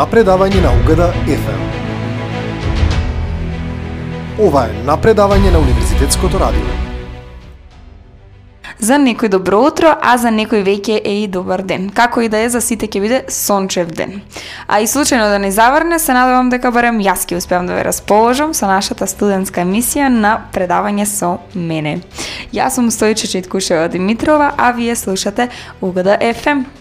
напредавање 0.00 0.62
на 0.64 0.70
Угада 0.80 1.10
FM. 1.28 1.64
Ова 4.40 4.62
е 4.70 4.78
напредавање 4.86 5.50
на 5.52 5.60
Универзитетското 5.60 6.40
радио. 6.40 6.78
За 8.80 8.96
некој 8.96 9.28
добро 9.28 9.58
утро, 9.66 9.90
а 9.92 10.14
за 10.16 10.32
некој 10.32 10.64
веќе 10.64 10.96
е 11.04 11.18
и 11.24 11.28
добар 11.28 11.60
ден. 11.68 11.90
Како 11.92 12.24
и 12.24 12.30
да 12.32 12.40
е, 12.40 12.48
за 12.48 12.64
сите 12.64 12.88
ќе 12.88 13.04
биде 13.04 13.20
сончев 13.28 13.92
ден. 13.92 14.22
А 14.66 14.80
и 14.80 14.88
случајно 14.88 15.28
да 15.34 15.38
не 15.38 15.52
заврне, 15.52 15.98
се 15.98 16.16
надевам 16.16 16.48
дека 16.48 16.72
барем 16.72 17.04
јас 17.04 17.28
ќе 17.28 17.36
успеам 17.36 17.68
да 17.68 17.76
ве 17.76 17.84
расположам 17.84 18.56
со 18.56 18.72
нашата 18.72 19.04
студентска 19.04 19.66
емисија 19.68 20.08
на 20.08 20.38
предавање 20.54 21.04
со 21.04 21.36
мене. 21.52 21.98
Јас 22.56 22.80
сум 22.80 22.88
Стојче 22.88 23.28
Читкушева 23.28 23.92
Димитрова, 23.92 24.54
а 24.56 24.72
вие 24.72 24.96
слушате 24.96 25.50
Угада 25.82 26.16
FM. 26.16 26.79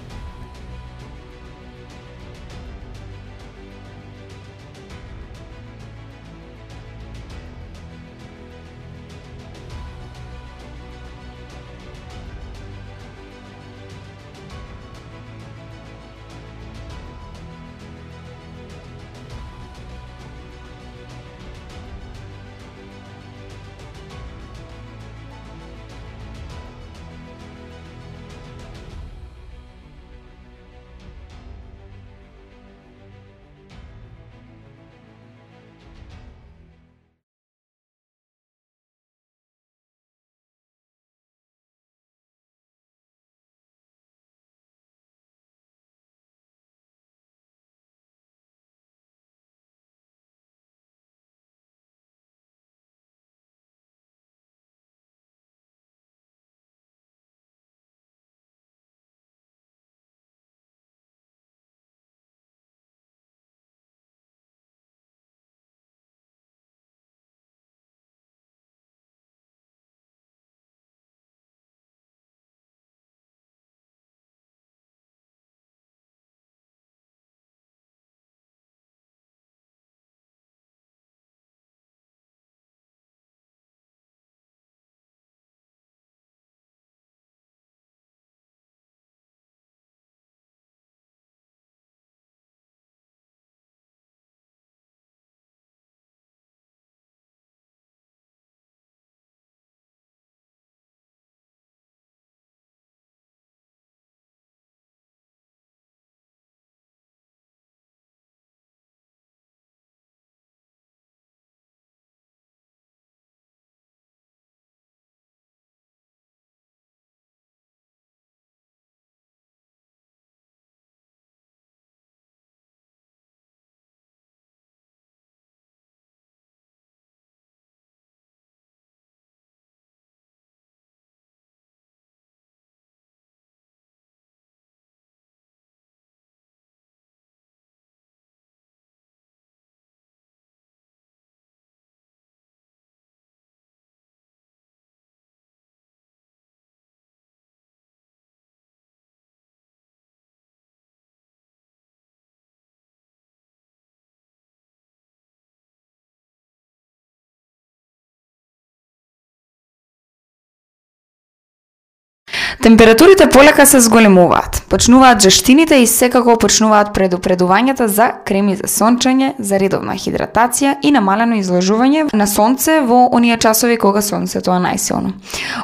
Температурите 162.61 163.29
полека 163.29 163.65
се 163.65 163.79
зголемуваат, 163.79 164.63
почнуваат 164.69 165.21
жештините 165.21 165.77
и 165.79 165.85
секако 165.87 166.33
почнуваат 166.35 166.89
предупредувањата 166.91 167.85
за 167.87 168.09
креми 168.27 168.57
за 168.59 168.67
сончење, 168.67 169.29
за 169.39 169.55
редовна 169.61 169.93
хидратација 169.95 170.73
и 170.83 170.91
намалено 170.91 171.37
изложување 171.39 172.09
на 172.11 172.27
сонце 172.27 172.81
во 172.83 173.05
оние 173.15 173.37
часови 173.39 173.77
кога 173.79 174.01
сонцето 174.03 174.51
е 174.51 174.59
најсилно. 174.59 175.13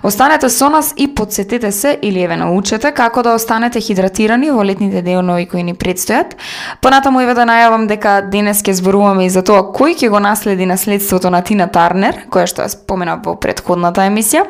Останете 0.03 0.49
со 0.49 0.69
нас 0.69 0.93
и 0.95 1.09
подсетете 1.15 1.71
се 1.71 1.97
или 2.01 2.21
еве 2.23 2.37
научете 2.37 2.93
како 2.95 3.23
да 3.23 3.35
останете 3.35 3.81
хидратирани 3.81 4.51
во 4.51 4.63
летните 4.63 5.01
денови 5.01 5.49
кои 5.51 5.63
ни 5.63 5.75
предстојат. 5.75 6.39
Понатаму 6.79 7.19
еве 7.27 7.35
да 7.35 7.43
најавам 7.43 7.89
дека 7.91 8.21
денес 8.21 8.63
ќе 8.63 8.71
зборуваме 8.71 9.25
и 9.25 9.29
за 9.29 9.43
тоа 9.43 9.67
кој 9.75 9.99
ќе 9.99 10.09
го 10.09 10.23
наследи 10.23 10.65
наследството 10.65 11.29
на 11.29 11.43
Тина 11.43 11.67
Тарнер, 11.67 12.23
која 12.31 12.47
што 12.47 12.63
ја 12.63 12.71
споменав 12.71 13.27
во 13.27 13.35
предходната 13.35 14.07
емисија, 14.07 14.47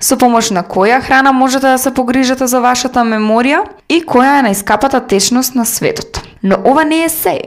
со 0.00 0.18
помош 0.18 0.50
на 0.50 0.66
која 0.66 0.98
храна 0.98 1.30
можете 1.30 1.70
да 1.70 1.83
се 1.84 1.94
погрижате 1.94 2.46
за 2.48 2.60
вашата 2.64 3.04
меморија 3.04 3.62
и 3.88 4.00
која 4.02 4.40
е 4.40 4.48
најскапата 4.48 5.02
течност 5.08 5.54
на 5.54 5.66
светот. 5.68 6.22
Но 6.42 6.56
ова 6.64 6.84
не 6.84 7.04
е 7.04 7.08
се. 7.08 7.38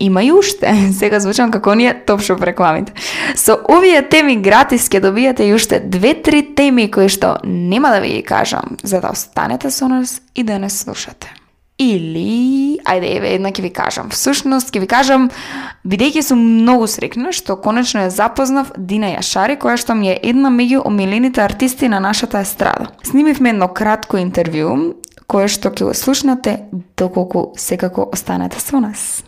Има 0.00 0.24
и 0.24 0.32
уште. 0.32 0.74
Сега 0.98 1.20
звучам 1.20 1.50
како 1.50 1.74
ние 1.74 1.94
топшо 2.06 2.36
рекламите. 2.40 2.92
Со 3.36 3.58
овие 3.70 4.02
теми 4.08 4.36
гратис 4.42 4.88
ќе 4.88 5.00
добиете 5.00 5.46
и 5.46 5.54
уште 5.54 5.80
две-три 5.80 6.42
теми 6.54 6.90
кои 6.90 7.08
што 7.08 7.36
нема 7.44 7.92
да 7.94 8.00
ви 8.00 8.16
ги 8.18 8.22
кажам, 8.22 8.76
за 8.82 9.00
да 9.00 9.12
останете 9.12 9.70
со 9.70 9.88
нас 9.88 10.20
и 10.34 10.42
да 10.42 10.58
не 10.58 10.70
слушате. 10.70 11.43
Или, 11.78 12.78
ајде, 12.86 13.08
еве, 13.16 13.32
една 13.34 13.50
ќе 13.50 13.62
ви 13.64 13.70
кажам. 13.74 14.10
Всушност, 14.14 14.70
ќе 14.70 14.84
ви 14.84 14.86
кажам, 14.86 15.26
бидејќи 15.82 16.22
сум 16.22 16.38
многу 16.62 16.86
срекна 16.86 17.32
што 17.34 17.56
конечно 17.58 17.98
ја 17.98 18.12
запознав 18.14 18.70
Дина 18.78 19.10
Јашари, 19.16 19.58
која 19.58 19.74
што 19.74 19.98
ми 19.98 20.12
е 20.12 20.20
една 20.22 20.54
меѓу 20.54 20.84
омилените 20.86 21.42
артисти 21.42 21.90
на 21.90 21.98
нашата 21.98 22.44
естрада. 22.46 22.92
Снимивме 23.02 23.50
едно 23.50 23.66
кратко 23.74 24.22
интервју, 24.22 24.94
кое 25.26 25.50
што 25.50 25.74
ќе 25.74 25.90
го 25.90 25.94
слушнате 25.98 26.60
доколку 26.96 27.50
секако 27.58 28.06
останете 28.12 28.62
со 28.62 28.78
нас. 28.78 29.23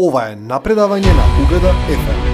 Ова 0.00 0.22
е 0.30 0.36
напредавање 0.36 1.12
на 1.12 1.26
Угледа 1.42 1.76
FM. 1.92 2.29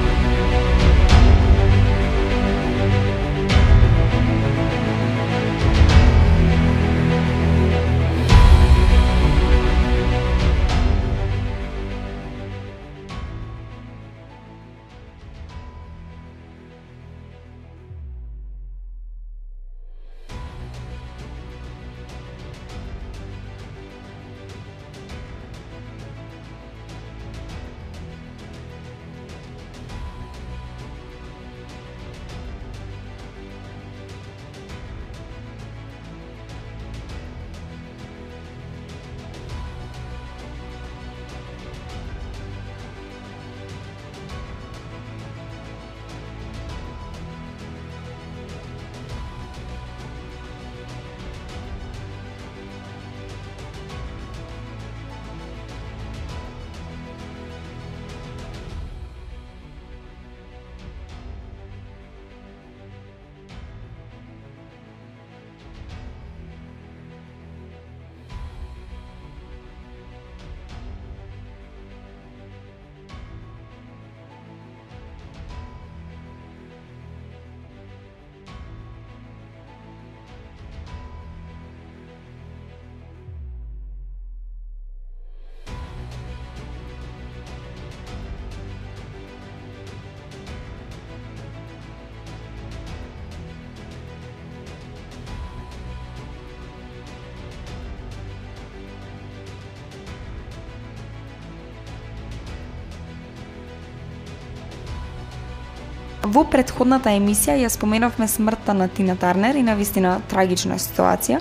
Во 106.37 106.43
предходната 106.44 107.09
емисија 107.17 107.55
ја 107.56 107.69
споменавме 107.73 108.27
смртта 108.29 108.75
на 108.77 108.91
Тина 108.93 109.15
Тарнер 109.17 109.56
и 109.56 109.62
на 109.65 109.73
вистина 109.73 110.19
трагична 110.29 110.75
ситуација, 110.77 111.38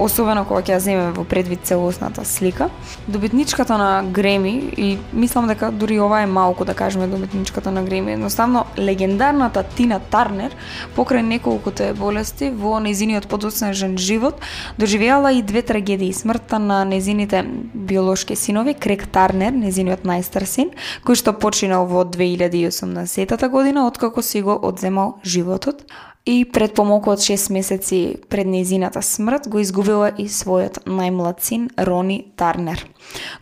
особено 0.00 0.46
кога 0.48 0.62
ќе 0.64 0.72
ја 0.72 0.78
земеме 0.80 1.10
во 1.12 1.26
предвид 1.28 1.66
целосната 1.68 2.24
слика. 2.24 2.70
Добитничката 3.04 3.76
на 3.76 3.90
Греми 4.02 4.72
и 4.80 4.96
мислам 5.12 5.50
дека 5.50 5.68
дури 5.70 5.98
ова 6.00 6.22
е 6.22 6.26
малку 6.26 6.64
да 6.64 6.74
кажеме 6.74 7.06
добитничката 7.06 7.70
на 7.70 7.82
Греми, 7.82 8.12
едноставно 8.12 8.64
легендарната 8.78 9.62
Тина 9.76 10.00
Тарнер 10.00 10.56
покрај 10.96 11.20
неколкуте 11.20 11.92
болести 11.92 12.48
во 12.48 12.78
незиниот 12.80 13.28
подоцнежен 13.28 13.98
живот 13.98 14.40
доживеала 14.78 15.34
и 15.36 15.42
две 15.42 15.60
трагедии, 15.62 16.12
смртта 16.12 16.58
на 16.58 16.84
незините 16.84 17.44
биолошки 17.74 18.36
синови 18.36 18.72
Крек 18.72 19.04
Тарнер, 19.12 19.52
незиниот 19.52 20.08
најстар 20.08 20.48
син, 20.48 20.72
кој 21.04 21.20
што 21.20 21.36
починал 21.36 21.84
во 21.84 22.08
2018 22.08 23.48
година 23.52 23.84
откако 23.86 24.22
си 24.30 24.42
го 24.46 24.58
одземал 24.62 25.18
животот 25.24 25.84
и 26.26 26.44
пред 26.44 26.74
помалку 26.74 27.10
од 27.10 27.18
6 27.18 27.50
месеци 27.52 28.16
пред 28.28 28.46
незината 28.46 29.02
смрт 29.02 29.48
го 29.48 29.58
изгубила 29.58 30.10
и 30.12 30.28
својот 30.28 30.84
најмлад 30.86 31.40
син 31.40 31.70
Рони 31.78 32.32
Тарнер. 32.36 32.84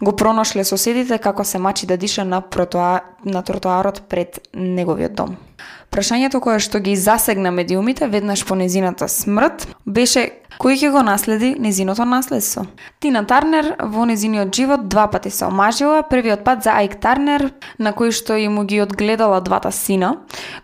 Го 0.00 0.14
пронашле 0.16 0.64
соседите 0.64 1.18
како 1.18 1.44
се 1.44 1.58
мачи 1.58 1.86
да 1.86 1.96
диша 1.96 2.24
на, 2.24 2.40
протуа... 2.40 3.00
на 3.24 3.42
тротоарот 3.42 4.02
пред 4.08 4.40
неговиот 4.54 5.14
дом. 5.14 5.36
Прашањето 5.90 6.40
кое 6.40 6.60
што 6.60 6.80
ги 6.80 6.96
засегна 6.96 7.50
медиумите 7.50 8.06
веднаш 8.06 8.46
по 8.46 8.54
незината 8.54 9.08
смрт 9.08 9.66
беше 9.86 10.30
кој 10.58 10.74
ќе 10.80 10.90
го 10.90 11.02
наследи 11.06 11.54
незиното 11.58 12.04
наследство. 12.04 12.66
Тина 12.98 13.22
Тарнер 13.26 13.76
во 13.78 14.06
незиниот 14.10 14.54
живот 14.54 14.88
два 14.88 15.06
пати 15.06 15.30
се 15.30 15.46
омажила, 15.46 16.02
првиот 16.02 16.42
пат 16.44 16.64
за 16.66 16.74
Айк 16.74 16.98
Тарнер, 17.00 17.52
на 17.78 17.92
кој 17.94 18.10
што 18.10 18.34
и 18.34 18.48
му 18.48 18.64
ги 18.66 18.82
одгледала 18.82 19.40
двата 19.40 19.72
сина, 19.72 20.16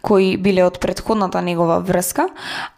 кои 0.02 0.37
биле 0.37 0.67
од 0.67 0.81
предходната 0.82 1.43
негова 1.43 1.79
врска, 1.79 2.26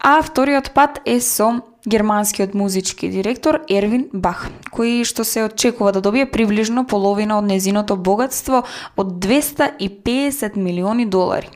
а 0.00 0.20
вториот 0.22 0.70
пат 0.76 1.00
е 1.04 1.20
со 1.20 1.62
германскиот 1.86 2.54
музички 2.54 3.08
директор 3.08 3.60
Ервин 3.70 4.08
Бах, 4.12 4.48
кој 4.74 5.04
што 5.06 5.24
се 5.24 5.46
очекува 5.46 5.92
да 5.92 6.02
добие 6.02 6.26
приближно 6.26 6.84
половина 6.84 7.38
од 7.38 7.46
незиното 7.46 7.96
богатство 7.96 8.64
од 8.96 9.14
250 9.22 10.56
милиони 10.56 11.06
долари. 11.06 11.48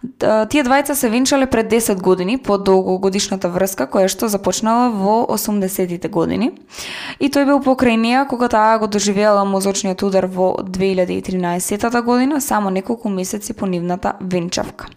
Тие 0.00 0.62
двајца 0.64 0.94
се 0.96 1.10
венчале 1.12 1.46
пред 1.46 1.68
10 1.72 2.00
години 2.00 2.38
по 2.38 2.56
долгогодишната 2.56 3.50
врска 3.52 3.84
која 3.84 4.08
што 4.08 4.30
започнала 4.32 4.88
во 4.88 5.26
80-тите 5.28 6.08
години. 6.08 6.54
И 7.20 7.28
тој 7.28 7.44
бил 7.44 7.60
покрај 7.60 7.98
неа 8.00 8.24
кога 8.24 8.48
таа 8.48 8.78
го 8.80 8.88
доживеала 8.88 9.44
мозочниот 9.44 10.02
удар 10.02 10.24
во 10.24 10.54
2013 10.64 12.00
година, 12.02 12.40
само 12.40 12.70
неколку 12.70 13.08
месеци 13.08 13.52
по 13.52 13.66
нивната 13.66 14.14
венчавка. 14.20 14.88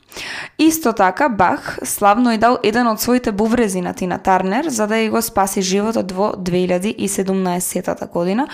Исто 0.57 0.93
така 0.93 1.29
Бах 1.29 1.79
славно 1.83 2.31
и 2.31 2.37
дал 2.37 2.57
еден 2.63 2.87
од 2.87 3.01
своите 3.01 3.31
буврези 3.31 3.81
на 3.81 3.93
Тина 3.93 4.19
Тарнер 4.19 4.69
за 4.69 4.87
да 4.87 4.95
ја 4.95 5.09
го 5.09 5.21
спаси 5.21 5.61
животот 5.61 6.11
во 6.11 6.31
2017 6.37 8.07
година. 8.13 8.47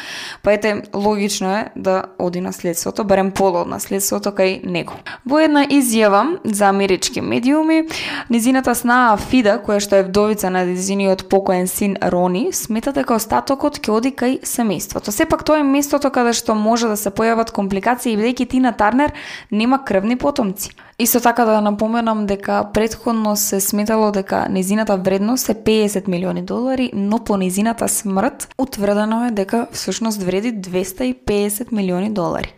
Па 0.43 0.53
ете, 0.53 0.81
логично 0.93 1.51
е 1.55 1.69
да 1.75 2.03
оди 2.17 2.41
наследството, 2.41 3.03
барем 3.03 3.31
поло 3.31 3.61
од 3.61 3.67
наследството 3.67 4.31
кај 4.31 4.65
него. 4.65 4.93
Во 5.25 5.39
една 5.39 5.65
изјава 5.67 6.38
за 6.43 6.69
амерички 6.69 7.21
медиуми. 7.21 7.83
Низината 8.29 8.75
снаа 8.75 9.17
Фида, 9.17 9.59
која 9.65 9.79
што 9.79 9.99
е 9.99 10.03
вдовица 10.07 10.49
на 10.49 10.65
низиниот 10.65 11.29
покоен 11.29 11.67
син 11.67 11.97
Рони, 12.01 12.53
смета 12.53 12.93
дека 12.95 13.15
остатокот 13.15 13.79
ќе 13.79 13.91
оди 13.91 14.11
кај 14.11 14.39
семејството. 14.43 15.11
Сепак 15.11 15.43
тоа 15.43 15.59
е 15.59 15.63
местото 15.63 16.11
каде 16.11 16.33
што 16.33 16.55
може 16.55 16.87
да 16.87 16.97
се 16.97 17.11
појават 17.11 17.51
компликации 17.51 18.17
бидејќи 18.17 18.49
Тина 18.49 18.71
Тарнер 18.71 19.13
нема 19.51 19.83
крвни 19.85 20.15
потомци. 20.15 20.71
Исто 20.99 21.19
така 21.19 21.45
да 21.45 21.61
напоменам 21.61 22.25
дека 22.25 22.65
предходно 22.73 23.35
се 23.35 23.59
сметало 23.61 24.11
дека 24.11 24.47
незината 24.49 24.97
вредност 24.97 25.49
е 25.49 25.55
50 25.55 26.07
милиони 26.07 26.41
долари, 26.41 26.91
но 26.93 27.19
по 27.19 27.37
незината 27.37 27.87
смрт 27.87 28.49
утврдено 28.57 29.25
е 29.25 29.31
дека 29.31 29.67
всушност 29.71 30.23
вреди 30.23 30.53
250 30.53 31.71
милиони 31.71 32.09
долари. 32.09 32.53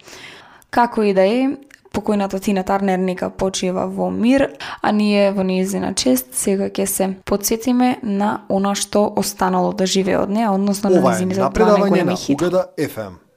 Како 0.72 1.04
и 1.04 1.14
да 1.14 1.22
е, 1.22 1.50
покојната 1.94 2.40
Тина 2.40 2.64
Тарнер 2.64 3.00
нека 3.00 3.30
почива 3.30 3.88
во 3.88 4.10
мир, 4.10 4.48
а 4.82 4.92
ние 4.92 5.32
во 5.32 5.44
нејзина 5.44 5.94
чест 5.96 6.34
сега 6.34 6.70
ќе 6.70 6.86
се 6.86 7.10
подсетиме 7.26 7.98
на 8.04 8.42
она 8.50 8.76
што 8.76 9.08
останало 9.16 9.74
да 9.74 9.86
живее 9.86 10.22
од 10.22 10.30
неа, 10.30 10.54
односно 10.54 10.90
на 10.90 11.02
незините 11.10 11.42
два 11.42 11.52
најголеми 11.52 12.18
хита. 12.18 12.68
FM. 12.78 13.31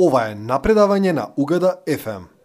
Ова 0.00 0.20
е 0.30 0.34
напредавање 0.34 1.12
на 1.12 1.26
Угада 1.36 1.74
FM. 1.84 2.39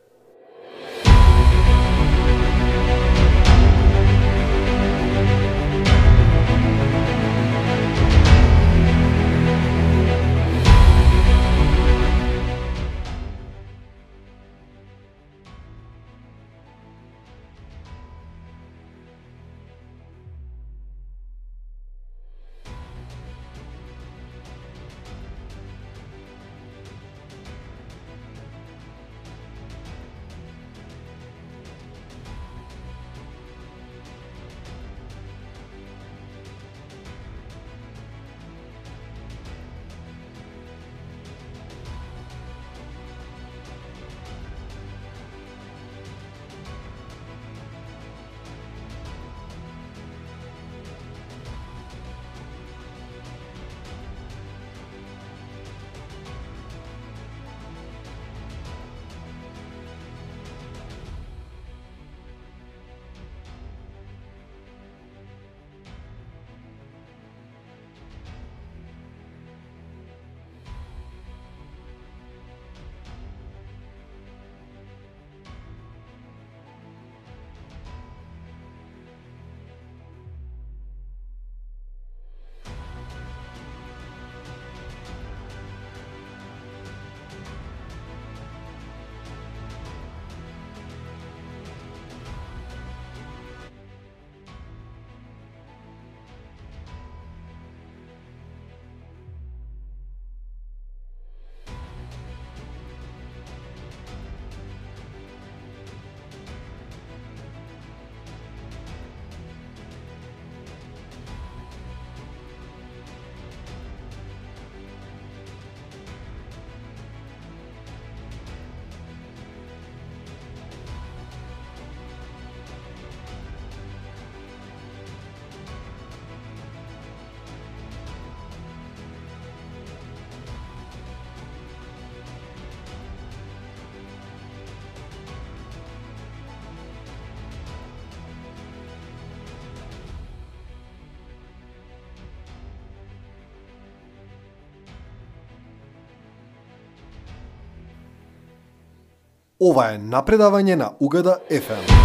Ова 149.66 149.86
е 149.96 149.98
напредавање 149.98 150.76
на 150.78 150.92
Угада 151.00 151.40
FM. 151.50 152.05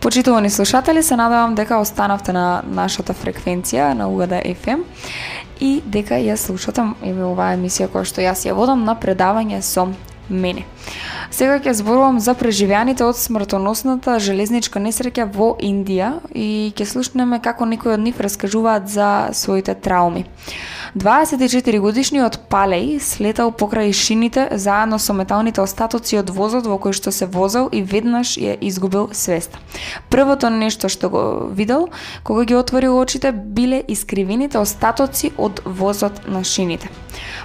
Почитувани 0.00 0.50
слушатели, 0.50 1.02
се 1.02 1.16
надевам 1.16 1.54
дека 1.54 1.76
останавте 1.76 2.32
на 2.32 2.62
нашата 2.64 3.12
фреквенција 3.12 3.92
на 3.92 4.06
Угада 4.08 4.38
FM 4.40 4.86
и 5.60 5.82
дека 5.84 6.16
ја 6.16 6.38
слушате 6.40 6.86
еве 7.04 7.20
оваа 7.28 7.52
емисија 7.52 7.90
која 7.92 8.08
што 8.08 8.24
јас 8.24 8.46
ја 8.48 8.56
водам 8.56 8.80
на 8.88 8.94
предавање 8.96 9.60
со 9.60 9.90
мене. 10.30 10.64
Сега 11.30 11.58
ќе 11.60 11.76
зборувам 11.76 12.16
за 12.16 12.32
преживеаните 12.32 13.04
од 13.04 13.20
смртоносната 13.20 14.16
железничка 14.24 14.80
несреќа 14.80 15.28
во 15.36 15.52
Индија 15.60 16.14
и 16.32 16.72
ќе 16.72 16.88
слушнеме 16.88 17.42
како 17.44 17.68
некои 17.68 17.92
од 17.92 18.00
нив 18.00 18.24
раскажуваат 18.24 18.88
за 18.88 19.28
своите 19.36 19.74
трауми. 19.74 20.24
24 20.96 21.78
годишниот 21.78 22.36
Палеј 22.50 22.98
слетал 22.98 23.52
покрај 23.54 23.92
шините 23.94 24.48
заедно 24.58 24.98
со 24.98 25.14
металните 25.14 25.62
остатоци 25.62 26.18
од 26.18 26.32
возот 26.34 26.66
во 26.66 26.80
кој 26.82 26.96
што 26.98 27.12
се 27.14 27.28
возел 27.30 27.68
и 27.70 27.82
веднаш 27.86 28.34
ја 28.34 28.56
изгубил 28.58 29.06
свеста. 29.14 29.62
Првото 30.10 30.50
нешто 30.50 30.90
што 30.90 31.10
го 31.10 31.22
видел 31.54 31.86
кога 32.24 32.44
ги 32.44 32.58
отворил 32.58 32.98
очите 32.98 33.30
биле 33.30 33.84
искривените 33.86 34.58
остатоци 34.58 35.30
од 35.38 35.62
возот 35.64 36.26
на 36.26 36.42
шините. 36.42 36.90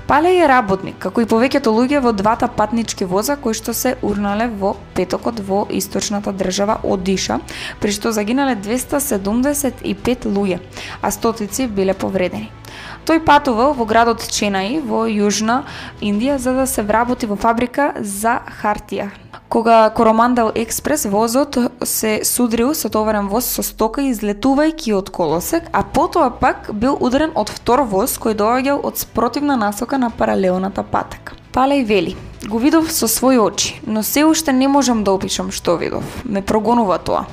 Палеј 0.09 0.41
е 0.41 0.49
работник, 0.49 0.97
како 0.97 1.21
и 1.21 1.29
повеќето 1.29 1.69
луѓе 1.69 2.01
во 2.01 2.17
двата 2.17 2.49
патнички 2.49 3.05
воза 3.05 3.37
кои 3.37 3.53
што 3.53 3.77
се 3.77 3.93
урнале 4.01 4.49
во 4.49 4.73
петокот 4.97 5.39
во 5.45 5.67
источната 5.69 6.33
држава 6.33 6.79
Одиша, 6.81 7.39
при 7.79 7.93
што 7.93 8.09
загинале 8.11 8.57
275 8.57 10.25
луѓе, 10.25 10.61
а 11.01 11.11
стотици 11.11 11.67
биле 11.67 11.93
повредени. 11.93 12.49
Тој 13.05 13.22
патувал 13.25 13.74
во 13.77 13.86
градот 13.86 14.24
Ченаи 14.25 14.79
во 14.82 15.05
Јужна 15.05 15.63
Индија 16.01 16.38
за 16.38 16.53
да 16.53 16.65
се 16.67 16.82
вработи 16.82 17.29
во 17.29 17.36
фабрика 17.38 17.94
за 18.01 18.39
хартија. 18.62 19.12
Кога 19.50 19.89
коромандал 19.89 20.51
Експрес 20.55 21.05
возот 21.05 21.58
се 21.84 22.25
судрил 22.25 22.74
со 22.74 22.89
товарен 22.89 23.27
воз 23.29 23.46
со 23.46 23.63
стока 23.63 24.01
излетувајќи 24.01 24.96
од 24.98 25.12
колосек, 25.13 25.70
а 25.72 25.84
потоа 25.84 26.32
пак 26.34 26.72
бил 26.74 26.98
ударен 27.00 27.32
од 27.36 27.53
втор 27.53 27.86
воз 27.86 28.17
кој 28.17 28.34
доаѓал 28.41 28.82
од 28.84 28.98
спротивна 28.98 29.55
насока 29.55 30.01
на 30.01 30.10
паралелната 30.10 30.84
патека. 30.84 31.38
Палеј 31.53 31.86
вели, 31.86 32.17
го 32.50 32.58
видов 32.60 32.91
со 32.91 33.08
своји 33.08 33.39
очи, 33.39 33.79
но 33.88 34.03
се 34.03 34.25
уште 34.25 34.51
не 34.51 34.67
можам 34.67 35.03
да 35.03 35.13
опишам 35.13 35.51
што 35.51 35.77
видов. 35.77 36.03
Ме 36.25 36.41
прогонува 36.41 36.98
тоа. 36.98 37.27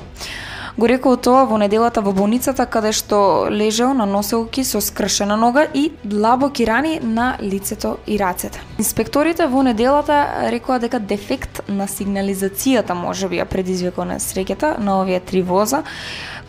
Го 0.77 0.87
рекол 0.89 1.19
тоа 1.21 1.43
во 1.45 1.59
неделата 1.61 2.01
во 2.01 2.11
болницата 2.17 2.65
каде 2.65 2.89
што 2.97 3.45
лежел, 3.53 3.91
на 3.93 4.07
носилки 4.09 4.63
со 4.65 4.81
скршена 4.81 5.35
нога 5.37 5.67
и 5.69 5.91
длабоки 6.03 6.65
рани 6.65 6.99
на 7.03 7.37
лицето 7.41 7.97
и 8.07 8.17
рацете. 8.17 8.61
Инспекторите 8.81 9.45
во 9.45 9.61
неделата 9.61 10.49
рекоа 10.49 10.79
дека 10.81 10.97
дефект 10.99 11.61
на 11.67 11.85
сигнализацијата 11.85 12.97
може 12.97 13.29
би 13.29 13.37
ја 13.37 13.45
предизвикал 13.45 14.09
на 14.09 14.17
среќата 14.17 14.79
на 14.79 14.97
овие 15.03 15.19
три 15.19 15.45
воза, 15.45 15.83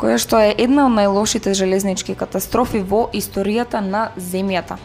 која 0.01 0.17
што 0.17 0.41
е 0.41 0.57
една 0.57 0.89
од 0.89 0.97
најлошите 0.97 1.53
железнички 1.53 2.17
катастрофи 2.17 2.81
во 2.81 3.11
историјата 3.13 3.85
на 3.85 4.09
земјата. 4.17 4.81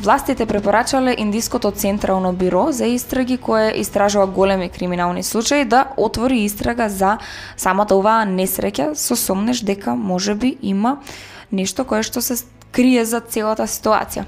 Властите 0.00 0.46
препорачале 0.46 1.14
Индиското 1.18 1.70
централно 1.70 2.32
биро 2.32 2.72
за 2.72 2.86
истраги 2.86 3.36
кое 3.36 3.72
истражува 3.76 4.26
големи 4.26 4.68
криминални 4.68 5.22
случаи 5.22 5.64
да 5.64 5.86
отвори 5.96 6.38
истрага 6.38 6.88
за 6.88 7.18
самата 7.56 7.94
оваа 7.94 8.26
несреќа 8.26 8.94
со 8.94 9.16
сомнеш 9.16 9.62
дека 9.64 9.94
можеби 9.94 10.56
има 10.62 10.98
нешто 11.52 11.84
кое 11.84 12.02
што 12.02 12.22
се 12.22 12.36
крие 12.74 13.04
за 13.06 13.20
целата 13.20 13.66
ситуација. 13.70 14.24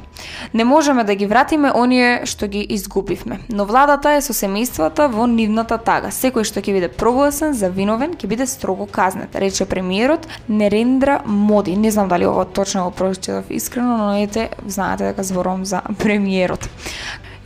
Не 0.54 0.64
можеме 0.64 1.04
да 1.04 1.14
ги 1.14 1.26
вратиме 1.26 1.72
оние 1.74 2.26
што 2.26 2.46
ги 2.48 2.62
изгубивме, 2.70 3.40
но 3.50 3.66
владата 3.66 4.14
е 4.16 4.22
со 4.22 4.32
семејствата 4.36 5.08
во 5.10 5.26
нивната 5.26 5.78
тага. 5.82 6.12
Секој 6.14 6.46
што 6.46 6.62
ќе 6.62 6.76
биде 6.76 6.88
прогласен 6.88 7.56
за 7.58 7.70
виновен 7.74 8.14
ќе 8.14 8.30
биде 8.30 8.46
строго 8.46 8.86
казнет, 8.86 9.34
рече 9.34 9.66
премиерот 9.66 10.28
Нерендра 10.48 11.20
Моди. 11.26 11.76
Не 11.76 11.90
знам 11.90 12.08
дали 12.08 12.26
ова 12.26 12.44
точно 12.44 12.84
го 12.84 12.90
прочитав 12.90 13.50
искрено, 13.50 13.96
но 13.96 14.16
ете, 14.22 14.50
знаете 14.66 15.10
дека 15.10 15.24
зборувам 15.24 15.64
за 15.64 15.82
премиерот. 15.98 16.68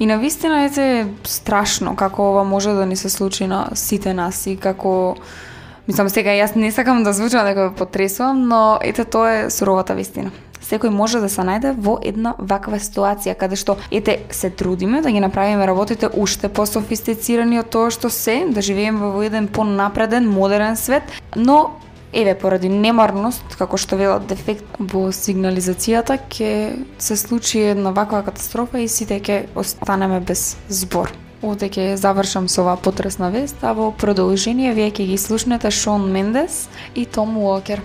И 0.01 0.07
на 0.07 0.19
вистина 0.19 0.65
ете 0.65 1.07
страшно 1.25 1.97
како 1.97 2.31
ова 2.31 2.45
може 2.45 2.73
да 2.73 2.87
ни 2.87 2.97
се 2.97 3.09
случи 3.09 3.47
на 3.47 3.69
сите 3.75 4.15
нас 4.15 4.47
и 4.47 4.57
како 4.57 5.17
Мислам 5.89 6.07
сега 6.13 6.31
јас 6.31 6.55
не 6.55 6.69
сакам 6.71 7.03
да 7.03 7.13
звучам 7.13 7.49
дека 7.49 7.73
потресувам, 7.75 8.45
но 8.49 8.79
ете 8.85 9.05
тоа 9.05 9.31
е 9.33 9.51
суровата 9.51 9.95
вистина 9.95 10.31
секој 10.71 10.95
може 10.95 11.21
да 11.21 11.29
се 11.29 11.43
најде 11.47 11.75
во 11.77 11.99
една 12.03 12.35
ваква 12.39 12.79
ситуација 12.79 13.35
каде 13.35 13.59
што 13.59 13.77
ете 13.91 14.21
се 14.31 14.51
трудиме 14.51 15.03
да 15.03 15.11
ги 15.11 15.21
направиме 15.21 15.67
работите 15.67 16.09
уште 16.15 16.49
пософистицирани 16.49 17.61
од 17.61 17.71
тоа 17.75 17.91
што 17.91 18.11
се, 18.11 18.45
да 18.49 18.63
живееме 18.63 19.13
во 19.13 19.23
еден 19.27 19.49
понапреден, 19.49 20.29
модерен 20.31 20.77
свет, 20.77 21.03
но 21.37 21.71
Еве, 22.13 22.35
поради 22.35 22.67
немарност, 22.69 23.53
како 23.55 23.79
што 23.79 23.95
велат 23.95 24.25
дефект 24.27 24.67
во 24.83 25.13
сигнализацијата, 25.15 26.17
ќе 26.19 26.49
се 26.99 27.17
случи 27.17 27.63
една 27.71 27.93
ваква 27.95 28.25
катастрофа 28.27 28.83
и 28.83 28.89
сите 28.91 29.21
ќе 29.23 29.45
останеме 29.55 30.19
без 30.19 30.57
збор. 30.67 31.15
Овде 31.41 31.71
ќе 31.71 31.95
завршам 31.95 32.51
со 32.51 32.65
оваа 32.65 32.83
потресна 32.83 33.31
вест, 33.31 33.63
а 33.63 33.77
во 33.79 33.93
продолжение 33.95 34.75
вие 34.75 34.91
ќе 34.91 35.07
ги 35.07 35.23
слушнете 35.23 35.71
Шон 35.71 36.11
Мендес 36.11 36.67
и 36.99 37.07
Том 37.07 37.39
Уокер. 37.39 37.81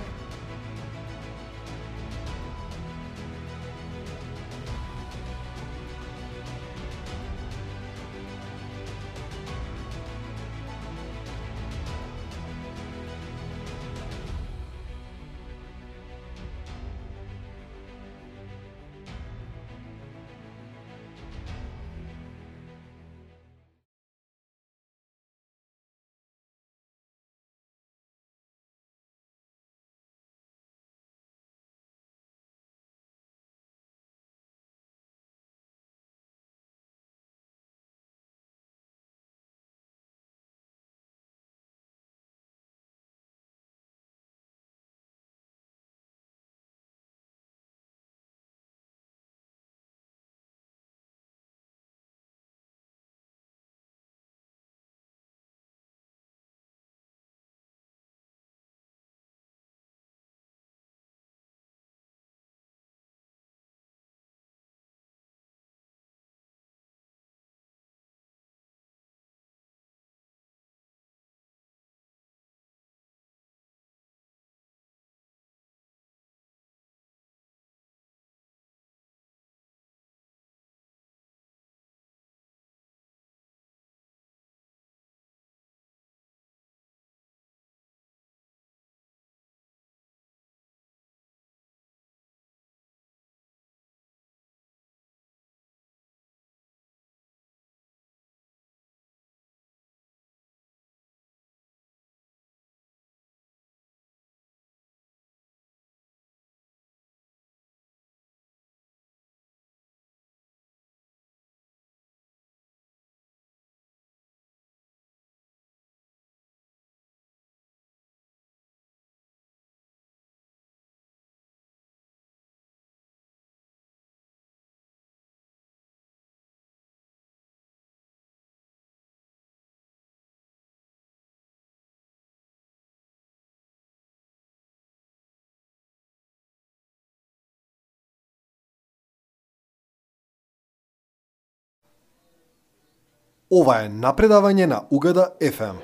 Ова 143.54 143.76
е 143.84 143.90
напредавање 143.90 144.66
на 144.66 144.80
Угада 144.90 145.28
FM. 145.38 145.78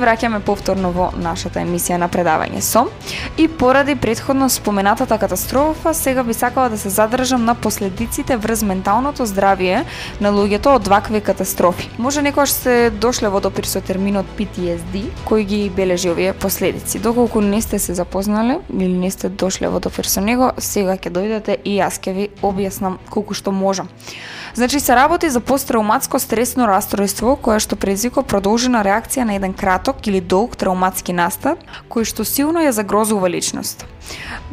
Враќаме 0.00 0.40
повторно 0.40 0.90
во 0.92 1.10
нашата 1.16 1.60
емисија 1.60 1.98
на 2.00 2.08
предавање 2.08 2.60
со 2.64 2.86
и 3.38 3.46
поради 3.48 3.94
предходно 3.96 4.48
споменатата 4.50 5.18
катастрофа, 5.18 5.94
сега 5.94 6.24
би 6.24 6.34
сакала 6.34 6.68
да 6.68 6.78
се 6.78 6.88
задржам 6.88 7.44
на 7.44 7.54
последиците 7.54 8.36
врз 8.36 8.62
менталното 8.62 9.26
здравје 9.26 9.84
на 10.20 10.32
луѓето 10.32 10.74
од 10.80 10.88
вакви 10.88 11.20
катастрофи. 11.20 11.90
Може 11.98 12.24
некојаш 12.24 12.56
се 12.56 12.74
дошле 12.90 13.28
во 13.28 13.40
допир 13.40 13.68
со 13.68 13.80
терминот 13.80 14.26
PTSD, 14.38 15.04
кој 15.28 15.46
ги 15.46 15.60
бележи 15.70 16.10
овие 16.10 16.32
последици. 16.32 16.98
Доколку 16.98 17.40
не 17.40 17.62
сте 17.62 17.78
се 17.78 17.94
запознале 17.94 18.60
или 18.72 18.92
не 18.92 19.10
сте 19.10 19.28
дошле 19.28 19.68
во 19.68 19.80
допир 19.80 20.08
со 20.08 20.20
него, 20.20 20.52
сега 20.58 20.96
ќе 20.96 21.12
дојдете 21.12 21.60
и 21.64 21.78
јас 21.78 22.00
ќе 22.00 22.14
ви 22.16 22.28
објаснам 22.42 22.98
колку 23.10 23.34
што 23.34 23.52
можам. 23.52 23.88
Значи 24.54 24.80
се 24.80 24.96
работи 24.96 25.30
за 25.30 25.40
посттрауматско 25.40 26.18
стресно 26.18 26.66
расстройство 26.66 27.36
кое 27.36 27.60
што 27.62 27.76
предизвикува 27.78 28.26
продолжена 28.26 28.82
реакција 28.82 29.24
на 29.24 29.36
еден 29.38 29.52
краток 29.54 30.06
или 30.06 30.20
долг 30.20 30.56
трауматски 30.58 31.14
настан 31.14 31.60
кој 31.88 32.04
што 32.04 32.26
силно 32.26 32.64
ја 32.64 32.74
загрозува 32.74 33.30
личност. 33.30 33.86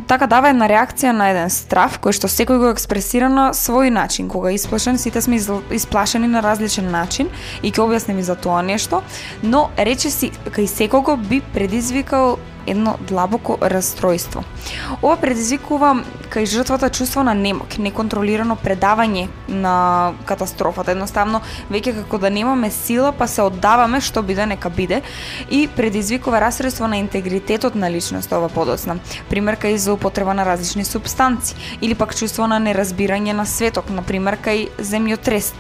Така 0.08 0.28
дава 0.28 0.50
една 0.54 0.68
реакција 0.70 1.12
на 1.18 1.32
еден 1.34 1.50
страв 1.50 1.98
кој 2.04 2.14
што 2.14 2.30
секој 2.30 2.62
го 2.62 2.70
експресира 2.70 3.30
на 3.30 3.50
свој 3.58 3.90
начин. 3.90 4.30
Кога 4.30 4.52
е 4.52 4.60
исплашен, 4.60 4.98
сите 4.98 5.22
сме 5.22 5.42
исплашени 5.72 6.28
на 6.28 6.44
различен 6.46 6.92
начин 6.92 7.30
и 7.64 7.72
ќе 7.72 7.82
објасним 7.82 8.20
и 8.20 8.24
за 8.24 8.36
тоа 8.36 8.62
нешто, 8.62 9.02
но 9.44 9.70
речиси 9.78 10.32
кај 10.46 10.68
секого 10.68 11.18
би 11.18 11.42
предизвикал 11.42 12.38
едно 12.68 12.98
длабоко 13.08 13.58
расстройство. 13.62 14.44
Ова 15.02 15.16
предизвикува 15.18 16.04
кај 16.30 16.46
жртвата 16.46 16.90
чувство 16.90 17.24
на 17.24 17.34
немок, 17.34 17.78
неконтролирано 17.80 18.58
предавање 18.60 19.28
на 19.48 20.14
катастрофата. 20.26 20.92
Едноставно, 20.92 21.42
веќе 21.72 21.96
како 22.02 22.20
да 22.22 22.30
немаме 22.30 22.70
сила, 22.72 23.12
па 23.12 23.28
се 23.28 23.42
оддаваме 23.48 24.02
што 24.02 24.22
биде 24.22 24.46
нека 24.46 24.70
биде 24.70 25.02
и 25.50 25.68
предизвикува 25.68 26.42
расстройство 26.42 26.88
на 26.88 27.00
интегритетот 27.00 27.76
на 27.76 27.92
личноста 27.92 28.38
ова 28.38 28.50
подоцна. 28.50 29.00
Пример 29.30 29.58
кај 29.58 29.78
злоупотреба 29.78 30.34
на 30.34 30.46
различни 30.46 30.86
субстанци 30.86 31.56
или 31.82 31.96
пак 31.96 32.16
чувство 32.16 32.48
на 32.48 32.60
неразбирање 32.60 33.34
на 33.34 33.46
светот, 33.46 33.90
на 33.90 34.04
пример 34.04 34.38
кај 34.44 34.70
земјотрес 34.80 35.54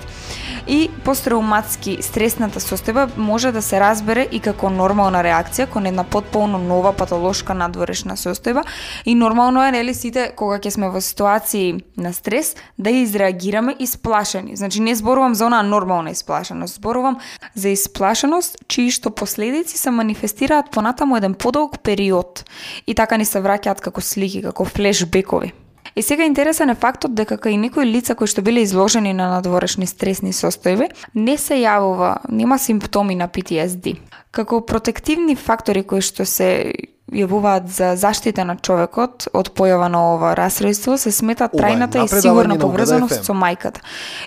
и 0.67 0.89
посттравматски 1.05 1.97
стресната 2.01 2.59
состојба 2.59 3.07
може 3.17 3.51
да 3.51 3.61
се 3.61 3.79
разбере 3.79 4.27
и 4.31 4.39
како 4.39 4.69
нормална 4.69 5.21
реакција 5.23 5.67
кон 5.71 5.85
една 5.85 6.03
потполно 6.03 6.57
нова 6.57 6.91
патолошка 6.93 7.53
надворешна 7.53 8.17
состојба 8.17 8.63
и 9.05 9.15
нормално 9.15 9.63
е 9.63 9.71
нели 9.71 9.93
сите 9.93 10.31
кога 10.35 10.59
ќе 10.59 10.69
сме 10.75 10.89
во 10.89 11.01
ситуации 11.01 11.77
на 11.97 12.13
стрес 12.13 12.55
да 12.77 12.89
изреагираме 12.89 13.75
исплашени. 13.79 14.55
Значи 14.55 14.81
не 14.81 14.95
зборувам 14.95 15.35
за 15.35 15.45
онаа 15.45 15.63
нормална 15.63 16.11
исплашеност, 16.11 16.75
зборувам 16.75 17.17
за 17.55 17.69
исплашеност 17.69 18.57
чии 18.67 18.91
што 18.91 19.09
последици 19.09 19.77
се 19.77 19.91
манифестираат 19.91 20.71
понатаму 20.71 21.17
еден 21.17 21.33
подолг 21.33 21.79
период 21.79 22.43
и 22.87 22.95
така 22.95 23.17
ни 23.17 23.25
се 23.25 23.39
враќаат 23.39 23.81
како 23.81 24.01
слики, 24.01 24.41
како 24.41 24.65
флешбекови. 24.65 25.53
И 25.97 26.01
сега 26.01 26.25
интересен 26.29 26.69
е 26.69 26.75
фактот 26.77 27.15
дека 27.17 27.39
кај 27.41 27.55
некои 27.57 27.87
лица 27.89 28.13
кои 28.13 28.29
што 28.29 28.43
биле 28.45 28.61
изложени 28.61 29.15
на 29.17 29.31
надворешни 29.31 29.87
стресни 29.89 30.29
состојби, 30.29 30.91
не 31.17 31.37
се 31.41 31.57
јавува, 31.57 32.19
нема 32.29 32.59
симптоми 32.61 33.15
на 33.17 33.25
PTSD. 33.25 33.95
Како 34.29 34.61
протективни 34.61 35.33
фактори 35.33 35.81
кои 35.81 36.05
што 36.05 36.21
се 36.29 36.69
јавуваат 37.11 37.67
за 37.71 37.95
заштита 37.95 38.43
на 38.43 38.57
човекот 38.59 39.29
од 39.33 39.53
појава 39.55 39.87
на 39.87 40.01
ова 40.13 40.33
расстройство 40.35 40.97
се 40.99 41.11
смета 41.11 41.47
трајната 41.47 42.03
и 42.03 42.07
сигурна 42.11 42.57
поврзаност 42.59 43.23
со 43.23 43.31
мајката. 43.33 43.79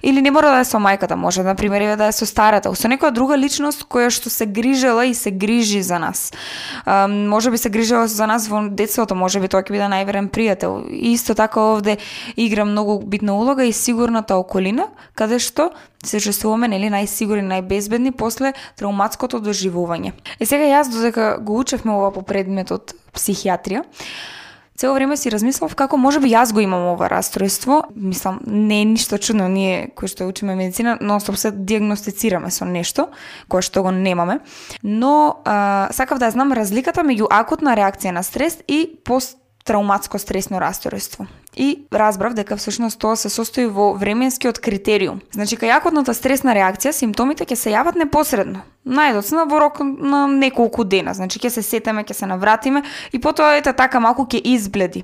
Или 0.03 0.23
не 0.25 0.31
мора 0.31 0.49
да 0.55 0.61
е 0.61 0.65
со 0.65 0.81
мајката, 0.81 1.15
може 1.15 1.43
на 1.45 1.55
пример 1.55 1.97
да 1.97 2.09
е 2.09 2.13
со 2.17 2.25
старата, 2.27 2.73
со 2.75 2.89
некоја 2.89 3.13
друга 3.13 3.37
личност 3.37 3.85
која 3.85 4.09
што 4.09 4.31
се 4.33 4.47
грижела 4.47 5.05
и 5.05 5.15
се 5.15 5.31
грижи 5.31 5.83
за 5.83 5.99
нас. 5.99 6.33
А, 6.85 7.07
може 7.07 7.51
би 7.51 7.59
се 7.59 7.69
грижела 7.69 8.09
за 8.09 8.27
нас 8.27 8.49
во 8.49 8.65
детството, 8.69 9.15
може 9.15 9.41
би 9.41 9.49
тоа 9.49 9.61
ќе 9.61 9.77
биде 9.77 9.85
најверен 9.85 10.31
пријател. 10.33 10.81
И 10.89 11.13
исто 11.13 11.35
така 11.35 11.61
овде 11.61 11.99
игра 12.37 12.65
многу 12.65 13.01
битна 13.05 13.37
улога 13.37 13.65
и 13.65 13.73
сигурната 13.73 14.37
околина, 14.37 14.89
каде 15.15 15.39
што 15.39 15.71
се 16.05 16.21
чувствуваме 16.21 16.69
нели 16.69 16.89
најсигурни, 16.89 17.45
најбезбедни 17.45 18.13
после 18.17 18.55
трауматското 18.81 19.41
доживување. 19.45 20.15
Е 20.41 20.47
сега 20.49 20.65
јас 20.65 20.89
додека 20.89 21.37
го 21.45 21.59
учевме 21.61 21.93
ова 21.93 22.09
по 22.13 22.23
предметот 22.71 22.95
психијатрија, 23.15 23.83
цело 24.79 24.95
време 24.95 25.17
си 25.17 25.31
размислав 25.31 25.75
како 25.75 25.97
може 25.99 26.21
би 26.21 26.31
јас 26.31 26.53
го 26.55 26.61
имам 26.61 26.95
ова 26.95 27.09
расстройство. 27.11 27.85
Мислам, 27.95 28.41
не 28.47 28.83
е 28.83 28.85
ништо 28.85 29.19
чудно 29.19 29.49
ние 29.49 29.91
кои 29.95 30.09
што 30.09 30.29
учиме 30.29 30.55
медицина, 30.55 30.97
но 31.01 31.21
стоп 31.21 31.37
се 31.37 31.51
диагностицираме 31.51 32.51
со 32.51 32.65
нешто 32.65 33.11
кое 33.49 33.63
што 33.63 33.83
го 33.83 33.91
немаме. 33.91 34.41
Но 34.83 35.43
а, 35.45 35.89
сакав 35.93 36.19
да 36.19 36.31
знам 36.31 36.53
разликата 36.53 37.03
меѓу 37.03 37.27
акутна 37.31 37.75
реакција 37.77 38.15
на 38.15 38.23
стрес 38.23 38.63
и 38.69 39.01
пост 39.05 39.40
трауматско 39.65 40.19
стресно 40.19 40.61
расстройство. 40.61 41.27
И 41.57 41.87
разбрав 41.93 42.35
дека 42.35 42.57
всушност 42.57 42.99
тоа 42.99 43.17
се 43.17 43.29
состои 43.29 43.67
во 43.67 43.93
временскиот 43.93 44.59
критериум. 44.59 45.21
Значи, 45.35 45.59
кај 45.59 45.75
акутната 45.77 46.15
стресна 46.15 46.55
реакција, 46.55 46.93
симптомите 46.95 47.45
ќе 47.45 47.57
се 47.59 47.73
јават 47.75 47.99
непосредно, 47.99 48.63
најдоцна 48.87 49.45
во 49.51 49.59
рок 49.61 49.81
на 49.83 50.27
неколку 50.31 50.85
дена. 50.85 51.15
Значи, 51.15 51.43
ќе 51.43 51.51
се 51.51 51.63
сетеме, 51.63 52.05
ќе 52.07 52.15
се 52.15 52.31
навратиме 52.31 52.85
и 53.13 53.19
потоа 53.19 53.59
ете 53.59 53.75
така 53.77 54.01
малку 54.01 54.25
ќе 54.25 54.41
избледи. 54.55 55.03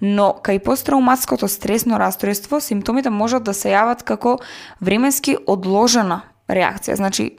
Но 0.00 0.32
кај 0.38 0.62
посттрауматското 0.62 1.48
стресно 1.48 1.98
расстройство, 1.98 2.60
симптомите 2.60 3.10
можат 3.10 3.42
да 3.42 3.54
се 3.54 3.74
јават 3.74 4.06
како 4.06 4.38
временски 4.80 5.36
одложена 5.46 6.22
реакција. 6.48 6.96
Значи, 6.96 7.36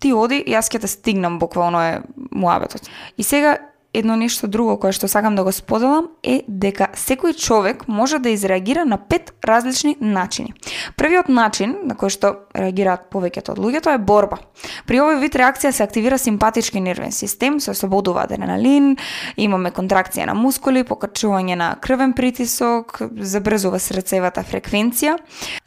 ти 0.00 0.12
оди, 0.12 0.44
јас 0.46 0.68
ќе 0.68 0.84
те 0.84 0.88
стигнам 0.88 1.38
буквално 1.38 1.80
е 1.80 2.02
муабетот. 2.30 2.84
И 3.18 3.24
сега 3.24 3.58
едно 3.94 4.16
нешто 4.16 4.48
друго 4.48 4.76
кое 4.76 4.92
што 4.92 5.08
сакам 5.08 5.36
да 5.36 5.44
го 5.44 5.52
споделам 5.52 6.10
е 6.22 6.42
дека 6.48 6.90
секој 6.98 7.36
човек 7.38 7.88
може 7.88 8.18
да 8.18 8.30
изреагира 8.30 8.84
на 8.84 8.98
пет 8.98 9.32
различни 9.44 9.96
начини. 10.00 10.54
Првиот 10.96 11.28
начин 11.28 11.76
на 11.84 11.94
кој 11.94 12.10
што 12.10 12.34
реагираат 12.54 13.08
повеќето 13.12 13.54
од 13.54 13.58
луѓето 13.62 13.94
е 13.94 13.98
борба. 13.98 14.38
При 14.86 14.98
овој 14.98 15.20
вид 15.20 15.36
реакција 15.38 15.70
се 15.72 15.84
активира 15.84 16.18
симпатички 16.18 16.80
нервен 16.80 17.12
систем, 17.12 17.60
се 17.60 17.70
ослободува 17.70 18.24
адреналин, 18.24 18.96
имаме 19.36 19.70
контракција 19.70 20.26
на 20.26 20.34
мускули, 20.34 20.84
покачување 20.84 21.54
на 21.54 21.70
крвен 21.80 22.12
притисок, 22.12 22.98
забрзува 23.20 23.78
срцевата 23.78 24.42
фреквенција, 24.42 25.16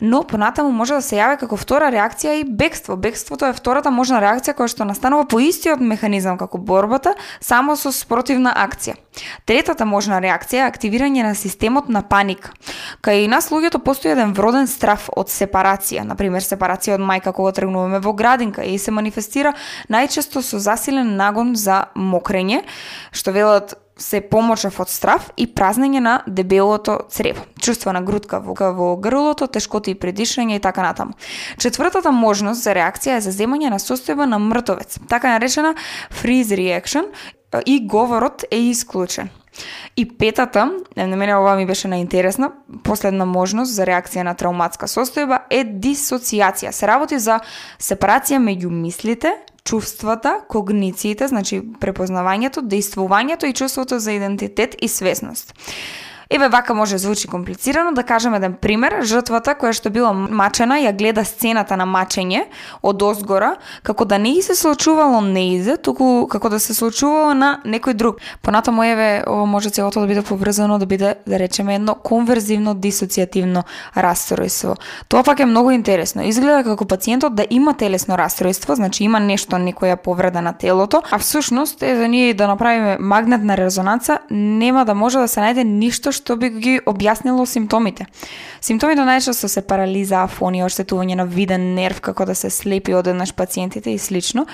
но 0.02 0.24
понатаму 0.24 0.72
може 0.72 1.00
да 1.00 1.02
се 1.02 1.20
јави 1.20 1.40
како 1.40 1.58
втора 1.58 1.92
реакција 1.94 2.42
и 2.42 2.44
бегство. 2.44 2.98
Бегството 2.98 3.48
е 3.48 3.56
втората 3.56 3.92
можна 3.92 4.20
реакција 4.24 4.56
која 4.58 4.72
што 4.72 4.86
настанува 4.86 5.28
по 5.28 5.40
истиот 5.40 5.80
механизам 5.80 6.38
како 6.38 6.58
борбата, 6.58 7.16
само 7.40 7.76
со 7.76 7.92
спротивна 8.17 8.49
акција. 8.58 8.95
Третата 9.45 9.86
можна 9.86 10.17
реакција 10.23 10.63
е 10.63 10.69
активирање 10.71 11.21
на 11.21 11.36
системот 11.38 11.89
на 11.93 12.01
паника. 12.01 12.49
Кај 13.06 13.27
нас 13.30 13.51
луѓето 13.53 13.84
постои 13.86 14.15
еден 14.15 14.34
вроден 14.34 14.65
страф 14.67 15.12
од 15.13 15.30
сепарација, 15.30 16.01
на 16.01 16.17
пример 16.17 16.41
сепарација 16.41 16.97
од 16.97 17.06
мајка 17.06 17.34
кога 17.34 17.53
тргнуваме 17.53 18.01
во 18.01 18.13
градинка 18.17 18.65
и 18.65 18.80
се 18.82 18.91
манифестира 18.91 19.53
најчесто 19.93 20.41
со 20.41 20.58
засилен 20.58 21.13
нагон 21.17 21.53
за 21.56 21.91
мокрење, 21.93 22.63
што 23.13 23.38
велат 23.38 23.77
се 23.97 24.21
помочав 24.21 24.77
од 24.80 24.89
страв 24.89 25.32
и 25.38 25.47
празнење 25.49 25.99
на 26.01 26.13
дебелото 26.27 26.99
црево. 27.10 27.45
Чувство 27.60 27.91
на 27.93 28.01
грудка 28.01 28.39
во, 28.39 28.53
во 28.53 28.95
грлото, 29.01 29.47
тешкоти 29.47 29.91
и 29.91 29.97
предишање 29.97 30.58
и 30.58 30.62
така 30.62 30.86
натаму. 30.86 31.17
Четвртата 31.58 32.12
можност 32.12 32.63
за 32.63 32.75
реакција 32.77 33.17
е 33.17 33.25
заземање 33.25 33.73
на 33.73 33.82
состојба 33.82 34.30
на 34.30 34.39
мртовец, 34.39 34.99
така 35.10 35.34
наречена 35.34 35.73
freeze 36.13 36.53
reaction 36.58 37.10
Па, 37.52 37.62
и 37.66 37.88
говорот 37.88 38.44
е 38.52 38.58
исклучен. 38.58 39.30
И 39.98 40.18
петата, 40.18 40.72
на 40.98 41.16
мене 41.18 41.36
ова 41.36 41.56
ми 41.56 41.66
беше 41.66 41.88
најинтересна, 41.88 42.52
последна 42.84 43.26
можност 43.26 43.74
за 43.74 43.88
реакција 43.88 44.22
на 44.28 44.36
трауматска 44.38 44.86
состојба 44.88 45.48
е 45.50 45.64
дисоцијација. 45.66 46.72
Се 46.72 46.88
работи 46.88 47.20
за 47.20 47.40
сепарација 47.80 48.38
меѓу 48.38 48.70
мислите, 48.70 49.34
чувствата, 49.66 50.42
когнициите, 50.48 51.28
значи 51.28 51.62
препознавањето, 51.82 52.62
действувањето 52.62 53.50
и 53.50 53.54
чувството 53.54 54.00
за 54.00 54.12
идентитет 54.12 54.76
и 54.82 54.88
свесност. 54.88 55.54
Еве 56.30 56.50
вака 56.50 56.74
може 56.74 56.96
да 56.96 57.00
звучи 57.00 57.28
комплицирано, 57.28 57.94
да 57.94 58.04
кажем 58.04 58.34
еден 58.34 58.54
пример. 58.54 59.00
Жртвата 59.02 59.56
која 59.56 59.72
што 59.72 59.90
била 59.90 60.12
мачена 60.12 60.76
ја 60.82 60.92
гледа 60.92 61.24
сцената 61.24 61.78
на 61.80 61.86
мачење 61.88 62.50
од 62.84 63.02
озгора, 63.02 63.56
како 63.84 64.06
да 64.06 64.18
не 64.20 64.34
и 64.38 64.42
се 64.42 64.56
случувало 64.56 65.22
неизе, 65.22 65.78
туку 65.78 66.28
како 66.28 66.50
да 66.50 66.60
се 66.60 66.74
случувало 66.74 67.34
на 67.34 67.62
некој 67.63 67.94
друг. 67.94 68.20
Понатаму 68.42 68.84
еве 68.84 69.24
ова 69.28 69.46
може 69.46 69.70
целото 69.70 70.02
да 70.04 70.08
биде 70.08 70.22
поврзано 70.22 70.80
да 70.80 70.86
биде 70.86 71.16
да 71.28 71.40
речеме 71.40 71.76
едно 71.76 71.96
конверзивно 71.96 72.76
дисоцијативно 72.76 73.63
расстройство. 73.96 74.76
Тоа 75.08 75.24
пак 75.24 75.40
е 75.40 75.46
многу 75.46 75.72
интересно. 75.72 76.28
Изгледа 76.28 76.63
како 76.63 76.86
пациентот 76.86 77.36
да 77.36 77.48
има 77.50 77.74
телесно 77.74 78.18
расстройство, 78.18 78.76
значи 78.76 79.04
има 79.04 79.20
нешто 79.20 79.56
некоја 79.56 79.96
повреда 79.96 80.42
на 80.42 80.54
телото, 80.54 81.02
а 81.12 81.18
всушност 81.20 81.84
е 81.84 81.96
за 81.96 82.08
ние 82.08 82.34
да 82.34 82.48
направиме 82.48 82.98
магнетна 83.00 83.58
резонанца, 83.58 84.20
нема 84.30 84.86
да 84.86 84.96
може 84.96 85.20
да 85.20 85.28
се 85.28 85.40
најде 85.40 85.63
ништо 85.63 86.12
што 86.17 86.36
би 86.36 86.49
ги 86.49 86.75
објаснило 86.82 87.45
симптомите. 87.45 88.08
Симптомите 88.62 89.06
најчесто 89.06 89.47
се 89.47 89.62
парализа, 89.62 90.25
афонија, 90.25 90.67
оштетување 90.67 91.15
на 91.21 91.25
виден 91.30 91.73
нерв, 91.77 92.01
како 92.01 92.25
да 92.25 92.36
се 92.36 92.49
слепи 92.49 92.95
одеднаш 92.97 93.34
пациентите 93.38 93.93
и 93.93 94.01
слично. 94.01 94.47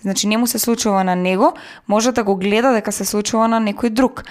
Значи 0.00 0.26
не 0.26 0.38
му 0.38 0.46
се 0.46 0.58
случува 0.58 1.04
на 1.04 1.16
него, 1.16 1.52
може 1.88 2.12
да 2.12 2.24
го 2.24 2.36
гледа 2.36 2.72
дека 2.72 2.92
се 2.92 3.04
случува 3.04 3.48
на 3.48 3.58
некој 3.60 3.90
друг. 3.90 4.22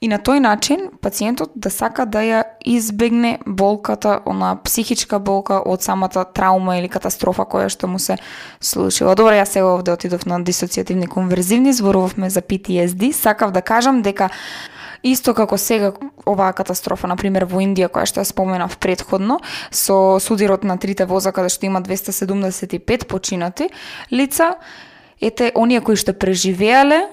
И 0.00 0.08
на 0.12 0.18
тој 0.20 0.38
начин 0.44 0.90
пациентот 1.00 1.52
да 1.56 1.70
сака 1.72 2.04
да 2.06 2.20
ја 2.20 2.42
избегне 2.66 3.38
болката, 3.46 4.20
она 4.26 4.56
психичка 4.62 5.18
болка 5.18 5.62
од 5.64 5.82
самата 5.82 6.26
траума 6.34 6.76
или 6.76 6.88
катастрофа 6.92 7.48
која 7.48 7.72
што 7.72 7.88
му 7.88 7.98
се 7.98 8.18
случила. 8.60 9.14
Добро, 9.16 9.32
јас 9.32 9.56
сега 9.56 9.72
овде 9.72 9.96
отидов 9.96 10.26
на 10.26 10.42
дисоциативни 10.44 11.06
конверзивни, 11.06 11.72
зборувавме 11.72 12.30
за 12.30 12.42
PTSD, 12.42 13.12
сакав 13.12 13.50
да 13.50 13.62
кажам 13.62 14.02
дека 14.02 14.28
Исто 15.06 15.36
како 15.38 15.54
сега 15.58 15.92
оваа 16.26 16.52
катастрофа, 16.52 17.06
на 17.06 17.14
пример 17.16 17.46
во 17.46 17.60
Индија, 17.62 17.86
која 17.92 18.08
што 18.10 18.22
ја 18.22 18.26
споменав 18.26 18.74
предходно, 18.82 19.38
со 19.70 20.18
судирот 20.18 20.64
на 20.66 20.78
трите 20.82 21.06
воза 21.06 21.30
каде 21.32 21.52
што 21.52 21.68
има 21.68 21.80
275 21.80 23.06
починати 23.06 23.70
лица, 24.10 24.56
ете, 25.20 25.52
оние 25.54 25.80
кои 25.80 25.94
што 25.96 26.12
преживеале, 26.12 27.06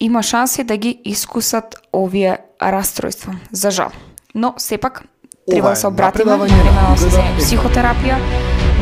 има 0.00 0.22
шанси 0.22 0.64
да 0.64 0.76
ги 0.76 0.92
искусат 1.04 1.80
овие 1.92 2.38
растројства, 2.60 3.38
за 3.50 3.70
жал. 3.70 3.96
Но, 4.34 4.54
сепак, 4.58 5.02
треба 5.50 5.70
да 5.70 5.76
се 5.76 5.86
обратиме, 5.86 6.36
време 6.36 6.48
да 6.48 6.98
се 6.98 7.08
култура 7.08 7.10
земе 7.10 7.32
и 7.32 7.40
психотерапија, 7.40 8.20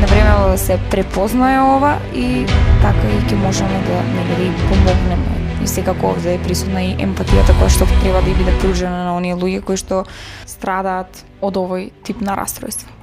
на 0.01 0.07
време 0.07 0.51
да 0.51 0.57
се 0.57 0.79
препознае 0.91 1.63
ова 1.63 1.97
и 2.13 2.45
така 2.83 3.15
и 3.15 3.23
ќе 3.31 3.43
можеме 3.47 3.83
да 3.87 4.03
да 4.35 4.43
и 4.43 4.51
помогнеме. 4.67 5.36
И 5.63 5.67
секако 5.67 6.13
овде 6.13 6.35
е 6.35 6.43
присутна 6.43 6.83
и 6.85 6.93
емпатијата 7.01 7.55
која 7.57 7.71
што 7.73 7.87
треба 8.01 8.21
да 8.21 8.29
и 8.29 8.35
биде 8.37 8.53
пружена 8.61 9.05
на 9.07 9.15
оние 9.17 9.35
луѓе 9.35 9.63
кои 9.65 9.77
што 9.77 10.03
страдаат 10.45 11.23
од 11.41 11.57
овој 11.57 11.89
тип 12.03 12.21
на 12.21 12.35
расстройство. 12.37 12.96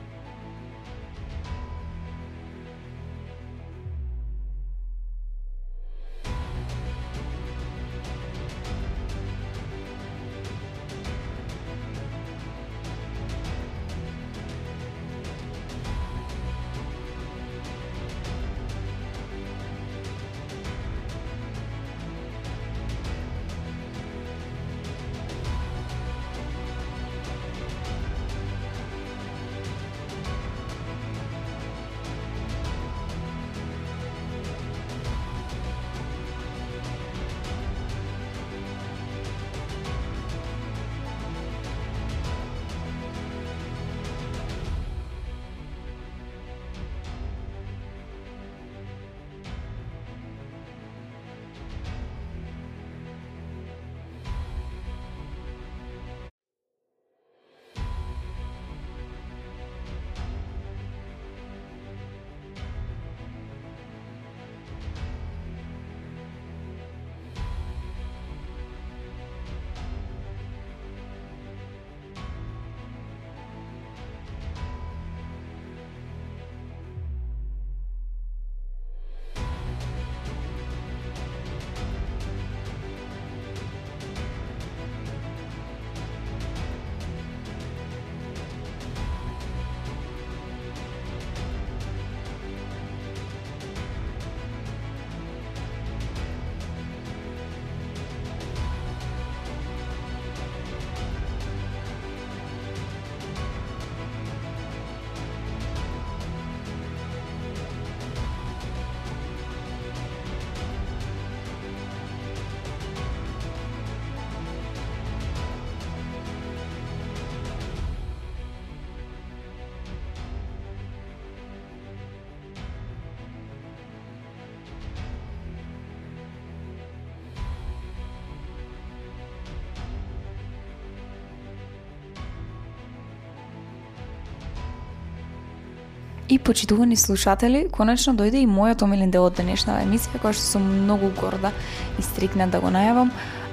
И 136.29 136.39
почитувани 136.39 136.97
слушатели, 136.97 137.67
конечно 137.69 138.15
дојде 138.17 138.41
и 138.41 138.49
мојот 138.49 138.83
омилен 138.87 139.11
дел 139.13 139.27
од 139.29 139.37
денешната 139.37 139.85
емисија, 139.85 140.23
која 140.23 140.33
што 140.33 140.55
сум 140.55 140.69
многу 140.85 141.11
горда 141.21 141.51
и 141.99 142.03
стрикна 142.03 142.47
да 142.49 142.63
го 142.65 142.71
најавам, 142.73 143.11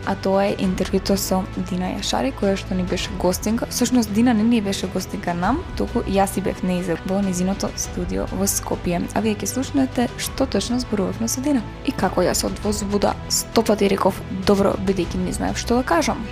а 0.08 0.16
тоа 0.16 0.46
е 0.48 0.54
интервјуто 0.64 1.18
со 1.20 1.42
Дина 1.70 1.92
Јашари, 1.98 2.32
која 2.32 2.56
што 2.56 2.78
ни 2.78 2.86
беше 2.88 3.12
гостинка. 3.20 3.68
Всушност 3.70 4.14
Дина 4.16 4.34
не 4.34 4.44
ни 4.44 4.62
беше 4.62 4.88
гостинка 4.88 5.34
нам, 5.34 5.60
туку 5.78 6.00
јас 6.08 6.38
и 6.40 6.42
бев 6.42 6.64
неизе 6.64 6.96
во 7.06 7.20
низиното 7.22 7.70
студио 7.76 8.26
во 8.32 8.48
Скопје. 8.48 9.04
А 9.14 9.20
вие 9.20 9.36
ќе 9.36 9.52
слушнете 9.52 10.08
што 10.18 10.48
точно 10.48 10.80
зборувавме 10.80 11.28
со 11.28 11.42
Дина. 11.42 11.62
И 11.86 11.92
како 11.92 12.24
јас 12.24 12.46
од 12.48 12.56
возбуда 12.64 13.18
стопати 13.30 13.92
реков 13.92 14.22
добро, 14.48 14.78
бидејќи 14.80 15.26
не 15.26 15.36
знаев 15.36 15.60
што 15.60 15.82
да 15.82 15.84
кажам. 15.84 16.24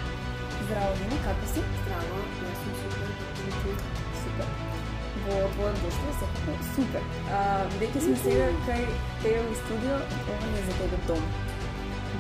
Бидејќи 7.80 8.02
сме 8.04 8.16
сега 8.20 8.46
кај 8.68 8.82
тебе 9.24 9.40
во 9.48 9.54
студио, 9.56 9.98
ова 10.32 10.48
не 10.52 10.60
е 10.60 10.64
за 10.68 10.74
тебе 10.80 10.98
дом. 11.08 11.24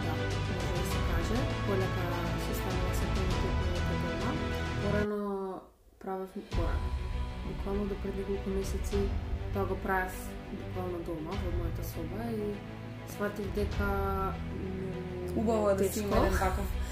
Да, 0.04 0.14
може 0.20 0.78
да 0.78 0.86
се 0.92 1.00
каже. 1.10 1.40
Полека 1.66 2.06
се 2.46 2.54
станува 2.60 2.94
се 3.00 3.06
полека 3.16 3.94
дома. 4.04 4.32
Порано 4.84 5.60
правев 6.00 6.30
порано. 6.52 6.90
Буквално 7.48 7.86
до 7.86 7.96
пред 7.96 8.16
неколку 8.18 8.50
месеци 8.50 9.02
тоа 9.54 9.66
го 9.66 9.76
правев 9.76 10.16
буквално 10.54 10.98
дома 11.08 11.32
во 11.44 11.52
мојата 11.60 11.84
соба 11.84 12.24
и 12.32 12.54
сватив 13.12 13.52
дека 13.56 13.90
Убаво 15.36 15.70
е 15.70 15.76
да 15.76 15.90
си 15.94 16.00
има 16.00 16.18
еден 16.18 16.40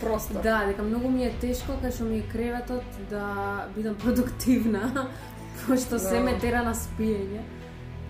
простор. 0.01 0.41
Да, 0.41 0.65
дека 0.67 0.84
многу 0.84 1.10
ми 1.10 1.23
е 1.25 1.32
тешко 1.41 1.80
кај 1.84 1.95
што 1.95 2.03
ми 2.03 2.19
е 2.19 2.27
креветот 2.27 2.84
да 3.10 3.67
бидам 3.75 3.95
продуктивна, 3.95 5.08
пошто 5.67 5.99
се 5.99 6.19
Да. 6.19 6.23
ме 6.23 6.39
тера 6.39 6.63
на 6.63 6.75
спиење. 6.75 7.41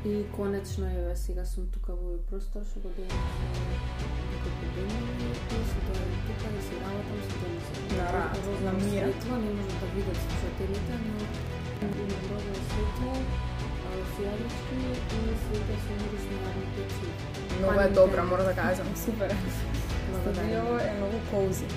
И 0.08 0.26
конечно 0.36 0.86
еве 0.86 1.16
сега 1.16 1.44
сум 1.44 1.66
тука 1.68 1.92
во 1.92 2.00
овој 2.00 2.20
простор 2.30 2.64
што 2.64 2.80
го 2.80 2.92
делам 2.96 3.24
со 3.40 4.06
неколку 4.28 4.68
денови 4.76 5.26
и 5.32 5.64
се 5.72 5.82
дојдам 5.88 6.14
тука 6.28 6.52
и 6.60 6.62
се 6.68 6.78
работам. 6.84 7.18
На 7.98 8.06
рад, 8.16 8.38
на 8.64 8.72
мира. 8.78 9.10
Светло 9.12 9.40
не 9.42 9.52
може 9.58 9.76
да 9.82 9.88
видат 9.96 10.22
слушателите, 10.24 10.94
но 11.08 11.18
има 11.88 12.08
добро 12.22 12.56
светло, 12.70 13.18
а, 13.88 13.98
фијалички 14.14 14.80
и 14.94 15.36
света 15.44 15.76
со 15.84 16.00
мирис 16.00 16.26
на 16.32 16.40
јавните 16.46 16.88
ци. 16.94 17.12
Много 17.60 17.80
е 17.82 17.90
добра, 18.00 18.24
мора 18.24 18.44
да 18.44 18.56
кажам. 18.62 18.88
Супер. 19.06 19.36
Студио 20.22 20.80
е 20.88 20.94
многу 21.02 21.20
коузи. 21.32 21.68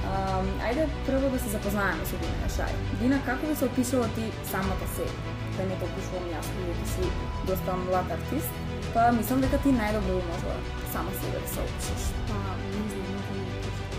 Um, 0.00 0.48
ајде 0.64 0.88
прво 1.06 1.28
да 1.28 1.38
се 1.38 1.52
запознаеме 1.58 2.08
со 2.08 2.16
Дина 2.24 2.48
Шај. 2.56 2.72
Дина, 3.00 3.20
како 3.26 3.46
би 3.46 3.54
се 3.54 3.64
опишува 3.68 4.08
ти 4.16 4.32
самата 4.48 4.88
себе? 4.96 5.12
Да 5.60 5.66
не 5.68 5.76
те 5.76 5.84
опишувам 5.84 6.28
јас, 6.32 6.46
бидејќи 6.56 6.86
си 6.90 7.08
доста 7.48 7.72
млад 7.76 8.12
артист, 8.14 8.60
па 8.94 9.02
мислам 9.12 9.42
дека 9.44 9.58
ти 9.60 9.74
најдобро 9.76 10.14
можела 10.28 10.54
сама 10.92 11.12
себе 11.18 11.42
да 11.42 11.48
се 11.54 11.64
опишеш. 11.64 12.06
Па, 12.30 12.38
не 12.62 12.84
знам, 12.92 13.18
не 13.34 13.42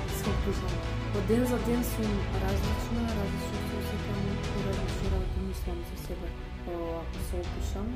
да 0.08 0.16
се 0.22 0.32
опишам. 0.32 0.74
Од 1.20 1.28
ден 1.30 1.46
за 1.52 1.60
ден 1.68 1.84
сум 1.92 2.16
различна, 2.46 3.04
различно 3.20 3.62
се 3.68 3.82
осеќам 3.82 4.24
и 4.32 4.66
различно 4.70 5.12
работи 5.14 5.46
мислам 5.52 5.84
за 5.92 6.02
себе. 6.08 6.34
Па, 6.66 6.80
ако 7.04 7.26
се 7.30 7.44
опишам, 7.44 7.94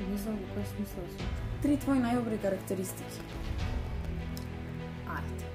не 0.00 0.16
знам 0.24 0.40
во 0.40 0.48
кој 0.54 0.68
смисла 0.72 1.04
сум. 1.18 1.34
Три 1.66 1.76
твои 1.84 2.00
најдобри 2.06 2.40
карактеристики. 2.46 3.20
Ајде. 5.18 5.45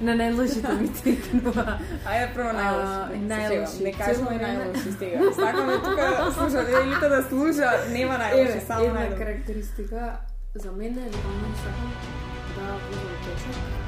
На 0.00 0.14
најлошите 0.16 0.80
ми 0.80 0.88
текнува. 1.02 1.78
Ајде 2.06 2.28
прво 2.34 2.52
најлоши. 2.58 3.18
најлоши. 3.26 3.50
најлоши. 3.50 3.82
Не 3.84 3.92
кажуваме 3.92 4.38
најлоши 4.46 4.94
стига. 4.96 5.32
Сакаме 5.34 5.74
тука 5.84 6.32
слушателите 6.38 7.08
да 7.08 7.22
слуша, 7.28 7.70
нема 7.92 8.16
најлоши, 8.22 8.66
само 8.66 8.84
една 8.84 9.00
најдобри. 9.00 9.18
карактеристика 9.18 10.16
за 10.54 10.72
мене 10.72 11.00
е 11.06 11.10
дека 11.10 11.28
многу 11.28 11.56
сакам 11.64 11.92
да 12.56 12.64
влезам 12.86 13.16
течок. 13.24 13.79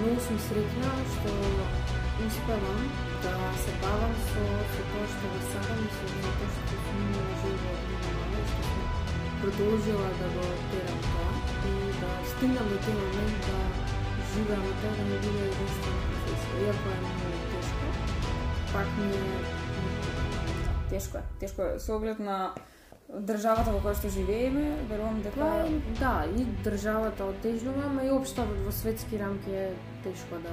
Среќна 0.00 0.90
што 1.12 1.32
успевам 2.26 2.84
да 3.22 3.32
се 3.62 3.72
бавам 3.82 4.14
со, 4.28 4.44
со 4.72 4.84
тоа 4.92 5.06
што 5.12 5.32
го 5.32 5.40
сакам 5.48 5.82
и 5.84 5.90
со 5.96 6.06
тоа 6.12 6.48
што 6.54 6.78
сум 6.84 7.02
имала 7.04 7.34
живот 7.42 7.82
и 7.90 8.44
што 8.50 8.62
сум 8.68 8.86
продолжила 9.42 10.08
да 10.20 10.30
го 10.36 10.46
терам 10.72 11.02
тоа 11.08 11.34
и 11.68 11.92
да 12.00 12.12
стигнам 12.32 12.72
до 12.72 12.80
тој 12.86 12.96
момент 13.02 13.50
да 13.50 13.58
живеам 14.32 14.64
од 14.72 14.80
тоа 14.84 14.94
да 14.96 15.06
ми 15.10 15.20
биде 15.26 15.44
единствена 15.50 16.00
професија. 16.08 16.64
Иако 16.64 16.88
е 16.94 17.00
многу 17.04 17.30
тешко, 17.52 17.86
пак 18.72 18.98
ми 18.98 19.10
е 19.10 19.68
Тешко 20.90 21.18
е. 21.18 21.22
Тешко 21.40 21.62
е. 21.62 21.78
Со 21.78 21.96
оглед 21.96 22.18
на 22.18 22.54
државата 23.18 23.70
во 23.74 23.80
која 23.82 23.94
што 23.98 24.08
живееме, 24.08 24.76
верувам 24.90 25.20
дека 25.22 25.40
Па, 25.40 25.68
да, 26.00 26.24
и 26.38 26.44
државата 26.64 27.24
отежнува, 27.24 27.82
ама 27.90 28.04
и 28.04 28.10
општо 28.10 28.42
во 28.64 28.72
светски 28.72 29.18
рамки 29.18 29.50
е 29.50 29.72
тешко 30.04 30.34
да 30.44 30.50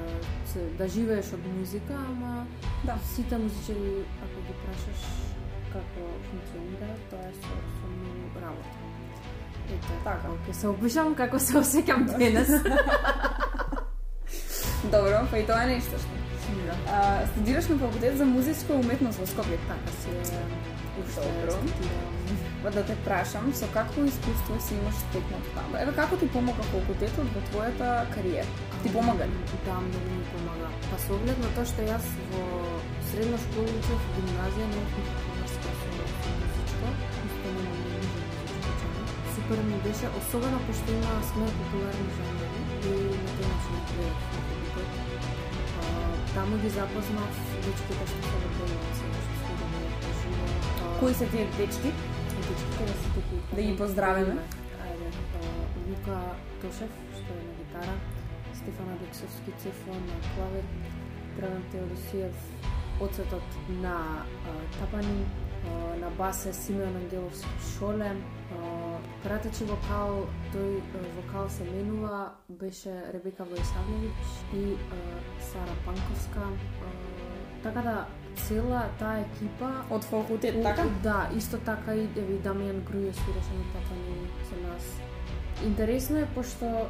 се, 0.54 0.60
да 0.78 0.88
живееш 0.88 1.26
од 1.34 1.46
музика, 1.60 1.94
ама 1.94 2.46
Да. 2.84 2.96
сите 3.16 3.38
музичари, 3.38 3.92
ако 4.24 4.38
ги 4.48 4.54
прашаш 4.66 5.02
како 5.74 6.00
функционира, 6.30 6.88
тоа 7.10 7.20
е 7.30 7.34
со, 7.34 7.48
со 7.78 7.88
многу 7.94 8.40
работа. 8.42 8.78
Ето, 9.70 9.88
Така. 10.04 10.28
ќе 10.48 10.54
се 10.54 10.68
опишам 10.68 11.16
како 11.16 11.40
се 11.40 11.54
осеќам 11.58 12.18
денес. 12.18 12.50
Добро, 14.92 15.28
па 15.32 15.38
и 15.40 15.46
тоа 15.46 15.64
е 15.64 15.68
нешто 15.76 15.98
што. 16.00 16.12
да. 16.66 16.74
А, 16.92 17.28
студираш 17.28 17.68
на 17.68 17.78
факултет 17.78 18.18
за 18.18 18.26
музичка 18.26 18.74
уметност 18.74 19.20
во 19.20 19.26
Скопје. 19.26 19.58
Така 19.68 19.92
си 20.02 20.10
е 20.10 20.22
уште 21.02 21.22
Добро. 21.22 21.54
Да 22.64 22.84
те 22.84 22.96
прашам, 23.06 23.54
со 23.54 23.68
какво 23.74 24.04
искуство 24.04 24.60
си 24.60 24.74
имаш 24.74 24.96
стекнато 24.96 25.50
таму? 25.56 25.78
Еве 25.78 25.92
како 25.96 26.18
ти 26.18 26.28
помага 26.28 26.64
факултетот 26.72 27.28
во 27.36 27.42
твојата 27.50 27.88
кариера? 28.14 28.48
Ти 28.84 28.94
помага 28.94 29.26
ли? 29.30 29.38
Да, 29.66 29.78
многу 29.88 30.10
ми 30.18 30.24
помага. 30.34 30.68
Па 30.90 30.98
со 31.00 31.14
оглед 31.16 31.38
на 31.44 31.50
тоа 31.56 31.66
што 31.70 31.82
јас 31.86 32.06
во 32.34 32.44
средна 33.12 33.38
школа 33.46 33.70
учев 33.80 34.02
гимназија, 34.18 34.68
не 34.74 34.82
врска 35.46 35.72
со 35.82 35.88
музичка, 35.94 36.34
музичко 36.42 37.48
учење. 37.56 38.24
Супер 39.36 39.58
ми 39.70 39.78
беше, 39.86 40.08
особено 40.20 40.60
пошто 40.68 40.92
има 40.92 41.14
смер 41.30 41.52
популарни 41.60 42.10
жанри 42.18 42.48
и 42.84 42.96
на 43.24 43.32
тој 43.38 43.48
начин 43.54 43.76
Таму 46.34 46.58
ги 46.58 46.70
запознав 46.70 47.34
дечките 47.66 48.06
што 48.12 48.20
се 48.28 48.38
во 48.44 48.50
што. 48.98 49.06
А, 50.86 51.00
Кои 51.00 51.14
се 51.14 51.26
тие 51.26 51.48
дечки? 51.58 51.92
Дечките 52.50 52.86
да. 52.86 53.56
Да 53.56 53.62
ги 53.62 53.78
поздравиме. 53.78 54.38
Ајде, 54.84 55.10
па, 55.34 55.50
Лука 55.88 56.20
Тошев, 56.62 56.94
што 57.18 57.34
е 57.34 57.44
на 57.48 57.54
гитара, 57.60 57.96
Стефан 58.54 58.94
Алексовски 58.96 59.52
Цефон 59.58 60.00
на 60.12 60.18
клавир, 60.36 60.66
Драган 61.38 61.64
Теодосиев, 61.72 62.36
оцетот 63.02 63.44
на 63.70 63.98
а, 64.24 64.56
тапани, 64.80 65.26
а, 65.26 65.98
на 66.00 66.10
басе 66.10 66.54
Симеон 66.54 66.96
Ангеловски 66.96 67.50
шоле, 67.78 68.16
пратачи 69.24 69.66
пратечи 69.66 69.66
вокал, 69.68 70.28
тој 70.54 70.80
вокал 71.18 71.50
се 71.50 71.66
менува, 71.68 72.32
беше 72.50 72.94
Ребека 73.14 73.44
Војсавлевиќ 73.44 74.12
и 74.56 74.78
Сара 75.52 75.76
Панковска. 75.86 76.48
Така 77.64 77.82
да 77.82 78.08
цела 78.46 78.86
таа 79.00 79.20
екипа 79.26 79.72
Од 79.90 80.04
факултет, 80.04 80.62
така? 80.64 80.86
Да, 81.04 81.30
исто 81.38 81.58
така 81.66 81.96
и 81.96 82.08
еви 82.16 82.40
Дамијан 82.46 82.84
Грује 82.88 83.14
свиреше 83.14 83.54
на 83.58 83.66
тапани 83.74 84.30
со 84.50 84.56
нас. 84.64 84.88
Интересно 85.66 86.18
е 86.20 86.28
пошто 86.36 86.88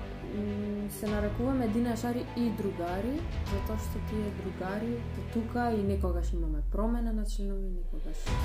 се 1.00 1.08
нарекуваме 1.08 1.66
единашари 1.66 2.26
и 2.38 2.50
другари, 2.60 3.16
затоа 3.52 3.78
што 3.80 4.02
тие 4.10 4.32
другари 4.40 4.92
до 5.16 5.24
тука 5.34 5.70
и 5.72 5.84
некогаш 5.84 6.34
имаме 6.34 6.62
промена 6.72 7.14
на 7.14 7.26
членови, 7.26 7.70
некогаш 7.80 8.18
се 8.18 8.36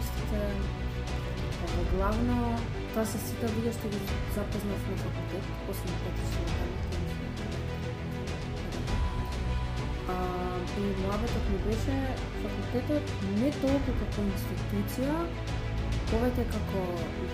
истите. 0.00 0.40
Главно, 1.94 2.56
тоа 2.94 3.04
се 3.04 3.18
сите 3.18 3.46
луѓе 3.54 3.72
што 3.76 3.92
ги 3.92 4.00
запознав 4.36 4.88
на 4.90 4.96
факултет, 5.04 5.52
освен 5.70 6.00
патични 6.04 6.44
А, 10.08 10.16
и 10.80 10.84
муабетот 11.02 11.44
ми 11.52 11.58
беше 11.66 11.96
факултетот 12.42 13.16
не 13.40 13.50
толку 13.62 13.96
како 14.02 14.28
институција, 14.28 15.18
повеќе 16.12 16.46
како 16.54 16.84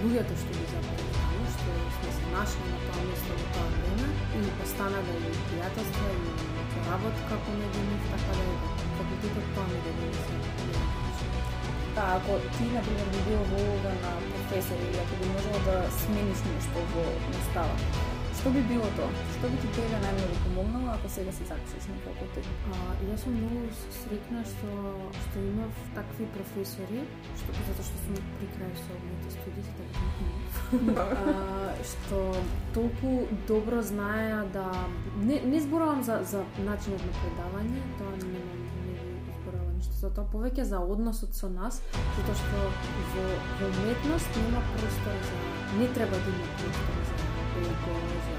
луѓето 0.03 0.41
што 0.43 0.59
ги 0.59 0.67
запознав 0.73 1.25
што 1.55 1.75
сме 1.97 2.11
се 2.17 2.27
нашли 2.35 2.65
на 2.71 2.79
тоа 2.87 3.03
место 3.09 3.37
во 3.39 3.47
тоа 3.55 3.67
време 3.75 4.09
и 4.39 4.53
постана 4.59 5.01
да 5.07 5.15
и 5.31 5.35
пријателства 5.49 6.09
и 6.15 6.83
работка 6.89 7.39
помеѓу 7.47 7.85
нив, 7.91 8.09
така 8.13 8.39
да 8.39 8.47
е 8.53 8.57
факултетот 8.99 9.47
тоа 9.55 9.67
ми 9.71 9.79
го. 9.85 9.93
Па 11.95 12.01
да, 12.01 12.07
ако 12.17 12.39
ти, 12.57 12.65
например, 12.77 13.07
би 13.15 13.21
бил 13.27 13.43
во 13.51 13.61
улога 13.65 13.93
на 14.05 14.13
професор 14.31 14.81
или 14.87 14.99
ако 15.05 15.21
би 15.21 15.29
можела 15.35 15.61
да 15.69 15.77
смениш 16.01 16.41
нешто 16.51 16.87
во 16.95 17.05
настава, 17.35 17.77
што 18.45 18.53
би 18.53 18.61
било 18.69 18.85
тоа? 18.93 19.09
Што 19.33 19.49
би 19.49 19.57
ти 19.57 19.69
тебе 19.73 19.99
најмногу 20.03 20.35
помогнало 20.45 20.89
ако 20.95 21.09
сега 21.09 21.33
си 21.33 21.47
запишеш 21.49 21.87
на 21.89 21.95
факултет? 22.05 22.49
А, 22.69 22.93
јас 23.09 23.23
сум 23.25 23.39
многу 23.41 23.63
среќна 24.03 24.43
што 24.51 24.69
што 25.17 25.45
имав 25.49 25.79
такви 25.95 26.27
професори, 26.35 27.07
што 27.41 27.55
затоа 27.57 27.87
што 27.89 28.03
сум 28.03 28.19
при 28.37 28.49
крај 28.53 28.75
со 28.83 28.99
моите 29.07 29.33
студии, 29.33 29.65
така 31.01 31.33
што 31.93 32.21
толку 32.77 33.15
добро 33.49 33.81
знаеа 33.81 34.45
да 34.53 34.67
не 35.17 35.41
не 35.41 35.65
зборувам 35.65 36.05
за 36.05 36.21
за 36.35 36.45
начинот 36.69 37.01
на 37.01 37.17
предавање, 37.23 37.81
тоа 37.97 38.13
немам 38.21 38.61
не 38.85 38.93
ви 39.01 39.35
зборувам 39.41 39.73
ништо 39.79 39.97
за 40.05 40.13
тоа, 40.21 40.29
повеќе 40.37 40.69
за 40.69 40.85
односот 40.85 41.33
со 41.33 41.49
нас, 41.49 41.81
затоа 42.21 42.37
што 42.45 42.69
во 43.17 43.27
во 43.63 43.73
уметност 43.73 44.41
нема 44.45 44.65
простор 44.77 45.29
за 45.33 45.45
не 45.81 45.89
треба 45.97 46.25
да 46.29 46.39
има 46.39 46.57
простор 46.61 47.05
за 47.09 47.14
его, 47.63 47.95
за 48.27 48.37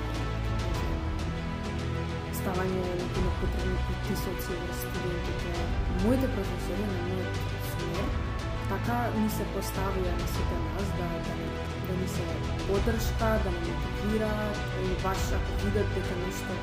ставање 2.39 2.81
на 2.85 3.23
непотребни 3.25 3.77
потисоци 3.87 4.51
врз 4.61 4.79
студентите. 4.85 5.51
Моите 6.03 6.27
професори 6.35 6.85
на 6.93 6.99
мојот 7.07 7.35
смер 7.71 8.07
така 8.69 8.97
ни 9.17 9.29
се 9.29 9.45
поставија 9.53 10.13
на 10.19 10.27
сите 10.33 10.57
нас 10.65 10.87
да, 10.99 11.07
да, 11.27 11.33
ни- 11.39 11.55
да 11.87 11.93
ни 12.01 12.07
се 12.15 12.25
поддршка, 12.67 13.29
да 13.45 13.51
ни 13.57 13.73
мотивираат 13.81 14.57
или 14.81 14.95
баш 15.03 15.21
ако 15.37 15.51
видат 15.63 15.87
дека 15.95 16.15
нешто 16.23 16.53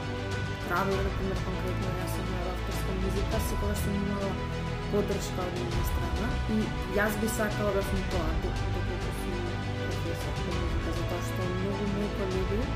правил, 0.69 0.99
например, 1.09 1.39
конкретно 1.47 1.95
јас 2.01 2.13
сум 2.17 2.29
на 2.33 2.39
авторска 2.53 2.93
музика, 3.03 3.41
секогаш 3.49 3.79
сум 3.85 3.95
имала 4.03 4.31
поддршка 4.93 5.47
од 5.49 5.57
една 5.65 5.83
страна 5.91 6.29
и 6.55 6.59
јас 6.99 7.21
би 7.23 7.29
сакала 7.39 7.75
да 7.79 7.83
сум 7.91 8.03
тоа, 8.11 8.31
доколку 8.43 9.13
сум 9.21 9.52
колеги, 12.53 12.67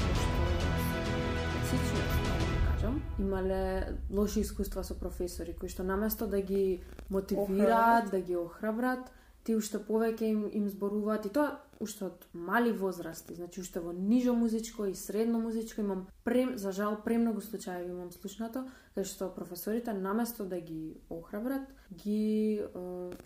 што 1.65 2.33
да 2.39 2.73
кажам, 2.73 3.03
имале 3.19 3.99
лоши 4.11 4.41
искуства 4.41 4.83
со 4.85 4.95
професори 4.95 5.53
кои 5.53 5.69
што 5.69 5.83
наместо 5.83 6.27
да 6.27 6.41
ги 6.41 6.83
мотивираат, 7.11 8.11
да 8.11 8.21
ги 8.21 8.37
охрабрат, 8.37 9.13
ти 9.45 9.57
уште 9.57 9.79
повеќе 9.79 10.23
им, 10.23 10.49
им 10.53 10.69
зборуваат. 10.69 11.27
И 11.27 11.29
тоа 11.31 11.61
уште 11.81 12.05
од 12.05 12.27
мали 12.33 12.73
возрасти, 12.73 13.35
значи 13.35 13.61
уште 13.61 13.81
во 13.81 13.93
нижо 13.93 14.35
музичко 14.35 14.87
и 14.87 14.95
средно 14.95 15.39
музичко 15.41 15.81
имам 15.81 16.07
прем, 16.25 16.59
за 16.59 16.73
жал 16.73 17.03
премногу 17.05 17.41
случаи 17.41 17.89
имам 17.89 18.13
слушнато 18.13 18.67
кај 18.97 19.05
што 19.05 19.29
професорите 19.29 19.93
наместо 19.93 20.45
да 20.49 20.61
ги 20.61 20.97
охрабрат, 21.11 21.69
ги 21.93 22.61
е, 22.65 22.69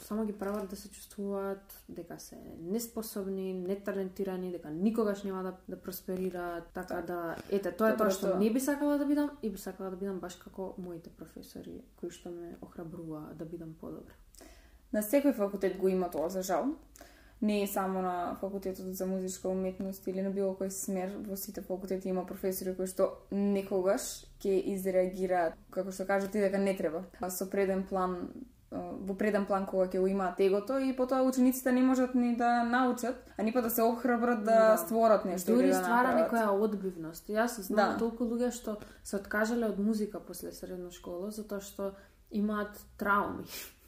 само 0.03 0.27
ги 0.27 0.33
прават 0.33 0.69
да 0.71 0.77
се 0.77 0.91
чувствуваат 0.91 1.85
дека 1.89 2.19
се 2.19 2.37
неспособни, 2.61 3.55
неталентирани, 3.55 4.51
дека 4.51 4.71
никогаш 4.71 5.23
нема 5.23 5.43
да, 5.43 5.55
да 5.69 5.77
просперираат, 5.77 6.65
така 6.75 7.03
да 7.07 7.37
ете 7.51 7.71
тоа 7.71 7.95
е 7.95 7.97
тоа 7.97 8.11
што 8.11 8.35
не 8.39 8.51
би 8.51 8.61
сакала 8.61 8.99
да 8.99 9.07
бидам 9.07 9.31
и 9.43 9.51
би 9.51 9.59
сакала 9.59 9.91
да 9.91 9.97
бидам 9.97 10.19
баш 10.19 10.35
како 10.43 10.75
моите 10.79 11.11
професори 11.11 11.85
кои 12.01 12.11
што 12.11 12.35
ме 12.35 12.57
охрабруваа 12.61 13.35
да 13.39 13.45
бидам 13.45 13.77
подобра. 13.79 14.19
На 14.93 15.05
секој 15.07 15.37
факултет 15.37 15.79
го 15.79 15.89
има 15.89 16.11
тоа, 16.11 16.29
за 16.29 16.43
жал. 16.43 16.75
Не 17.43 17.63
е 17.63 17.67
само 17.67 18.03
на 18.03 18.37
факултетот 18.41 18.95
за 18.95 19.07
музичка 19.07 19.49
уметност 19.49 20.07
или 20.07 20.21
на 20.23 20.31
било 20.31 20.53
кој 20.55 20.69
смер, 20.69 21.17
во 21.25 21.37
сите 21.37 21.63
факултети 21.63 22.09
има 22.09 22.27
професори 22.27 22.75
кои 22.77 22.87
што 22.87 23.07
некогаш 23.33 24.27
ќе 24.45 24.61
изреагираат, 24.75 25.55
како 25.71 25.93
што 25.93 26.05
кажете, 26.07 26.41
дека 26.41 26.59
не 26.59 26.77
треба. 26.77 27.05
Со 27.29 27.49
преден 27.51 27.87
план 27.89 28.29
во 28.71 29.15
преден 29.19 29.47
план 29.47 29.65
кога 29.67 29.87
ќе 29.89 29.99
го 29.99 30.07
имаат 30.07 30.39
егото 30.41 30.77
и 30.79 30.93
потоа 30.97 31.25
учениците 31.27 31.73
не 31.73 31.83
можат 31.83 32.15
ни 32.15 32.37
да 32.37 32.63
научат, 32.63 33.17
а 33.39 33.43
ни 33.43 33.53
па 33.53 33.63
да 33.63 33.71
се 33.71 33.83
охрабрат 33.83 34.45
да, 34.45 34.71
Да. 34.71 34.77
створат 34.77 35.25
нешто 35.25 35.55
Дури 35.55 35.67
да 35.69 35.75
ствара 35.75 36.13
направат. 36.15 36.31
некоја 36.33 36.49
одбивност. 36.61 37.27
Јас 37.29 37.61
знам 37.61 37.93
Да. 37.93 37.99
толку 37.99 38.25
луѓе 38.25 38.51
што 38.53 38.77
се 39.05 39.17
откажале 39.17 39.67
од 39.67 39.79
музика 39.79 40.21
после 40.21 40.53
средна 40.53 40.91
школа 40.91 41.31
затоа 41.31 41.61
што 41.61 41.95
имаат 42.31 42.79
трауми. 42.97 43.45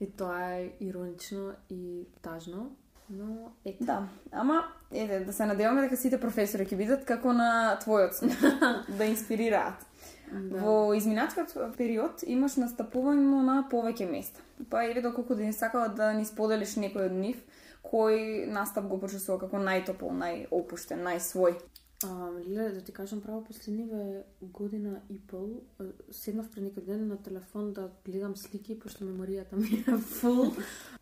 И 0.00 0.08
тоа 0.08 0.56
е 0.56 0.72
иронично 0.80 1.52
и 1.68 2.06
тажно, 2.22 2.70
но 3.10 3.52
ете. 3.64 3.84
Да, 3.84 4.08
ама 4.32 4.64
ете 4.92 5.20
да 5.20 5.32
се 5.32 5.46
надеваме 5.46 5.82
дека 5.82 5.96
сите 5.96 6.20
професори 6.20 6.64
ќе 6.64 6.78
бидат 6.78 7.04
како 7.04 7.34
на 7.36 7.76
твојот 7.82 8.22
да 8.98 9.08
инспирираат. 9.10 9.86
Да. 10.30 10.60
Во 10.62 10.94
изминатиот 10.94 11.52
период 11.76 12.22
имаш 12.22 12.54
настапување 12.62 13.42
на 13.44 13.56
повеќе 13.70 14.06
места. 14.10 14.40
Па 14.70 14.84
еве 14.86 15.02
доколку 15.02 15.34
да 15.34 15.42
ни 15.42 15.52
сакала 15.52 15.88
да 15.88 16.12
ни 16.14 16.24
споделиш 16.24 16.76
некој 16.78 17.10
од 17.10 17.16
нив, 17.18 17.42
кој 17.82 18.46
настап 18.46 18.86
го 18.86 19.00
почувствува 19.02 19.40
како 19.44 19.58
најтопол, 19.58 20.14
најопуштен, 20.14 21.02
најсвој. 21.02 21.58
А, 22.06 22.30
Лиле, 22.48 22.70
да 22.70 22.80
ти 22.80 22.92
кажам 22.92 23.20
право, 23.20 23.44
последниве 23.44 24.24
година 24.42 25.00
и 25.10 25.18
пол 25.18 25.60
седнав 26.10 26.48
пред 26.48 26.64
некој 26.64 26.86
ден 26.86 27.08
на 27.08 27.18
телефон 27.20 27.74
да 27.76 27.90
гледам 28.06 28.36
слики, 28.36 28.78
пошто 28.78 29.04
меморијата 29.04 29.60
ми 29.60 29.84
е 29.84 29.98
фул. 29.98 30.56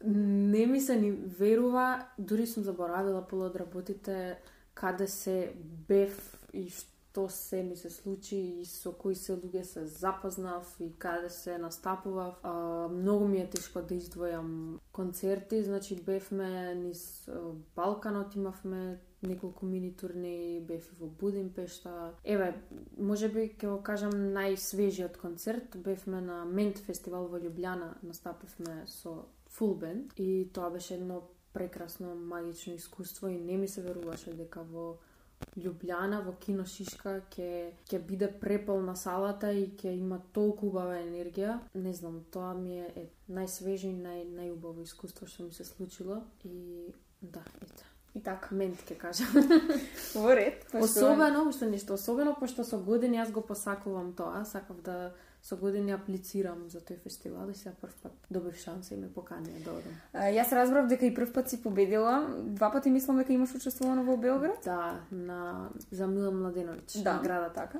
Не 0.04 0.66
ми 0.66 0.80
се 0.80 0.96
ни 0.98 1.10
верува, 1.12 2.08
дури 2.18 2.46
сум 2.46 2.66
заборавила 2.66 3.22
пола 3.22 3.46
од 3.46 3.56
работите 3.56 4.38
каде 4.74 5.06
се 5.06 5.54
бев 5.88 6.18
и 6.52 6.66
што 6.70 6.97
се 7.28 7.62
ми 7.62 7.76
се 7.76 7.90
случи 7.90 8.36
и 8.36 8.64
со 8.64 8.92
кои 8.92 9.14
се 9.14 9.34
луѓе 9.34 9.62
се 9.62 9.86
запознав 9.86 10.76
и 10.80 10.92
каде 10.98 11.30
се 11.30 11.58
настапував. 11.58 12.34
А, 12.42 12.52
многу 12.88 13.28
ми 13.28 13.40
е 13.40 13.50
тешко 13.50 13.82
да 13.82 13.94
издвојам 13.94 14.78
концерти, 14.92 15.62
значи 15.62 15.96
бевме 15.96 16.74
низ 16.74 17.28
Балканот, 17.76 18.36
имавме 18.36 19.00
неколку 19.22 19.66
мини 19.66 19.96
турнеи, 19.96 20.60
бев 20.60 20.92
и 20.92 20.96
во 21.00 21.06
Будимпешта. 21.06 22.12
Еве, 22.24 22.54
може 22.98 23.28
би 23.28 23.48
ќе 23.50 23.66
го 23.66 23.80
кажам 23.82 24.14
најсвежиот 24.36 25.18
концерт, 25.18 25.74
бевме 25.74 26.20
на 26.20 26.44
Мент 26.44 26.78
фестивал 26.78 27.26
во 27.26 27.40
Лјубљана, 27.42 27.96
настапивме 28.02 28.84
со 28.86 29.24
фул 29.48 29.74
бенд 29.74 30.12
и 30.16 30.46
тоа 30.52 30.70
беше 30.70 30.94
едно 30.94 31.22
прекрасно 31.52 32.14
магично 32.14 32.74
искуство 32.74 33.28
и 33.28 33.38
не 33.38 33.56
ми 33.56 33.68
се 33.68 33.82
веруваше 33.82 34.32
дека 34.32 34.62
во 34.62 34.98
Лјубљана 35.58 36.20
во 36.24 36.34
кино 36.38 36.64
Шишка 36.66 37.18
ќе 37.34 37.50
ќе 37.90 38.00
биде 38.06 38.28
преполна 38.40 38.94
салата 38.96 39.50
и 39.52 39.66
ќе 39.80 39.94
има 39.96 40.20
толку 40.32 40.68
убава 40.70 40.98
енергија. 41.00 41.58
Не 41.74 41.92
знам, 41.94 42.22
тоа 42.30 42.54
ми 42.54 42.78
е, 42.84 42.88
е 42.96 43.06
најсвежи 43.28 43.92
и 43.92 43.98
нај 43.98 44.24
најубаво 44.36 44.86
искуство 44.86 45.26
што 45.26 45.48
ми 45.48 45.52
се 45.52 45.64
случило 45.64 46.22
и 46.44 46.92
да, 47.20 47.42
ете. 47.62 47.86
И 48.14 48.22
така. 48.24 48.54
Мент 48.54 48.82
ќе 48.88 48.96
кажам. 48.98 49.50
Во 50.14 50.34
ред. 50.34 50.64
Особено, 50.84 51.44
уште 51.48 51.68
нешто, 51.70 51.94
особено 51.94 52.34
пошто 52.38 52.64
со 52.64 52.78
години 52.78 53.18
јас 53.20 53.32
го 53.32 53.42
посакувам 53.42 54.14
тоа, 54.16 54.44
сакав 54.44 54.80
да 54.82 55.12
со 55.48 55.56
години 55.56 55.92
аплицирам 55.92 56.68
за 56.68 56.78
тој 56.80 56.98
фестивал 57.02 57.48
и 57.50 57.54
сега 57.54 57.74
прв 57.80 57.94
пат 58.02 58.12
добив 58.30 58.56
шанса 58.60 58.94
и 58.94 58.98
ме 59.00 59.08
поканија 59.08 59.62
да 59.64 59.70
одам. 59.70 59.94
А, 60.12 60.18
Јас 60.28 60.52
разбрав 60.52 60.88
дека 60.88 61.06
и 61.06 61.14
прв 61.14 61.32
пат 61.32 61.48
си 61.50 61.62
победила. 61.62 62.26
Два 62.42 62.70
пати 62.72 62.90
мислам 62.90 63.16
дека 63.16 63.32
имаш 63.32 63.54
учествувано 63.54 64.04
во 64.04 64.16
Белград. 64.16 64.58
Да, 64.64 65.00
на 65.10 65.68
за 65.90 66.06
Милан 66.06 66.34
Младеновиќ, 66.34 67.02
Да. 67.02 67.14
награда 67.14 67.52
така, 67.52 67.78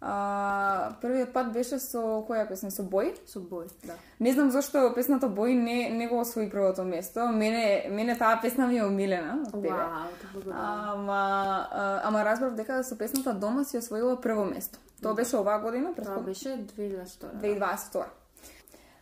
А, 0.00 0.92
првиот 1.00 1.32
пат 1.32 1.52
беше 1.52 1.78
со 1.80 2.00
која 2.28 2.44
песна 2.48 2.70
со 2.70 2.82
Бој. 2.82 3.14
со 3.26 3.40
бој, 3.40 3.70
да. 3.86 3.94
Не 4.20 4.32
знам 4.32 4.50
зашто 4.50 4.92
песната 4.94 5.26
Бој 5.26 5.54
не 5.56 5.88
не 5.88 6.06
го 6.08 6.20
освои 6.20 6.50
првото 6.50 6.84
место. 6.84 7.26
Мене 7.32 7.86
мене 7.90 8.18
таа 8.18 8.38
песна 8.42 8.66
ми 8.66 8.76
е 8.76 8.84
омилена 8.84 9.38
од 9.46 9.52
тебе. 9.52 9.68
Вау. 9.70 10.52
Ама 10.52 11.66
а, 11.72 12.00
ама 12.04 12.24
разбрав 12.24 12.54
дека 12.54 12.84
со 12.84 12.98
песната 12.98 13.34
Дома 13.34 13.64
си 13.64 13.78
освоила 13.78 14.20
прво 14.20 14.44
место. 14.44 14.78
Тоа 15.02 15.14
беше 15.14 15.36
оваа 15.36 15.60
година, 15.60 15.94
Тоа 15.94 16.04
претход 16.04 16.24
беше 16.24 16.48
2022. 16.48 17.32
2022. 17.40 18.04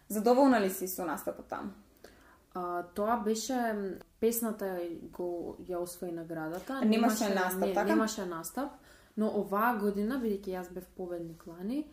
Задоволна 0.09 0.61
ли 0.61 0.71
си 0.71 0.89
со 0.89 1.05
настапот 1.05 1.47
таму? 1.47 1.71
А, 2.55 2.83
тоа 2.83 3.17
беше 3.25 3.57
песната 4.21 4.79
го 5.13 5.57
ја 5.69 5.83
освои 5.83 6.13
наградата. 6.13 6.79
А 6.83 6.85
немаше 6.85 7.35
настап, 7.35 7.61
не, 7.61 7.75
така? 7.75 7.95
Немаше 7.95 8.27
настап, 8.27 8.71
но 9.17 9.31
оваа 9.41 9.75
година 9.79 10.21
бидејќи 10.23 10.55
јас 10.55 10.71
бев 10.73 10.87
победник 10.97 11.47
лани, 11.47 11.85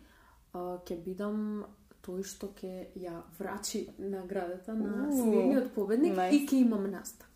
ќе 0.54 0.98
бидам 1.04 1.64
тој 2.02 2.22
што 2.26 2.52
ќе 2.58 2.92
ја 2.98 3.22
врачи 3.38 3.86
наградата 3.98 4.74
на 4.74 5.10
следниот 5.10 5.72
победник 5.74 6.16
nice. 6.18 6.30
и 6.34 6.46
ќе 6.46 6.62
имам 6.66 6.90
настап. 6.90 7.31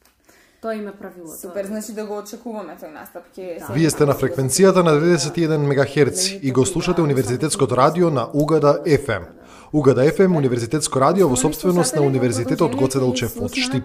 Тоа 0.61 0.75
има 0.75 0.93
правило. 0.93 1.29
Супер, 1.41 1.67
значи 1.67 1.93
да 1.93 2.07
го 2.07 2.19
очекуваме 2.19 2.77
тој 2.81 2.93
настап. 2.93 3.25
Ќе 3.37 3.59
Да. 3.61 3.73
Вие 3.75 3.91
сте 3.91 4.07
на 4.07 4.15
фреквенцијата 4.15 4.83
на 4.83 4.97
91 4.97 5.59
МГц 5.59 6.31
и 6.43 6.53
го 6.53 6.67
слушате 6.67 7.03
Универзитетското 7.03 7.77
радио 7.77 8.11
на 8.11 8.29
Угада 8.33 8.81
FM. 8.87 9.27
Угада 9.73 10.03
FM 10.13 10.37
универзитетско 10.37 11.01
радио 11.01 11.29
во 11.29 11.37
собственост 11.37 11.97
на 11.97 12.03
Универзитетот 12.03 12.77
Гоце 12.77 12.99
Делчев 12.99 13.37
од 13.41 13.53
Штип. 13.55 13.85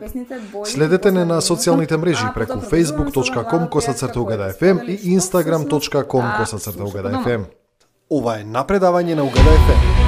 Следете 0.65 1.11
не 1.11 1.25
на 1.25 1.41
социјалните 1.41 1.97
мрежи 1.97 2.27
преку 2.35 2.59
facebook.com 2.59 3.69
косацрта 3.69 4.21
Угада 4.21 4.53
FM 4.53 4.85
и 4.85 5.17
instagram.com 5.17 6.37
косацрта 6.37 6.83
Угада 6.83 7.09
FM. 7.25 7.49
Ова 8.09 8.39
е 8.39 8.45
напредавање 8.45 9.15
на 9.15 9.23
Угада 9.23 9.57
FM. 9.67 10.00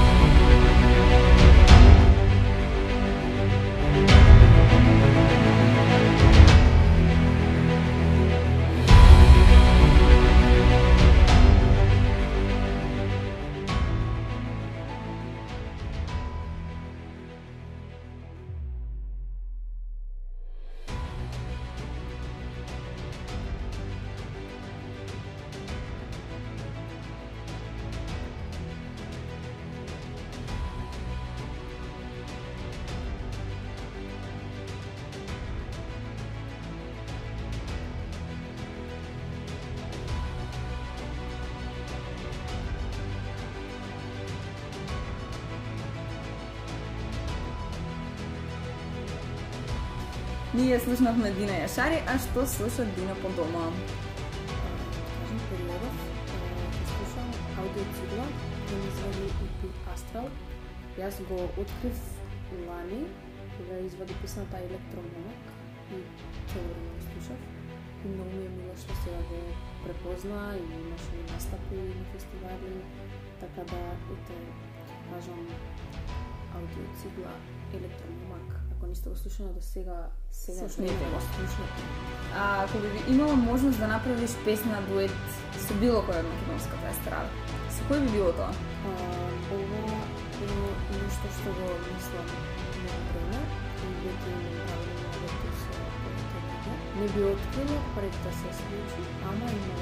Ние 51.13 51.21
слушнавме 51.21 51.39
Дина 51.39 51.55
Јашари, 51.61 51.97
а 52.09 52.17
што 52.17 52.41
слуша 52.47 52.85
Дина 52.97 53.13
по 53.21 53.29
дома? 53.37 53.69
кажам 55.19 55.39
периодов, 55.49 55.95
слушам 56.89 57.27
аудио 57.59 57.83
цигла, 57.97 58.25
кој 58.65 58.73
да 58.73 58.75
ми 58.81 58.87
извади 58.89 59.27
EP 59.45 59.61
Astral. 59.93 60.27
Јас 60.97 61.19
го 61.29 61.37
открив 61.61 61.99
лани, 62.65 63.05
кога 63.57 63.77
извади 63.85 64.13
песната 64.21 64.57
Електромонок 64.57 65.41
и 65.91 66.01
цело 66.49 66.65
време 66.65 66.89
го 66.95 67.01
слушав. 67.05 67.39
И 68.05 68.07
многу 68.07 68.33
ми 68.33 68.45
е 68.45 68.49
мило 68.49 68.75
што 68.75 68.95
сега 69.03 69.21
го 69.29 69.41
препозна 69.85 70.57
и 70.57 70.65
имаше 70.81 71.13
и 71.21 71.31
настапи 71.33 71.75
на 71.75 72.05
фестивали, 72.13 72.75
така 73.39 73.61
да, 73.71 73.83
ете, 74.13 74.39
кажам 75.09 75.47
аудио 76.55 76.85
цигла 77.01 77.33
Електромонок 77.73 78.22
Не 78.93 78.97
сте 78.97 79.09
го 79.09 79.15
слушали 79.15 79.47
до 79.47 79.61
сега, 79.61 80.07
сега 80.31 80.59
Слушнете 80.59 80.93
го. 80.93 81.19
А 82.35 82.63
ако 82.63 82.77
би 82.77 83.13
имала 83.13 83.35
можност 83.35 83.79
да 83.79 83.87
направиш 83.87 84.31
песна 84.45 84.81
дует 84.89 85.17
со 85.65 85.73
било 85.81 86.03
кој 86.05 86.19
од 86.21 86.27
македонската 86.29 86.91
естрада, 86.91 87.31
со 87.73 87.87
кој 87.89 88.03
би 88.05 88.11
било 88.13 88.29
тоа? 88.37 88.51
А, 88.53 88.93
ова 89.55 89.97
е 90.45 90.49
нешто 90.99 91.33
што 91.39 91.55
го 91.57 91.71
мислам 91.87 92.29
многу 92.83 93.09
време 93.09 93.41
и 93.81 93.89
веќе 94.05 94.29
имам 94.35 94.61
правилно 94.61 95.09
работи 95.09 95.49
со. 95.63 95.73
Не 97.01 97.09
би 97.17 97.25
открила 97.33 97.81
пред 97.97 98.21
да 98.29 98.37
се 98.43 98.55
случи, 98.61 99.09
ама 99.25 99.51
има 99.57 99.75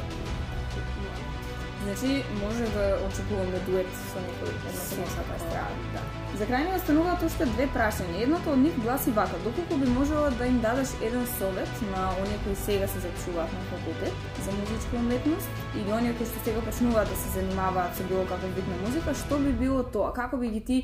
Значи, 1.84 2.24
може 2.48 2.74
да 2.80 2.90
очекуваме 3.12 3.60
дует 3.68 3.96
со 4.08 4.28
некој 4.32 4.56
од 4.56 4.68
македонската 4.72 5.40
естрада. 5.42 5.88
Да. 6.00 6.21
За 6.40 6.46
крај 6.48 6.64
ни 6.64 6.72
остануваат 6.78 7.24
уште 7.28 7.46
две 7.50 7.66
прашања. 7.74 8.22
Едното 8.24 8.54
од 8.54 8.62
нив 8.64 8.76
гласи 8.84 9.12
вака: 9.12 9.40
доколку 9.44 9.78
би 9.82 9.90
можела 9.92 10.30
да 10.40 10.46
им 10.48 10.62
дадеш 10.64 10.94
еден 11.04 11.26
совет 11.38 11.82
на 11.92 12.06
оние 12.22 12.38
кои 12.44 12.56
сега 12.56 12.88
се 12.88 13.00
запишуваат 13.00 13.52
на 13.54 13.64
факултет 13.72 14.14
за 14.46 14.52
музичка 14.52 14.96
уметност 14.96 15.50
или 15.76 15.92
оние 15.92 16.16
кои 16.16 16.26
што 16.26 16.44
сега 16.46 16.62
почнуваат 16.62 17.10
да 17.10 17.16
се 17.16 17.30
занимаваат 17.40 17.96
со 17.96 18.04
било 18.08 18.24
каков 18.26 18.56
вид 18.56 18.68
на 18.68 18.78
музика, 18.86 19.14
што 19.14 19.40
би 19.44 19.52
било 19.52 19.84
тоа? 19.84 20.14
Како 20.14 20.38
би 20.38 20.50
ги 20.56 20.64
ти 20.66 20.78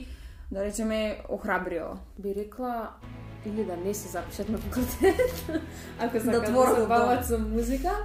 да 0.51 0.65
речеме 0.65 1.23
охрабрила? 1.29 1.95
Би 2.19 2.35
рекла 2.35 2.89
или 3.45 3.63
да 3.63 3.77
не 3.77 3.93
се 3.93 4.07
запишат 4.07 4.49
на 4.49 4.57
факултет, 4.57 5.31
ако 5.99 6.19
сакаат 6.19 6.43
да, 6.43 6.51
творат 6.51 6.75
се 6.75 6.87
бават 6.87 7.25
со 7.25 7.39
музика, 7.39 7.95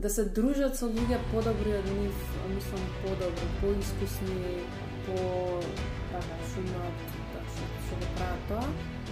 да 0.00 0.10
се 0.10 0.24
дружат 0.24 0.76
со 0.78 0.88
луѓе 0.88 1.20
подобри 1.32 1.76
од 1.76 1.86
нив, 2.00 2.16
мислам 2.48 2.84
подобри, 3.04 3.48
поискусни, 3.60 4.64
по 5.06 5.60
шумат, 6.66 7.02
да, 7.34 7.42
што, 7.52 7.66
што 7.86 7.98
го 8.00 8.08
прават 8.18 8.42
тоа, 8.50 8.66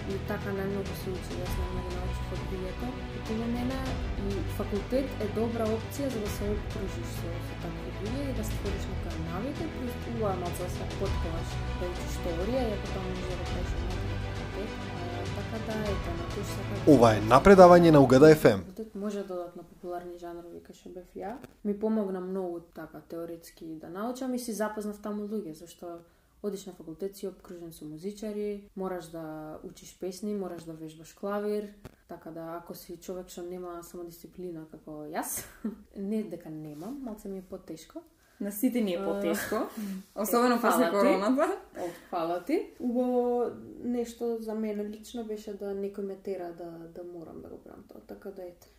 и 0.07 0.17
така 0.27 0.53
најмногу 0.55 0.95
се 1.01 1.13
учи. 1.13 1.37
Јас 1.41 1.53
не 1.59 1.81
го 1.85 1.91
научив 1.95 2.33
од 2.35 2.43
билето 2.51 2.89
околу 3.19 3.47
мене 3.53 3.79
и 4.27 4.43
факултет 4.59 5.23
е 5.23 5.27
добра 5.35 5.67
опција 5.75 6.11
за 6.13 6.19
да 6.23 6.29
се 6.35 6.49
обкружиш 6.53 7.09
со, 7.19 7.31
со 7.47 7.57
такви 7.63 7.91
луѓе 7.97 8.29
и 8.31 8.35
да 8.37 8.45
створиш 8.49 8.87
нека 8.91 9.15
навика, 9.27 9.67
плюс 9.75 9.97
убава 10.13 10.35
малку 10.43 10.63
да 10.63 10.69
се 10.75 10.89
потковаш 10.99 11.55
да 11.79 11.89
учиш 11.91 12.19
теорија 12.25 12.63
и 12.69 12.73
ако 12.77 12.93
тоа 12.93 13.05
може 13.09 13.39
да 13.41 13.45
кажеш 13.51 13.73
на 13.81 13.89
факултет. 14.37 14.95
Така 15.37 15.57
да, 15.67 15.77
ето, 15.91 16.11
на 16.19 16.25
тој 16.33 16.45
сака... 16.53 16.77
Ова 16.93 17.09
е 17.13 17.21
напредавање 17.21 17.91
на 17.91 17.99
Угада 18.01 18.31
FM. 18.35 18.63
Може 18.95 19.23
додатно 19.23 19.63
популарни 19.63 20.17
жанрови 20.17 20.63
кај 20.63 20.79
што 20.79 20.89
бев 20.95 21.09
ја. 21.15 21.35
Ми 21.63 21.75
помогна 21.79 22.21
многу 22.21 22.61
така 22.73 23.03
теоретски 23.09 23.75
да 23.81 23.89
научам 23.89 24.33
и 24.33 24.39
си 24.39 24.53
запознав 24.53 25.01
таму 25.03 25.27
луѓе, 25.27 25.53
зашто 25.53 25.99
одиш 26.43 26.65
на 26.65 26.73
факултет 26.73 27.15
си 27.15 27.27
обкружен 27.27 27.73
со 27.73 27.85
музичари, 27.85 28.69
мораш 28.75 29.05
да 29.05 29.59
учиш 29.63 29.97
песни, 29.99 30.35
мораш 30.35 30.63
да 30.63 30.73
вежбаш 30.73 31.13
клавир, 31.13 31.73
така 32.07 32.31
да 32.31 32.59
ако 32.61 32.75
си 32.75 32.97
човек 32.97 33.29
што 33.29 33.43
нема 33.43 33.83
самодисциплина 33.83 34.67
како 34.71 35.05
јас, 35.07 35.43
не 35.95 36.23
дека 36.23 36.49
немам, 36.49 37.01
малце 37.03 37.29
ми 37.29 37.37
е 37.37 37.49
потешко, 37.49 38.03
На 38.39 38.51
сите 38.51 38.81
ни 38.81 38.93
е 38.93 39.03
потешко, 39.03 39.55
особено 40.15 40.61
после 40.61 40.89
короната. 40.89 41.57
Од 41.77 41.91
фала 42.09 42.43
ти. 42.45 42.69
Убаво 42.79 43.51
нешто 43.83 44.37
за 44.39 44.53
мене 44.53 44.85
лично 44.89 45.23
беше 45.25 45.53
да 45.57 45.73
некој 45.73 46.05
ме 46.05 46.15
тера 46.21 46.51
да, 46.53 46.69
да 46.93 47.03
морам 47.03 47.41
да 47.41 47.49
го 47.49 47.57
правам 47.57 47.83
тоа. 47.89 48.01
Така 48.07 48.31
да 48.31 48.43
ете, 48.43 48.69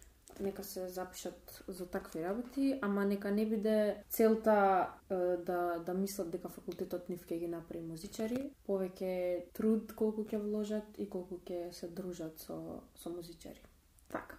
нека 0.40 0.64
се 0.64 0.88
запишат 0.88 1.64
за 1.68 1.86
такви 1.86 2.24
работи, 2.24 2.78
ама 2.82 3.04
нека 3.04 3.30
не 3.30 3.46
биде 3.46 3.96
целта 4.08 4.88
е, 5.10 5.14
да, 5.36 5.78
да 5.86 5.94
мислат 5.94 6.30
дека 6.30 6.48
факултетот 6.48 7.08
нив 7.08 7.26
ќе 7.26 7.38
ги 7.38 7.48
направи 7.48 7.84
музичари, 7.84 8.50
повеќе 8.68 9.52
труд 9.52 9.94
колку 9.98 10.24
ќе 10.24 10.42
вложат 10.42 10.98
и 10.98 11.08
колку 11.08 11.40
ќе 11.44 11.72
се 11.72 11.88
дружат 11.88 12.38
со, 12.40 12.82
со 12.94 13.10
музичари. 13.10 13.62
Така. 14.08 14.36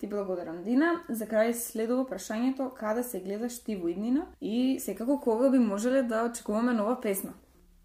Ти 0.00 0.06
благодарам, 0.06 0.62
Дина. 0.64 0.94
За 1.12 1.26
крај 1.28 1.52
следува 1.52 2.06
прашањето 2.08 2.70
каде 2.72 3.02
се 3.04 3.20
гледаш 3.20 3.58
ти 3.60 3.76
во 3.76 3.90
иднина 3.92 4.24
и 4.40 4.80
секако 4.80 5.20
кога 5.20 5.50
би 5.50 5.58
можеле 5.58 6.02
да 6.02 6.24
очекуваме 6.24 6.72
нова 6.72 7.00
песна. 7.00 7.34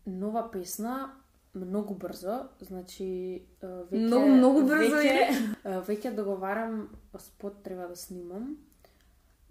Нова 0.06 0.52
песна 0.52 1.12
многу 1.56 1.96
брзо, 1.96 2.38
значи 2.62 3.44
веќе 3.62 4.08
Многу, 4.08 4.32
многу 4.38 4.64
брзо 4.68 5.00
веќе, 5.00 5.28
е, 5.64 5.76
веќе 5.88 6.14
договарам 6.16 6.90
спот 7.20 7.64
треба 7.64 7.88
да 7.88 7.96
снимам 7.96 8.58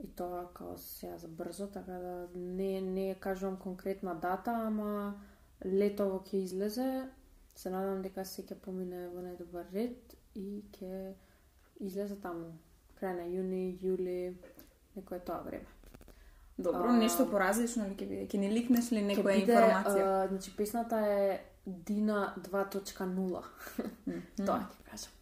и 0.05 0.07
тоа 0.17 0.49
као 0.55 0.79
сега 0.79 1.19
за 1.19 1.29
брзо, 1.29 1.67
така 1.67 1.93
да 1.93 2.29
не 2.35 2.81
не 2.81 3.15
кажувам 3.15 3.57
конкретна 3.57 4.15
дата, 4.15 4.51
ама 4.51 5.15
летово 5.65 6.19
ќе 6.19 6.35
излезе. 6.45 7.09
Се 7.55 7.71
надам 7.71 8.03
дека 8.03 8.25
се 8.25 8.43
ќе 8.43 8.55
помине 8.55 9.09
во 9.09 9.23
најдобар 9.23 9.71
ред 9.73 10.17
и 10.35 10.65
ќе 10.75 11.15
излезе 11.81 12.17
таму 12.21 12.51
крај 13.01 13.15
на 13.21 13.27
јуни, 13.31 13.79
јули, 13.83 14.35
некој 14.97 15.23
тоа 15.25 15.41
време. 15.47 15.67
Добро, 16.59 16.89
А, 16.91 16.97
нешто 16.97 17.27
поразлично 17.31 17.87
ли 17.89 17.95
ќе 17.95 18.07
биде? 18.09 18.27
Ќе 18.27 18.39
ни 18.39 18.51
ликнеш 18.51 18.91
ли 18.91 19.03
некоја 19.03 19.39
биде, 19.41 19.53
информација? 19.53 20.05
а, 20.25 20.29
значи 20.29 20.57
песната 20.57 20.97
е 21.07 21.41
Дина 21.67 22.35
2.0. 22.39 23.43
Тоа 24.47 24.61
ќе 24.61 24.91
кажам. 24.91 25.13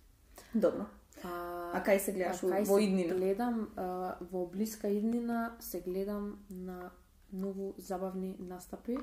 Добро. 0.54 0.86
А, 1.24 1.70
А 1.74 1.82
кај 1.84 1.98
се 1.98 2.12
гледаш? 2.12 2.42
а 2.44 2.46
кај 2.46 2.66
Во 2.66 2.78
иднина? 2.80 3.14
Гледам 3.14 3.68
а, 3.76 4.16
во 4.20 4.46
блиска 4.46 4.88
иднина 4.88 5.56
се 5.60 5.80
гледам 5.80 6.38
на 6.50 6.90
многу 7.32 7.74
забавни 7.78 8.36
настапи. 8.38 8.98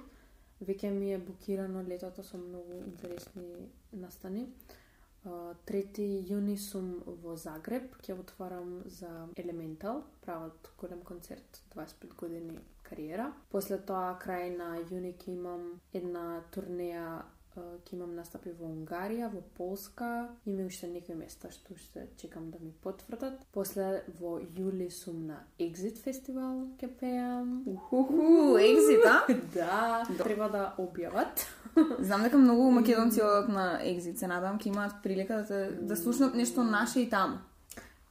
Веќе 0.62 0.90
ми 0.92 1.14
е 1.14 1.18
букирано 1.18 1.82
летото 1.88 2.24
со 2.24 2.38
многу 2.38 2.84
интересни 2.86 3.70
настани. 3.94 4.50
А, 5.26 5.54
3 5.66 6.28
јуни 6.30 6.58
сум 6.58 7.02
во 7.06 7.36
Загреб, 7.36 7.96
ќе 8.04 8.20
отварам 8.20 8.84
за 8.86 9.28
Elemental, 9.36 10.04
прават 10.22 10.70
голем 10.78 11.02
концерт, 11.02 11.64
25 11.76 12.16
години 12.16 12.60
кариера. 12.84 13.34
После 13.52 13.78
тоа, 13.78 14.20
крај 14.20 14.58
на 14.58 14.78
јуни 14.80 15.14
ќе 15.18 15.32
имам 15.34 15.82
една 15.94 16.44
турнеја 16.52 17.22
ќе 17.86 17.96
имам 17.96 18.16
настапи 18.18 18.52
во 18.58 18.68
Унгарија, 18.70 19.30
во 19.34 19.42
Полска, 19.58 20.30
има 20.46 20.66
уште 20.68 20.90
некои 20.92 21.16
места 21.16 21.52
што 21.54 21.74
уште 21.76 22.08
чекам 22.22 22.50
да 22.52 22.60
ми 22.62 22.72
потврдат. 22.84 23.42
После 23.54 24.04
во 24.20 24.38
јули 24.40 24.90
сум 24.94 25.26
на 25.28 25.40
Exit 25.60 26.02
фестивал 26.04 26.66
ќе 26.80 26.90
пеам. 27.00 27.64
Уху, 27.68 28.58
екзит, 28.58 29.06
а? 29.06 29.26
да, 29.56 30.06
треба 30.18 30.50
да 30.50 30.64
објават. 30.78 31.46
Знам 32.00 32.24
дека 32.28 32.38
многу 32.38 32.72
македонци 32.72 33.22
одат 33.22 33.50
на 33.50 33.68
екзит, 33.84 34.20
се 34.20 34.28
надам 34.28 34.60
ќе 34.60 34.74
имаат 34.74 35.00
прилика 35.04 35.44
да, 35.48 35.70
да 35.82 35.96
слушнат 35.96 36.36
нешто 36.36 36.64
наше 36.64 37.02
и 37.02 37.10
таму. 37.10 37.38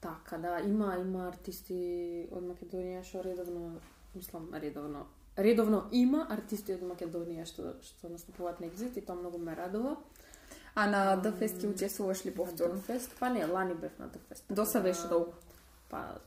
Така, 0.01 0.39
да, 0.39 0.61
има 0.63 0.95
има 1.01 1.27
артисти 1.27 2.29
од 2.31 2.45
Македонија 2.47 3.03
што 3.03 3.25
редовно, 3.27 3.81
мислам, 4.15 4.47
редовно 4.55 5.09
редовно 5.39 5.85
има 5.93 6.27
артисти 6.31 6.75
од 6.75 6.83
Македонија 6.83 7.47
што 7.47 7.75
што 7.83 8.11
настапуваат 8.13 8.61
на 8.61 8.67
Exit 8.71 8.99
и 8.99 9.05
тоа 9.05 9.17
многу 9.17 9.39
ме 9.39 9.57
радува. 9.57 9.97
А 10.75 10.87
на 10.87 11.17
The 11.23 11.33
Fest 11.39 11.63
ќе 11.63 11.71
учествуваш 11.71 12.25
ли 12.27 12.31
повторно? 12.35 12.75
На 12.75 12.81
The 12.81 12.87
Fest, 12.89 13.11
па 13.21 13.31
не, 13.31 13.47
лани 13.47 13.75
бев 13.75 13.99
на 13.99 14.07
The 14.09 14.21
Fest. 14.29 14.43
така 14.49 14.55
Доса 14.55 14.81
беше 14.81 15.03
да, 15.03 15.09
толку. 15.09 15.33
Па 15.91 16.19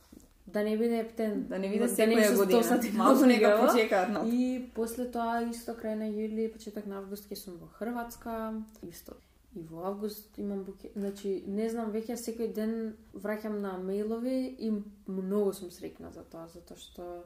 да 0.46 0.64
не 0.64 0.76
биде 0.78 0.98
ептен. 0.98 1.46
Да 1.48 1.58
не 1.58 1.70
биде 1.70 1.88
се 1.88 2.02
секоја 2.02 2.36
година. 2.36 3.04
Малку 3.04 3.26
нека 3.26 3.66
почекаат 3.66 4.08
на 4.10 4.24
И 4.28 4.70
после 4.74 5.06
тоа 5.06 5.42
исто 5.50 5.72
крај 5.72 5.94
на 5.94 6.08
јули, 6.10 6.52
почеток 6.52 6.86
на 6.86 6.98
август 6.98 7.30
ќе 7.30 7.36
сум 7.36 7.60
во 7.60 7.68
Хрватска, 7.78 8.54
исто. 8.88 9.14
И 9.54 9.62
во 9.62 9.86
август 9.86 10.38
имам 10.38 10.64
буке, 10.64 10.90
значи 10.96 11.44
не 11.46 11.68
знам 11.70 11.92
веќе 11.92 12.16
секој 12.16 12.52
ден 12.52 12.96
враќам 13.14 13.60
на 13.60 13.76
мејлови 13.78 14.56
и 14.58 14.72
многу 15.06 15.52
сум 15.52 15.68
среќна 15.70 16.12
за 16.12 16.24
тоа, 16.24 16.48
затоа 16.48 16.76
што 16.76 17.24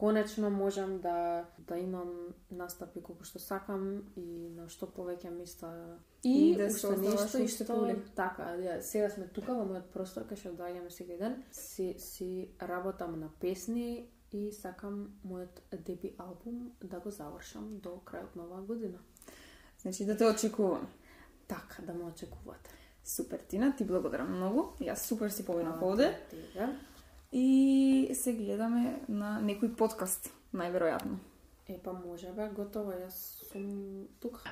конечно 0.00 0.50
можам 0.50 0.98
да 1.00 1.44
да 1.58 1.78
имам 1.78 2.10
настапи 2.50 3.02
колку 3.02 3.24
што 3.24 3.38
сакам 3.38 4.02
и 4.16 4.48
на 4.56 4.68
што 4.68 4.86
повеќе 4.86 5.30
места 5.30 5.98
И 6.24 6.52
и, 6.52 6.56
да 6.56 6.66
уште 6.66 6.96
нешто 6.96 7.38
исто 7.44 7.64
поли. 7.66 7.96
така, 8.16 8.42
ја, 8.60 8.80
сега 8.80 9.10
сме 9.10 9.28
тука 9.28 9.54
во 9.54 9.64
мојот 9.68 9.92
простор 9.92 10.24
кај 10.24 10.36
што 10.40 10.54
доаѓаме 10.56 10.90
секој 10.90 11.18
ден, 11.18 11.36
си 11.52 11.94
си 11.98 12.48
работам 12.60 13.20
на 13.20 13.28
песни 13.40 14.08
и 14.32 14.52
сакам 14.52 15.20
мојот 15.26 15.62
деби 15.86 16.14
албум 16.18 16.72
да 16.80 17.00
го 17.00 17.10
завршам 17.10 17.78
до 17.78 18.00
крајот 18.04 18.36
на 18.36 18.44
оваа 18.44 18.62
година. 18.62 18.98
Значи 19.82 20.04
да 20.04 20.16
те 20.16 20.26
очекувам. 20.26 20.88
Така 21.48 21.82
да 21.82 21.94
ме 21.94 22.04
очекувате. 22.04 22.70
Супер, 23.04 23.38
Тина, 23.48 23.74
ти 23.76 23.84
благодарам 23.84 24.36
многу. 24.36 24.72
Јас 24.80 24.94
супер 25.08 25.30
си 25.30 25.44
повинав 25.46 25.82
овде. 25.82 26.12
Тега. 26.30 26.68
И 27.32 28.10
се 28.14 28.32
гледаме 28.34 28.96
на 29.08 29.38
некој 29.38 29.70
подкаст, 29.78 30.32
најверојатно. 30.50 31.20
Е, 31.70 31.76
па 31.78 31.92
може 31.94 32.32
бе, 32.34 32.48
готово, 32.50 32.90
јас 32.98 33.46
сум 33.46 34.08
тука. 34.18 34.42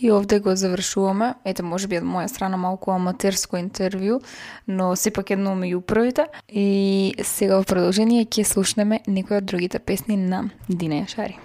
И 0.00 0.08
овде 0.10 0.38
го 0.40 0.54
завршуваме. 0.56 1.34
Ете, 1.44 1.62
може 1.62 1.88
би 1.88 1.98
од 2.00 2.06
моја 2.08 2.30
страна 2.32 2.56
малку 2.56 2.94
аматерско 2.94 3.60
интервју, 3.60 4.22
но 4.66 4.94
сепак 4.96 5.34
едно 5.36 5.52
меѓу 5.58 5.82
првите. 5.82 6.28
И 6.48 7.12
сега 7.20 7.60
во 7.60 7.68
продолжение 7.68 8.24
ќе 8.24 8.46
слушнеме 8.48 9.02
некои 9.06 9.42
од 9.42 9.50
другите 9.50 9.78
песни 9.78 10.16
на 10.16 10.46
Дина 10.68 11.02
Јашари. 11.02 11.36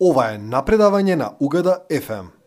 Ова 0.00 0.30
е 0.32 0.38
напредавање 0.40 1.14
на 1.20 1.26
Угада 1.44 1.74
FM. 1.92 2.39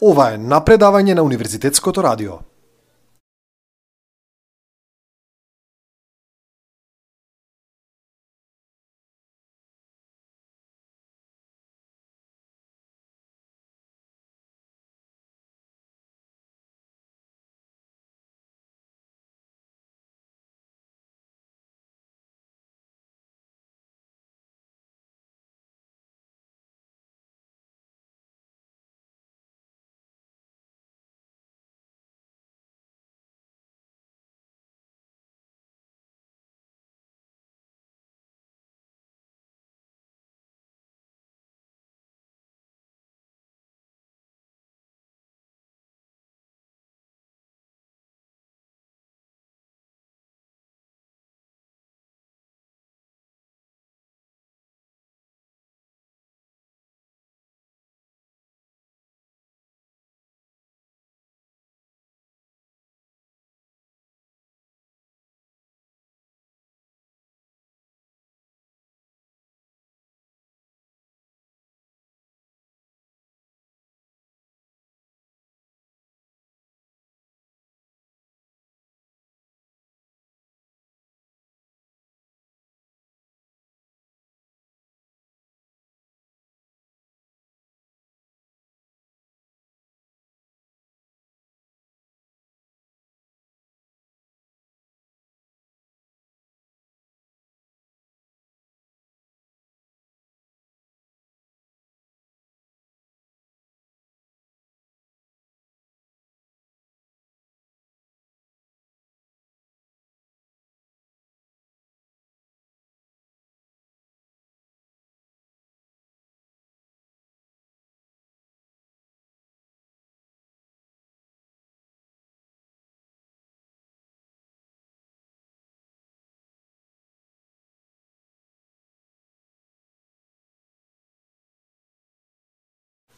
Ова 0.00 0.32
е 0.34 0.38
напредавање 0.38 1.14
на 1.14 1.22
Универзитетското 1.22 2.02
радио. 2.02 2.38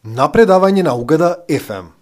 Напредавање 0.06 0.84
на 0.86 0.92
Угада 0.94 1.32
FM. 1.50 1.95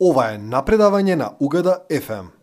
Ова 0.00 0.30
е 0.32 0.38
напредавање 0.40 1.14
на 1.20 1.26
Угада 1.44 1.74
FM. 1.92 2.39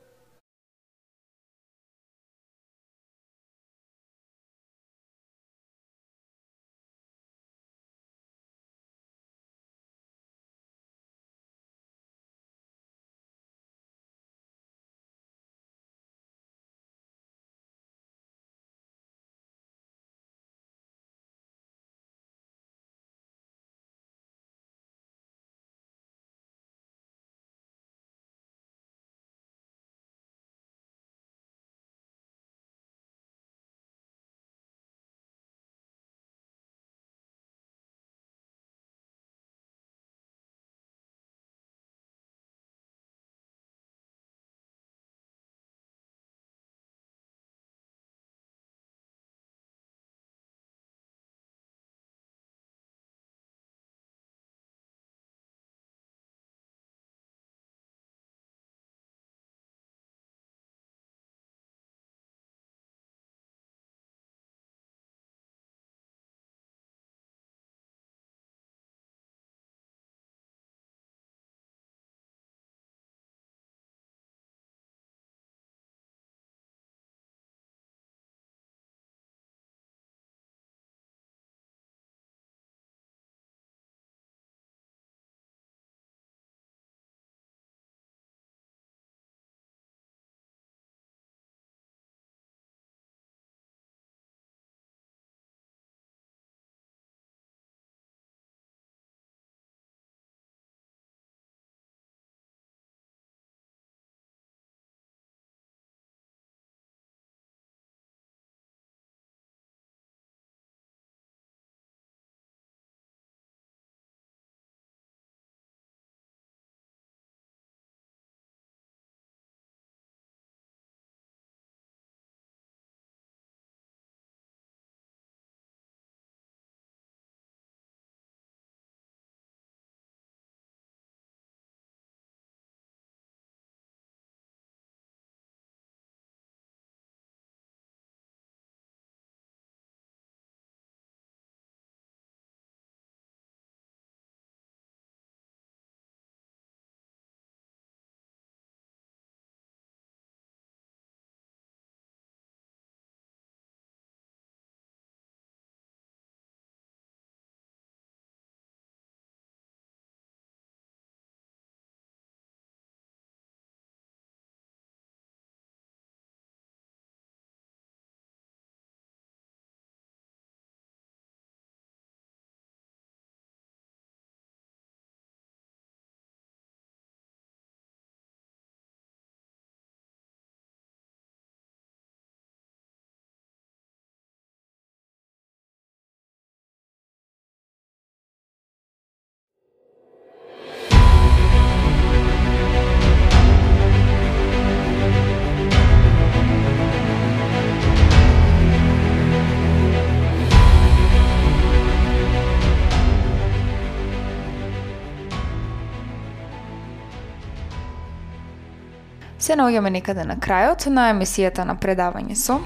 Се 209.47 209.55
наоѓаме 209.55 209.93
некаде 209.95 210.25
на 210.27 210.35
крајот 210.43 210.89
на 210.91 211.05
емисијата 211.13 211.63
на 211.63 211.77
предавање 211.79 212.35
со 212.35 212.57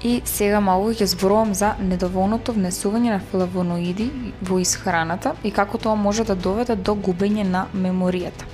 и 0.00 0.14
сега 0.24 0.62
малку 0.64 0.94
ќе 0.96 1.10
зборувам 1.12 1.52
за 1.58 1.74
недоволното 1.90 2.54
внесување 2.56 3.12
на 3.12 3.18
флавоноиди 3.32 4.06
во 4.40 4.56
исхраната 4.62 5.34
и 5.44 5.52
како 5.52 5.76
тоа 5.76 5.94
може 6.06 6.24
да 6.24 6.38
доведе 6.48 6.76
до 6.88 6.94
губење 6.96 7.44
на 7.44 7.66
меморијата. 7.74 8.48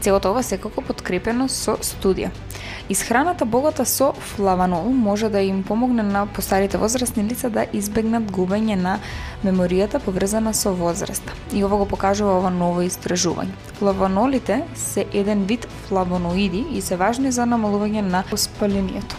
Целото 0.00 0.30
ова 0.30 0.42
секако 0.42 0.82
подкрепено 0.82 1.48
со 1.48 1.76
студија. 1.80 2.30
Исхраната 2.88 3.44
богата 3.44 3.84
со 3.84 4.12
флаванол 4.12 4.92
може 4.92 5.28
да 5.28 5.40
им 5.40 5.62
помогне 5.62 6.02
на 6.02 6.26
постарите 6.26 6.78
возрастни 6.78 7.24
лица 7.24 7.50
да 7.50 7.66
избегнат 7.72 8.30
губење 8.30 8.76
на 8.76 8.98
меморијата 9.44 9.98
поврзана 9.98 10.54
со 10.54 10.72
возраста. 10.74 11.32
И 11.52 11.64
ова 11.64 11.76
го 11.76 11.86
покажува 11.86 12.38
ова 12.38 12.50
ново 12.50 12.82
истражување. 12.86 13.56
Флаванолите 13.78 14.62
се 14.74 15.06
еден 15.12 15.44
вид 15.44 15.66
флавоноиди 15.88 16.64
и 16.72 16.80
се 16.80 16.96
важни 16.96 17.32
за 17.32 17.46
намалување 17.46 18.00
на 18.00 18.24
воспалението. 18.30 19.16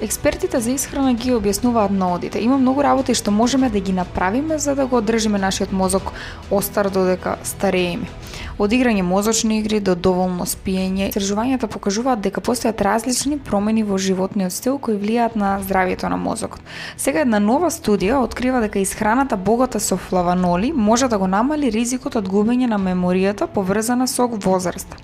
Експертите 0.00 0.60
за 0.60 0.70
исхрана 0.70 1.14
ги 1.14 1.32
објаснуваат 1.32 1.90
наодите. 1.90 2.38
Има 2.38 2.58
многу 2.58 2.82
работи 2.82 3.14
што 3.14 3.30
можеме 3.30 3.70
да 3.70 3.80
ги 3.80 3.92
направиме 3.92 4.58
за 4.58 4.74
да 4.74 4.86
го 4.86 4.96
одржиме 4.96 5.38
нашиот 5.38 5.72
мозок 5.72 6.12
остар 6.50 6.90
додека 6.90 7.36
старееме 7.42 8.06
од 8.58 8.72
играње 8.72 9.02
мозочни 9.02 9.58
игри 9.58 9.80
до 9.80 9.94
доволно 9.94 10.46
спиење. 10.46 11.10
Истражувањата 11.10 11.68
покажуваат 11.70 12.22
дека 12.24 12.42
постојат 12.44 12.82
различни 12.86 13.38
промени 13.38 13.82
во 13.82 13.98
животниот 13.98 14.52
стил 14.52 14.78
кои 14.78 14.98
влијаат 14.98 15.36
на 15.36 15.58
здравието 15.62 16.08
на 16.08 16.16
мозокот. 16.16 16.60
Сега 16.96 17.24
една 17.26 17.38
нова 17.38 17.70
студија 17.70 18.22
открива 18.22 18.60
дека 18.60 18.78
исхраната 18.78 19.36
богата 19.36 19.80
со 19.80 19.96
флаваноли 19.96 20.72
може 20.72 21.08
да 21.08 21.18
го 21.18 21.26
намали 21.26 21.70
ризикот 21.70 22.16
од 22.16 22.28
губење 22.28 22.70
на 22.70 22.78
меморијата 22.78 23.46
поврзана 23.46 24.06
со 24.06 24.26
возраста. 24.26 24.96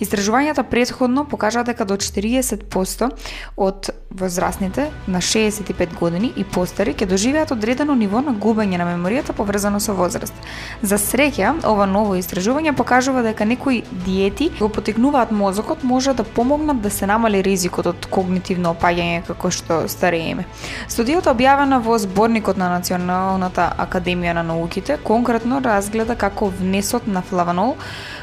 Истражувањата 0.00 0.62
предходно 0.62 1.24
покажаа 1.24 1.64
дека 1.64 1.84
до 1.84 1.96
40% 1.96 3.10
од 3.56 3.90
возрастните 4.10 4.90
на 5.06 5.20
65 5.20 5.98
години 5.98 6.32
и 6.36 6.44
постари 6.44 6.94
ќе 6.94 7.06
доживеат 7.06 7.50
одредено 7.50 7.94
ниво 7.94 8.20
на 8.20 8.32
губење 8.32 8.78
на 8.78 8.86
меморијата 8.88 9.32
поврзано 9.36 9.80
со 9.80 9.94
возраст. 9.94 10.34
За 10.82 10.98
среќа, 11.00 11.66
ова 11.68 11.86
ново 11.86 12.16
истражување 12.16 12.72
покажува 12.76 13.22
дека 13.22 13.44
некои 13.44 13.82
диети 14.06 14.50
го 14.58 14.68
потекнуваат 14.68 15.30
мозокот 15.30 15.84
може 15.84 16.14
да 16.14 16.24
помогнат 16.24 16.80
да 16.80 16.90
се 16.90 17.06
намали 17.06 17.42
ризикот 17.42 17.86
од 17.86 18.08
когнитивно 18.10 18.74
опаѓање 18.74 19.24
како 19.26 19.50
што 19.50 19.82
старееме. 19.88 20.46
Студијата 20.88 21.32
објавена 21.32 21.80
во 21.82 21.98
зборникот 21.98 22.56
на 22.56 22.70
Националната 22.76 23.72
академија 23.78 24.36
на 24.40 24.42
науките 24.42 24.98
конкретно 25.04 25.60
разгледа 25.64 26.16
како 26.16 26.50
внесот 26.60 27.06
на 27.06 27.22
флаванол 27.22 27.76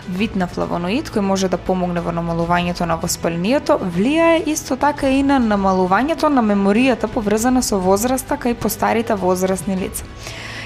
вид 0.10 0.36
на 0.36 0.48
флавоноид 0.48 1.10
кој 1.14 1.22
може 1.22 1.50
да 1.50 1.58
помогне 1.66 2.02
во 2.02 2.12
намалувањето 2.12 2.86
на 2.86 2.96
воспалението, 3.02 3.80
влијае 3.80 4.44
исто 4.54 4.76
така 4.76 5.10
и 5.10 5.24
на 5.24 5.40
намалувањето 5.40 6.30
на 6.30 6.44
меморијата 6.44 7.08
поврзана 7.08 7.62
со 7.62 7.80
возраста 7.80 8.36
кај 8.36 8.54
постарите 8.54 9.16
возрастни 9.16 9.76
лица. 9.78 10.04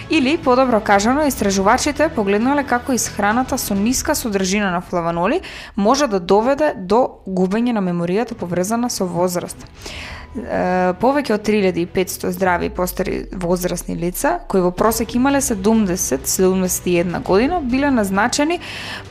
Или, 0.10 0.38
подобро 0.38 0.80
кажано, 0.80 1.26
истражувачите 1.28 2.10
погледнале 2.10 2.64
како 2.64 2.94
исхраната 2.94 3.58
со 3.58 3.76
ниска 3.76 4.16
содржина 4.16 4.72
на 4.72 4.82
флаваноли 4.82 5.42
може 5.76 6.08
да 6.08 6.20
доведе 6.20 6.74
до 6.78 7.20
губење 7.28 7.76
на 7.76 7.82
меморијата 7.84 8.34
поврзана 8.34 8.90
со 8.90 9.06
возраст 9.06 9.68
повеќе 10.36 11.34
од 11.34 11.42
3500 11.48 12.30
здрави 12.30 12.66
и 12.66 12.70
постари 12.70 13.26
возрастни 13.32 13.96
лица, 13.96 14.40
кои 14.48 14.62
во 14.62 14.72
просек 14.72 15.16
имале 15.16 15.42
70-71 15.42 17.24
година, 17.24 17.62
биле 17.62 17.92
назначени 17.92 18.60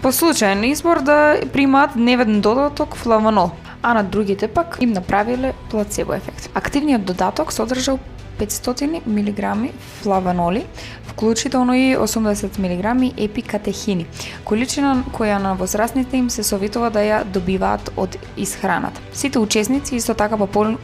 по 0.03 0.13
случаен 0.13 0.65
избор 0.65 1.01
да 1.03 1.41
примаат 1.53 1.97
неведен 1.97 2.41
додаток 2.41 2.97
флаванол, 2.97 3.51
а 3.83 3.95
на 3.95 4.05
другите 4.05 4.49
пак 4.49 4.79
им 4.81 4.93
направиле 4.93 5.55
плацебо 5.71 6.15
ефект. 6.15 6.51
Активниот 6.55 7.05
додаток 7.05 7.53
содржал 7.53 7.99
500 8.39 9.01
мг 9.07 9.71
флаваноли, 10.03 10.65
вклучително 11.07 11.75
и 11.75 11.97
80 11.97 12.59
мг 12.59 13.13
епикатехини, 13.17 14.07
количина 14.45 15.05
која 15.13 15.39
на 15.39 15.55
возрастните 15.55 16.17
им 16.17 16.31
се 16.31 16.43
советува 16.43 16.91
да 16.91 17.01
ја 17.01 17.25
добиваат 17.25 17.91
од 17.97 18.19
исхраната. 18.37 19.01
Сите 19.13 19.39
учесници 19.39 19.97
исто 19.97 20.15
така 20.15 20.37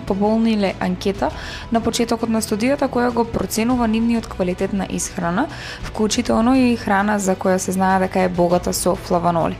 пополниле 0.06 0.74
анкета 0.80 1.30
на 1.72 1.80
почетокот 1.80 2.28
на 2.28 2.42
студијата 2.42 2.88
која 2.88 3.12
го 3.12 3.24
проценува 3.24 3.88
нивниот 3.88 4.26
квалитет 4.26 4.72
на 4.72 4.86
исхрана, 4.90 5.48
вклучително 5.82 6.56
и 6.56 6.76
храна 6.76 7.18
за 7.18 7.36
која 7.36 7.56
се 7.56 7.72
знае 7.72 8.00
дека 8.00 8.20
е 8.20 8.28
богата 8.28 8.72
со 8.72 8.96
флаваноли. 8.96 9.56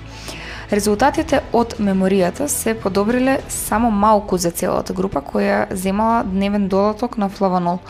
Резултатите 0.72 1.42
од 1.52 1.74
меморијата 1.84 2.46
се 2.48 2.72
подобриле 2.72 3.34
само 3.52 3.90
малку 3.90 4.38
за 4.40 4.50
целата 4.50 4.94
група 4.96 5.20
која 5.20 5.66
земала 5.76 6.22
дневен 6.24 6.64
додаток 6.68 7.18
на 7.20 7.28
флаванол, 7.28 7.82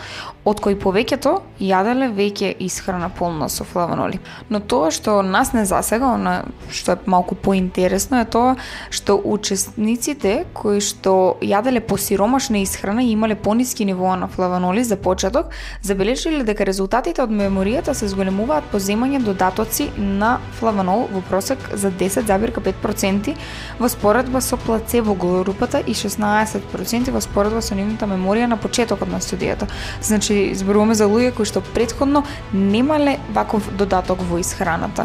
од 0.44 0.60
кои 0.60 0.74
повеќето 0.74 1.36
јаделе 1.62 2.08
веќе 2.10 2.50
исхрана 2.66 3.08
полна 3.14 3.46
со 3.48 3.64
флаваноли. 3.64 4.18
Но 4.50 4.58
тоа 4.58 4.90
што 4.90 5.20
нас 5.22 5.52
не 5.54 5.62
засега, 5.66 6.14
она 6.16 6.44
што 6.70 6.96
е 6.96 6.98
малку 7.06 7.36
поинтересно 7.38 8.22
е 8.22 8.26
тоа 8.26 8.56
што 8.90 9.20
учесниците 9.22 10.44
кои 10.54 10.80
што 10.82 11.38
јаделе 11.42 11.80
посиромашна 11.80 12.62
исхрана 12.62 13.04
и 13.04 13.12
имале 13.12 13.36
пониски 13.38 13.86
нивоа 13.86 14.16
на 14.16 14.28
флаваноли 14.28 14.82
за 14.84 14.96
почеток, 14.96 15.54
забележиле 15.82 16.42
дека 16.44 16.66
резултатите 16.66 17.22
од 17.22 17.30
меморијата 17.30 17.94
се 17.94 18.10
зголемуваат 18.10 18.66
по 18.72 18.82
земање 18.82 19.22
додатоци 19.22 19.90
на 19.96 20.40
флаванол 20.58 21.06
во 21.12 21.22
просек 21.30 21.58
за 21.72 21.90
10,5% 21.90 23.36
во 23.78 23.88
споредба 23.88 24.40
со 24.40 24.56
плацебо 24.56 25.14
групата 25.14 25.84
и 25.86 25.94
16% 25.94 27.14
во 27.14 27.20
споредба 27.22 27.62
со 27.62 27.78
нивната 27.78 28.10
меморија 28.10 28.50
на 28.50 28.58
почетокот 28.58 29.08
на 29.08 29.22
студијата. 29.22 29.70
Значи 30.02 30.31
Значи, 30.32 30.54
зборуваме 30.54 30.94
за 30.96 31.04
луѓе 31.12 31.34
кои 31.36 31.44
што 31.44 31.60
предходно 31.60 32.22
немале 32.56 33.18
ваков 33.36 33.66
додаток 33.76 34.22
во 34.24 34.38
исхраната. 34.40 35.04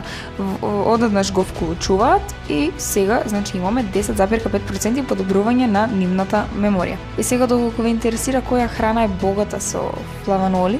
Одеднаш 0.63 1.33
го 1.35 1.43
вклучуваат 1.43 2.23
и 2.47 2.71
сега, 2.77 3.23
значи, 3.27 3.57
имаме 3.57 3.83
10,5% 3.83 5.03
подобрување 5.03 5.67
на 5.67 5.83
нивната 5.91 6.45
меморија. 6.55 6.95
И 7.19 7.23
сега 7.27 7.43
доколку 7.43 7.83
ве 7.83 7.91
интересира 7.91 8.39
која 8.39 8.69
храна 8.71 9.03
е 9.03 9.11
богата 9.19 9.59
со 9.59 9.91
флаваноли, 10.23 10.79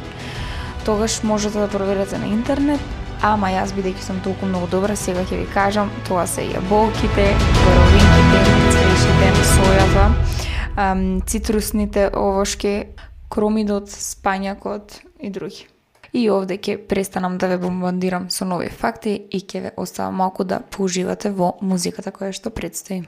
тогаш 0.85 1.23
можете 1.23 1.59
да 1.59 1.67
проверите 1.67 2.15
на 2.17 2.31
интернет, 2.31 2.79
ама 3.19 3.51
јас 3.51 3.75
бидејќи 3.75 4.07
сум 4.07 4.23
толку 4.23 4.47
многу 4.47 4.71
добра, 4.71 4.95
сега 4.95 5.27
ќе 5.27 5.41
ви 5.43 5.49
кажам, 5.51 5.91
тоа 6.07 6.23
се 6.23 6.47
јаболките, 6.47 7.27
боровинките, 7.35 8.39
цвешите, 8.71 9.29
сојата, 9.51 10.07
цитрусните 11.27 12.09
овошки, 12.15 12.95
кромидот, 13.29 13.89
спањакот 13.89 15.01
и 15.19 15.29
други. 15.29 15.67
И 16.13 16.29
овде 16.31 16.57
ќе 16.57 16.77
престанам 16.87 17.37
да 17.37 17.49
ве 17.51 17.57
бомбандирам 17.61 18.29
со 18.31 18.45
нови 18.45 18.69
факти 18.69 19.17
и 19.31 19.41
ќе 19.43 19.61
ве 19.61 19.71
оставам 19.77 20.21
малку 20.23 20.43
да 20.43 20.61
поуживате 20.61 21.29
во 21.29 21.57
музиката 21.61 22.11
која 22.11 22.31
што 22.31 22.49
предстои. 22.49 23.03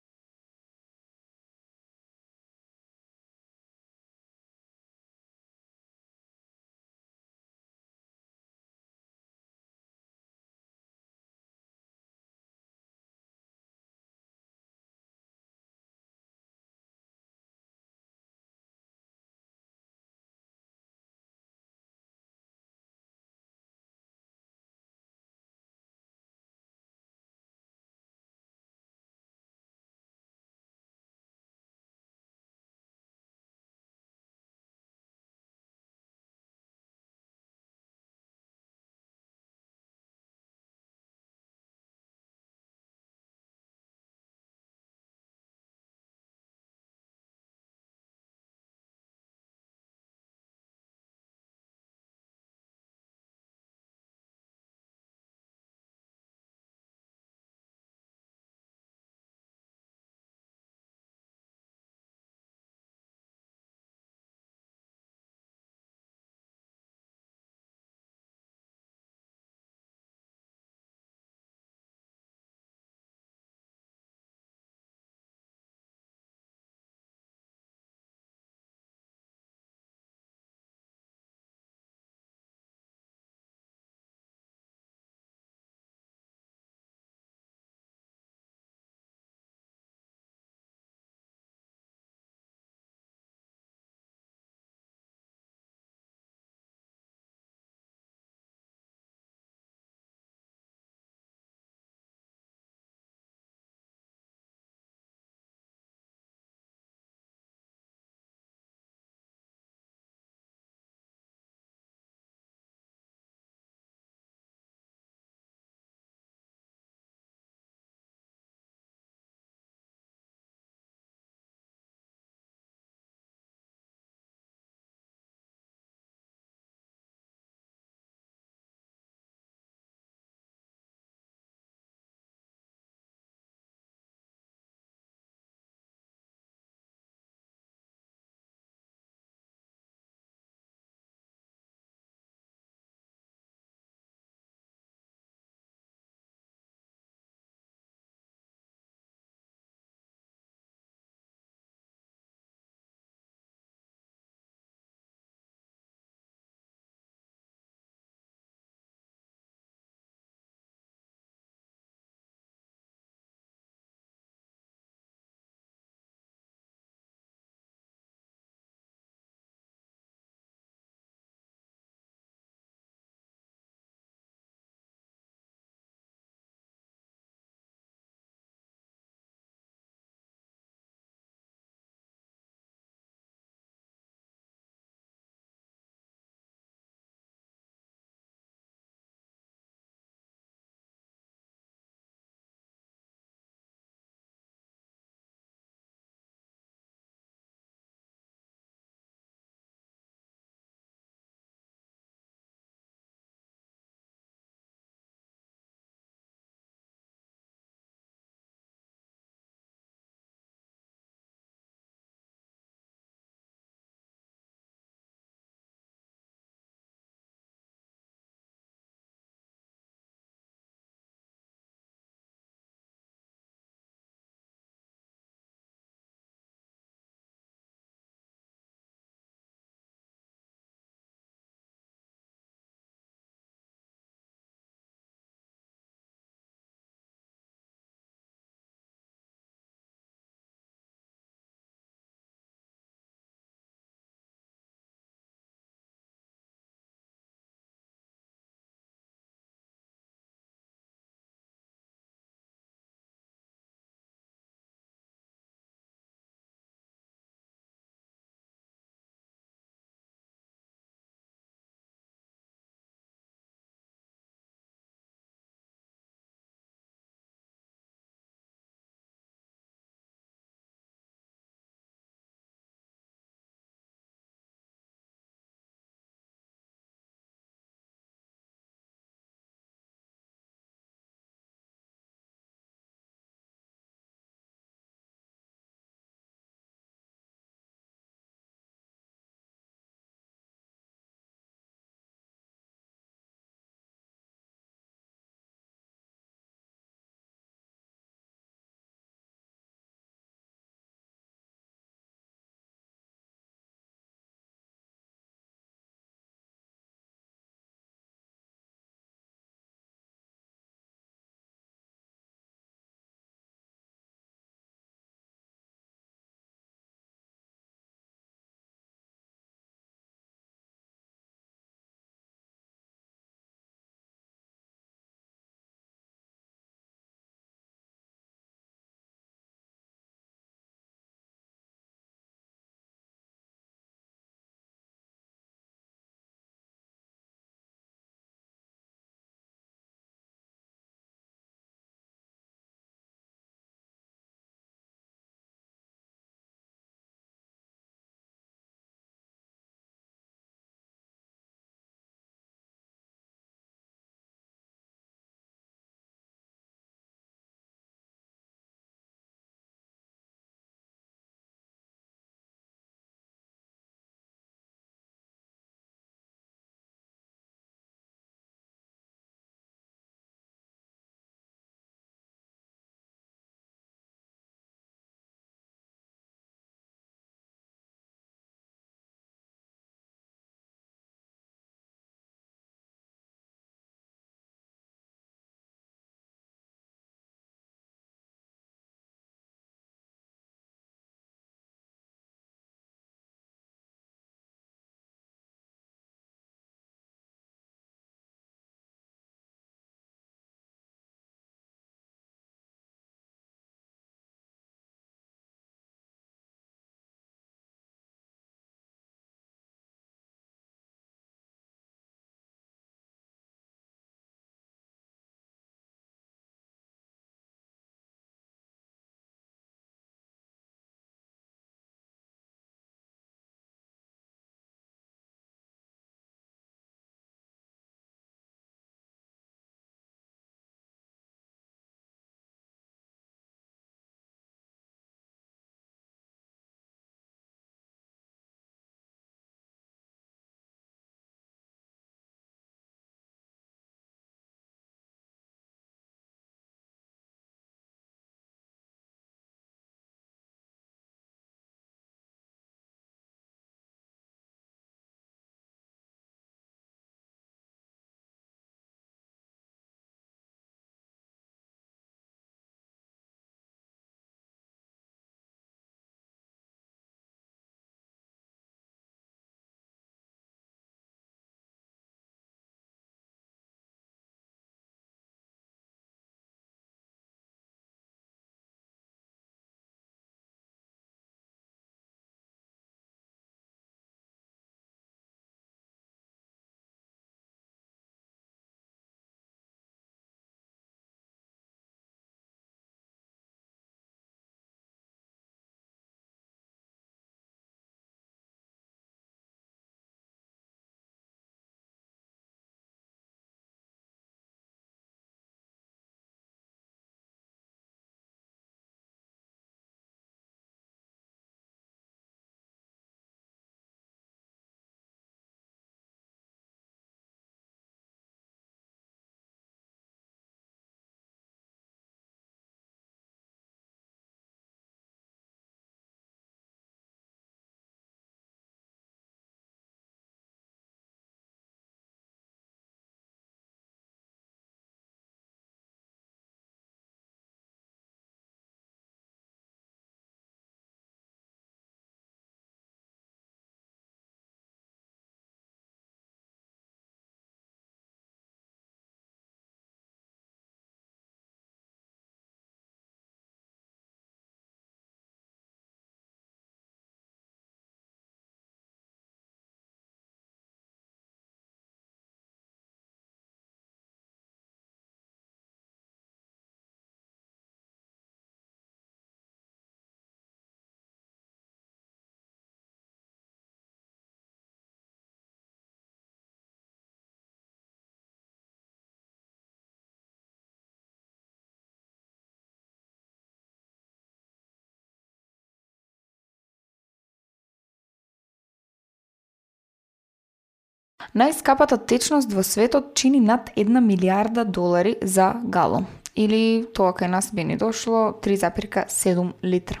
Најскапата 591.36 591.98
течност 592.06 592.52
во 592.52 592.62
светот 592.64 593.12
чини 593.14 593.40
над 593.40 593.70
1 593.76 594.00
милиарда 594.00 594.64
долари 594.64 595.16
за 595.22 595.54
галон. 595.64 596.06
Или 596.34 596.86
тоа 596.94 597.12
кај 597.12 597.28
нас 597.28 597.50
би 597.52 597.64
ни 597.64 597.76
дошло 597.76 598.32
3,7 598.40 599.52
литра. 599.64 600.00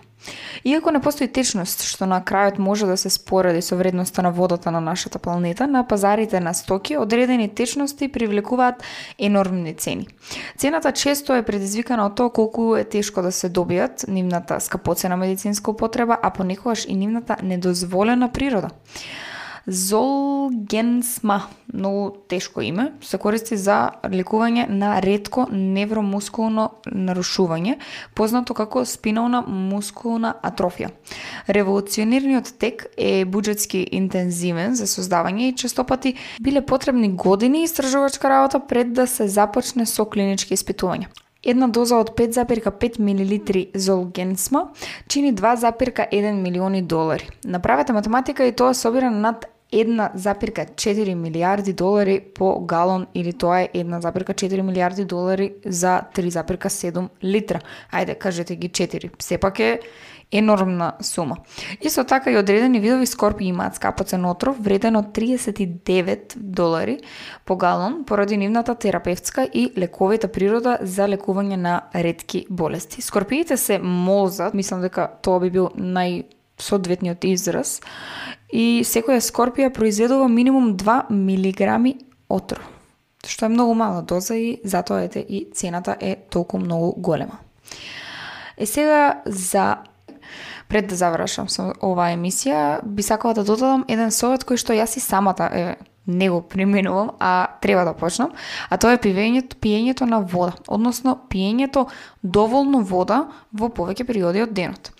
Иако 0.64 0.90
не 0.90 1.00
постои 1.00 1.28
течност 1.28 1.84
што 1.86 2.06
на 2.06 2.18
крајот 2.24 2.58
може 2.58 2.86
да 2.86 2.96
се 2.96 3.10
спореди 3.10 3.60
со 3.62 3.76
вредноста 3.76 4.22
на 4.22 4.30
водата 4.32 4.70
на 4.70 4.80
нашата 4.80 5.18
планета, 5.18 5.66
на 5.66 5.84
пазарите 5.86 6.40
на 6.40 6.54
стоки 6.54 6.96
одредени 6.96 7.48
течности 7.48 8.08
привлекуваат 8.08 8.82
енормни 9.18 9.74
цени. 9.74 10.08
Цената 10.56 10.92
често 10.92 11.34
е 11.34 11.42
предизвикана 11.42 12.06
од 12.06 12.16
тоа 12.16 12.32
колку 12.32 12.74
е 12.76 12.84
тешко 12.84 13.22
да 13.22 13.32
се 13.32 13.50
добијат 13.50 14.08
нивната 14.08 14.60
скапоцена 14.60 15.16
медицинска 15.16 15.70
употреба, 15.70 16.18
а 16.22 16.30
понекогаш 16.30 16.84
и 16.88 16.96
нивната 16.96 17.36
недозволена 17.42 18.32
природа. 18.32 18.70
Золгенсма, 19.70 21.42
многу 21.74 22.10
тешко 22.28 22.62
име, 22.62 22.92
се 23.04 23.18
користи 23.20 23.56
за 23.60 23.90
лекување 24.08 24.64
на 24.72 24.94
ретко 25.04 25.44
невромускулно 25.52 26.70
нарушување, 26.88 27.74
познато 28.16 28.56
како 28.56 28.86
спинална 28.88 29.42
мускулна 29.44 30.32
атрофија. 30.40 30.88
Револуционерниот 31.52 32.54
тек 32.56 32.86
е 32.96 33.26
буџетски 33.28 33.82
интензивен 34.00 34.72
за 34.72 34.88
создавање 34.88 35.50
и 35.50 35.56
честопати 35.56 36.14
биле 36.40 36.64
потребни 36.64 37.12
години 37.12 37.62
истражувачка 37.68 38.30
работа 38.30 38.60
пред 38.60 38.92
да 38.92 39.06
се 39.06 39.28
започне 39.28 39.84
со 39.86 40.08
клинички 40.08 40.56
испитувања. 40.56 41.12
Една 41.44 41.68
доза 41.68 42.00
од 42.00 42.16
5,5 42.16 42.98
мл 42.98 43.68
золгенсма 43.74 44.64
чини 45.08 45.34
2,1 45.34 46.32
милиони 46.32 46.82
долари. 46.82 47.28
Направете 47.44 47.92
математика 47.92 48.44
и 48.44 48.52
тоа 48.52 48.74
собира 48.74 49.10
над 49.10 49.46
1,4 49.72 51.14
милиарди 51.14 51.72
долари 51.72 52.20
по 52.34 52.60
галон 52.60 53.06
или 53.14 53.32
тоа 53.32 53.60
е 53.60 53.68
1,4 53.74 54.62
милиарди 54.62 55.04
долари 55.04 55.54
за 55.64 56.02
3,7 56.14 57.08
литра. 57.24 57.60
Ајде, 57.92 58.18
кажете 58.18 58.56
ги 58.56 58.68
4. 58.68 59.10
Сепак 59.22 59.58
е 59.60 59.80
енормна 60.32 60.92
сума. 61.00 61.36
Исто 61.80 62.04
така 62.04 62.30
и 62.30 62.36
одредени 62.36 62.80
видови 62.80 63.06
скорпи 63.06 63.44
имаат 63.44 63.74
скапоцен 63.74 64.24
отров 64.24 64.56
вреден 64.60 64.96
од 64.96 65.12
39 65.16 66.36
долари 66.36 66.98
по 67.44 67.56
галон 67.56 68.04
поради 68.04 68.36
нивната 68.36 68.74
терапевтска 68.74 69.48
и 69.54 69.72
лековита 69.78 70.28
природа 70.28 70.78
за 70.82 71.08
лекување 71.08 71.56
на 71.56 71.82
ретки 71.94 72.46
болести. 72.50 73.02
Скорпиите 73.02 73.56
се 73.56 73.78
молзат, 73.78 74.54
мислам 74.54 74.80
дека 74.80 75.08
тоа 75.22 75.40
би 75.40 75.50
бил 75.50 75.70
нај 75.76 76.24
соодветниот 76.58 77.24
израз, 77.24 77.78
и 78.52 78.82
секоја 78.84 79.20
скорпија 79.22 79.72
произведува 79.74 80.28
минимум 80.28 80.74
2 80.76 81.10
милиграми 81.10 81.96
отров, 82.28 82.64
што 83.26 83.46
е 83.46 83.52
многу 83.52 83.74
мала 83.74 84.02
доза 84.02 84.36
и 84.36 84.60
затоа 84.64 85.04
ете 85.04 85.20
и 85.20 85.46
цената 85.54 85.96
е 86.00 86.16
толку 86.30 86.58
многу 86.58 86.92
голема. 86.96 87.38
Е 88.56 88.66
сега 88.66 89.22
за 89.26 89.76
пред 90.68 90.88
да 90.88 90.96
завршам 90.96 91.48
со 91.48 91.72
оваа 91.80 92.12
емисија, 92.12 92.84
би 92.84 93.02
сакала 93.02 93.34
да 93.34 93.44
додадам 93.44 93.84
еден 93.88 94.10
совет 94.12 94.44
кој 94.44 94.60
што 94.60 94.76
јас 94.76 94.96
и 94.96 95.00
самата 95.00 95.48
е 95.52 95.64
не 96.08 96.30
го 96.30 96.42
применувам, 96.42 97.10
а 97.18 97.46
треба 97.60 97.84
да 97.84 97.92
почнам, 97.94 98.30
а 98.70 98.76
тоа 98.76 98.96
е 98.96 99.02
пиењето, 99.02 99.60
пиењето 99.60 100.08
на 100.08 100.20
вода, 100.20 100.56
односно 100.68 101.18
пиењето 101.30 101.86
доволно 102.22 102.80
вода 102.80 103.26
во 103.52 103.68
повеќе 103.68 104.06
периоди 104.08 104.42
од 104.42 104.54
денот. 104.56 104.90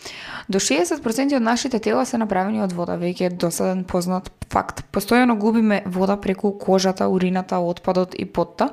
До 0.49 0.61
60% 0.61 1.37
од 1.37 1.43
нашите 1.43 1.79
тела 1.79 2.05
се 2.07 2.19
направени 2.19 2.63
од 2.63 2.73
вода, 2.73 2.97
веќе 3.01 3.27
е 3.27 3.31
досаден 3.31 3.85
познат 3.85 4.31
факт. 4.53 4.85
Постојано 4.93 5.37
губиме 5.37 5.83
вода 5.87 6.17
преку 6.21 6.53
кожата, 6.59 7.09
урината, 7.09 7.59
отпадот 7.59 8.15
и 8.19 8.25
потта, 8.25 8.71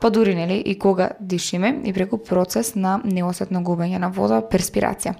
па 0.00 0.10
дури 0.10 0.34
нели 0.34 0.56
и 0.66 0.78
кога 0.78 1.10
дишиме 1.20 1.80
и 1.84 1.92
преку 1.92 2.18
процес 2.18 2.74
на 2.74 3.00
неосетно 3.04 3.60
губење 3.60 3.98
на 3.98 4.08
вода, 4.08 4.40
перспирација. 4.40 5.14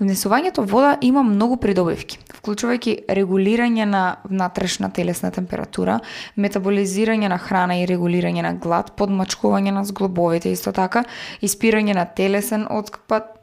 Внесувањето 0.00 0.62
вода 0.62 0.96
има 1.00 1.22
многу 1.26 1.56
придобивки, 1.56 2.18
вклучувајќи 2.38 3.10
регулирање 3.10 3.84
на 3.84 4.16
внатрешна 4.24 4.90
телесна 4.90 5.30
температура, 5.30 5.91
метаболизирање 6.36 7.28
на 7.32 7.38
храна 7.42 7.80
и 7.80 7.86
регулирање 7.90 8.46
на 8.46 8.54
глад, 8.54 8.94
подмачкување 8.96 9.74
на 9.74 9.84
зглобовите 9.88 10.52
исто 10.54 10.72
така, 10.76 11.04
испирање 11.42 11.96
на 11.98 12.06
телесен 12.06 12.66
отпад, 12.70 13.41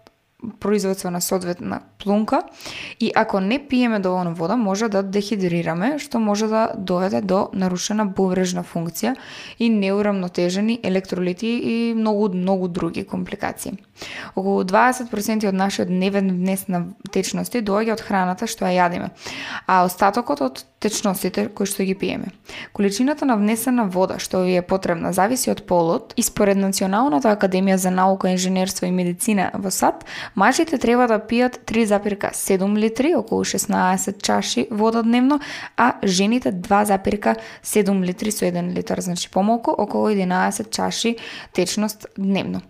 производство 0.59 1.09
на 1.11 1.21
соодветна 1.21 1.81
плунка 2.03 2.43
и 2.99 3.11
ако 3.15 3.39
не 3.39 3.67
пиеме 3.67 3.99
доволно 3.99 4.33
вода 4.35 4.55
може 4.55 4.87
да 4.87 5.03
дехидрираме 5.03 5.99
што 5.99 6.19
може 6.19 6.47
да 6.47 6.71
доведе 6.77 7.21
до 7.21 7.49
нарушена 7.53 8.05
бубрежна 8.05 8.63
функција 8.63 9.15
и 9.59 9.69
неурамнотежени 9.69 10.79
електролити 10.83 11.47
и 11.47 11.93
многу 11.93 12.29
многу 12.29 12.67
други 12.67 13.03
компликации. 13.03 13.73
Околу 14.35 14.63
20% 14.63 15.47
од 15.47 15.53
нашиот 15.53 15.87
дневен 15.87 16.31
внес 16.31 16.67
на 16.67 16.85
течности 17.11 17.59
доаѓа 17.59 17.99
од 17.99 18.01
храната 18.01 18.47
што 18.47 18.65
ја 18.65 18.87
јадиме, 18.87 19.09
а 19.67 19.83
остатокот 19.83 20.41
од 20.41 20.63
течностите 20.79 21.49
кои 21.51 21.67
што 21.67 21.83
ги 21.83 21.95
пиеме. 21.95 22.31
Количината 22.71 23.25
на 23.25 23.35
внесена 23.35 23.85
вода 23.91 24.19
што 24.19 24.45
ви 24.47 24.55
е 24.55 24.63
потребна 24.63 25.11
зависи 25.13 25.51
од 25.51 25.65
полот 25.67 26.13
и 26.15 26.23
според 26.23 26.57
Националната 26.57 27.35
академија 27.35 27.75
за 27.75 27.91
наука, 27.91 28.31
инженерство 28.31 28.87
и 28.87 28.91
медицина 28.91 29.51
во 29.53 29.71
САД, 29.71 30.05
мажите 30.35 30.77
треба 30.77 31.07
да 31.07 31.19
пијат 31.19 31.59
3,7 31.65 32.77
литри, 32.77 33.15
околу 33.15 33.43
16 33.43 34.21
чаши 34.21 34.67
вода 34.71 35.03
дневно, 35.03 35.39
а 35.77 35.93
жените 36.03 36.53
2,7 36.53 38.05
литри 38.05 38.31
со 38.31 38.45
1 38.45 38.73
литар, 38.73 38.99
значи 39.01 39.29
помалку, 39.29 39.71
околу 39.71 40.09
11 40.09 40.69
чаши 40.69 41.15
течност 41.53 42.07
дневно. 42.17 42.61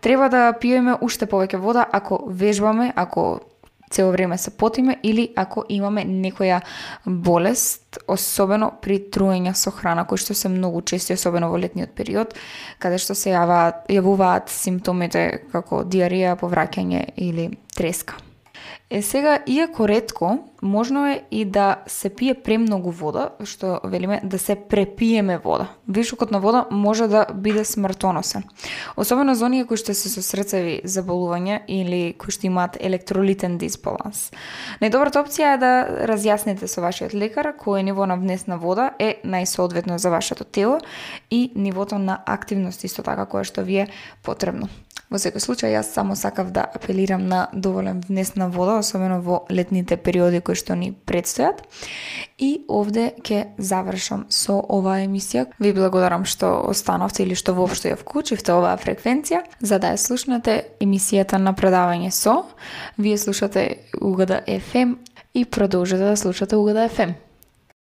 Треба 0.00 0.28
да 0.28 0.52
пиеме 0.60 0.96
уште 1.00 1.26
повеќе 1.26 1.56
вода 1.56 1.86
ако 1.92 2.24
вежбаме, 2.28 2.92
ако 2.96 3.40
цело 3.90 4.12
време 4.12 4.38
се 4.38 4.50
потиме 4.50 4.96
или 5.02 5.28
ако 5.36 5.64
имаме 5.68 6.04
некоја 6.04 6.60
болест, 7.06 7.98
особено 8.08 8.72
при 8.82 8.98
труење 8.98 9.54
со 9.54 9.70
храна, 9.70 10.04
кои 10.04 10.18
што 10.18 10.34
се 10.34 10.48
многу 10.48 10.82
чести, 10.82 11.14
особено 11.14 11.50
во 11.52 11.60
летниот 11.60 11.94
период, 11.94 12.34
каде 12.78 12.98
што 12.98 13.14
се 13.14 13.34
јаваат, 13.36 13.86
јавуваат 13.92 14.50
симптомите 14.50 15.26
како 15.52 15.84
диарија, 15.84 16.38
повраќање 16.40 17.10
или 17.16 17.50
треска. 17.76 18.23
Е 18.94 19.02
сега, 19.02 19.38
иако 19.46 19.88
ретко, 19.88 20.38
можно 20.62 21.06
е 21.06 21.22
и 21.30 21.44
да 21.44 21.76
се 21.86 22.08
пие 22.08 22.34
премногу 22.34 22.90
вода, 22.90 23.30
што 23.44 23.80
велиме 23.84 24.20
да 24.24 24.38
се 24.38 24.54
препиеме 24.54 25.38
вода. 25.38 25.66
Вишокот 25.88 26.30
на 26.30 26.38
вода 26.40 26.66
може 26.70 27.08
да 27.08 27.26
биде 27.34 27.64
смртоносен. 27.64 28.44
Особено 28.96 29.34
за 29.34 29.46
оние 29.46 29.66
кои 29.66 29.76
што 29.76 29.98
се 29.98 30.06
со 30.06 30.22
срцеви 30.22 30.76
заболувања 30.86 31.64
или 31.66 32.14
кои 32.14 32.30
што 32.30 32.46
имаат 32.46 32.78
електролитен 32.78 33.58
дисбаланс. 33.58 34.30
Најдобрата 34.78 35.26
опција 35.26 35.58
е 35.58 35.58
да 35.58 35.72
разјасните 36.06 36.70
со 36.70 36.78
вашиот 36.78 37.18
лекар 37.18 37.50
кој 37.58 37.82
ниво 37.82 38.06
на 38.06 38.14
внесна 38.14 38.62
вода 38.62 38.92
е 39.02 39.18
најсоодветно 39.26 39.98
за 39.98 40.14
вашето 40.14 40.46
тело 40.46 40.78
и 41.34 41.50
нивото 41.58 41.98
на 41.98 42.22
активност 42.26 42.86
исто 42.86 43.02
така 43.02 43.26
кое 43.26 43.42
што 43.42 43.66
ви 43.66 43.82
е 43.82 43.90
потребно. 44.22 44.70
Во 45.14 45.18
секој 45.22 45.38
случај, 45.38 45.76
јас 45.76 45.92
само 45.94 46.16
сакав 46.18 46.48
да 46.50 46.64
апелирам 46.74 47.28
на 47.30 47.44
доволен 47.52 48.00
внес 48.02 48.32
на 48.34 48.48
вода, 48.50 48.80
особено 48.82 49.20
во 49.22 49.44
летните 49.46 49.94
периоди 49.94 50.40
кои 50.42 50.58
што 50.58 50.74
ни 50.74 50.88
предстојат. 50.90 51.60
И 52.42 52.64
овде 52.66 53.12
ќе 53.22 53.54
завршам 53.54 54.24
со 54.26 54.58
оваа 54.58 55.04
емисија. 55.04 55.46
Ви 55.62 55.70
благодарам 55.70 56.26
што 56.26 56.50
остановте 56.66 57.22
или 57.22 57.38
што 57.38 57.54
воопшто 57.54 57.92
ја 57.92 58.00
вклучивте 58.00 58.56
оваа 58.56 58.74
фреквенција, 58.74 59.44
за 59.62 59.78
да 59.78 59.94
ја 59.94 60.02
слушнете 60.02 60.64
емисијата 60.82 61.38
на 61.38 61.54
предавање 61.54 62.10
со. 62.10 62.40
Вие 62.98 63.14
слушате 63.14 63.86
Угада 64.00 64.42
FM 64.48 64.96
и 65.34 65.44
продолжете 65.44 66.10
да 66.10 66.16
слушате 66.16 66.56
Угада 66.56 66.88
FM. 66.90 67.14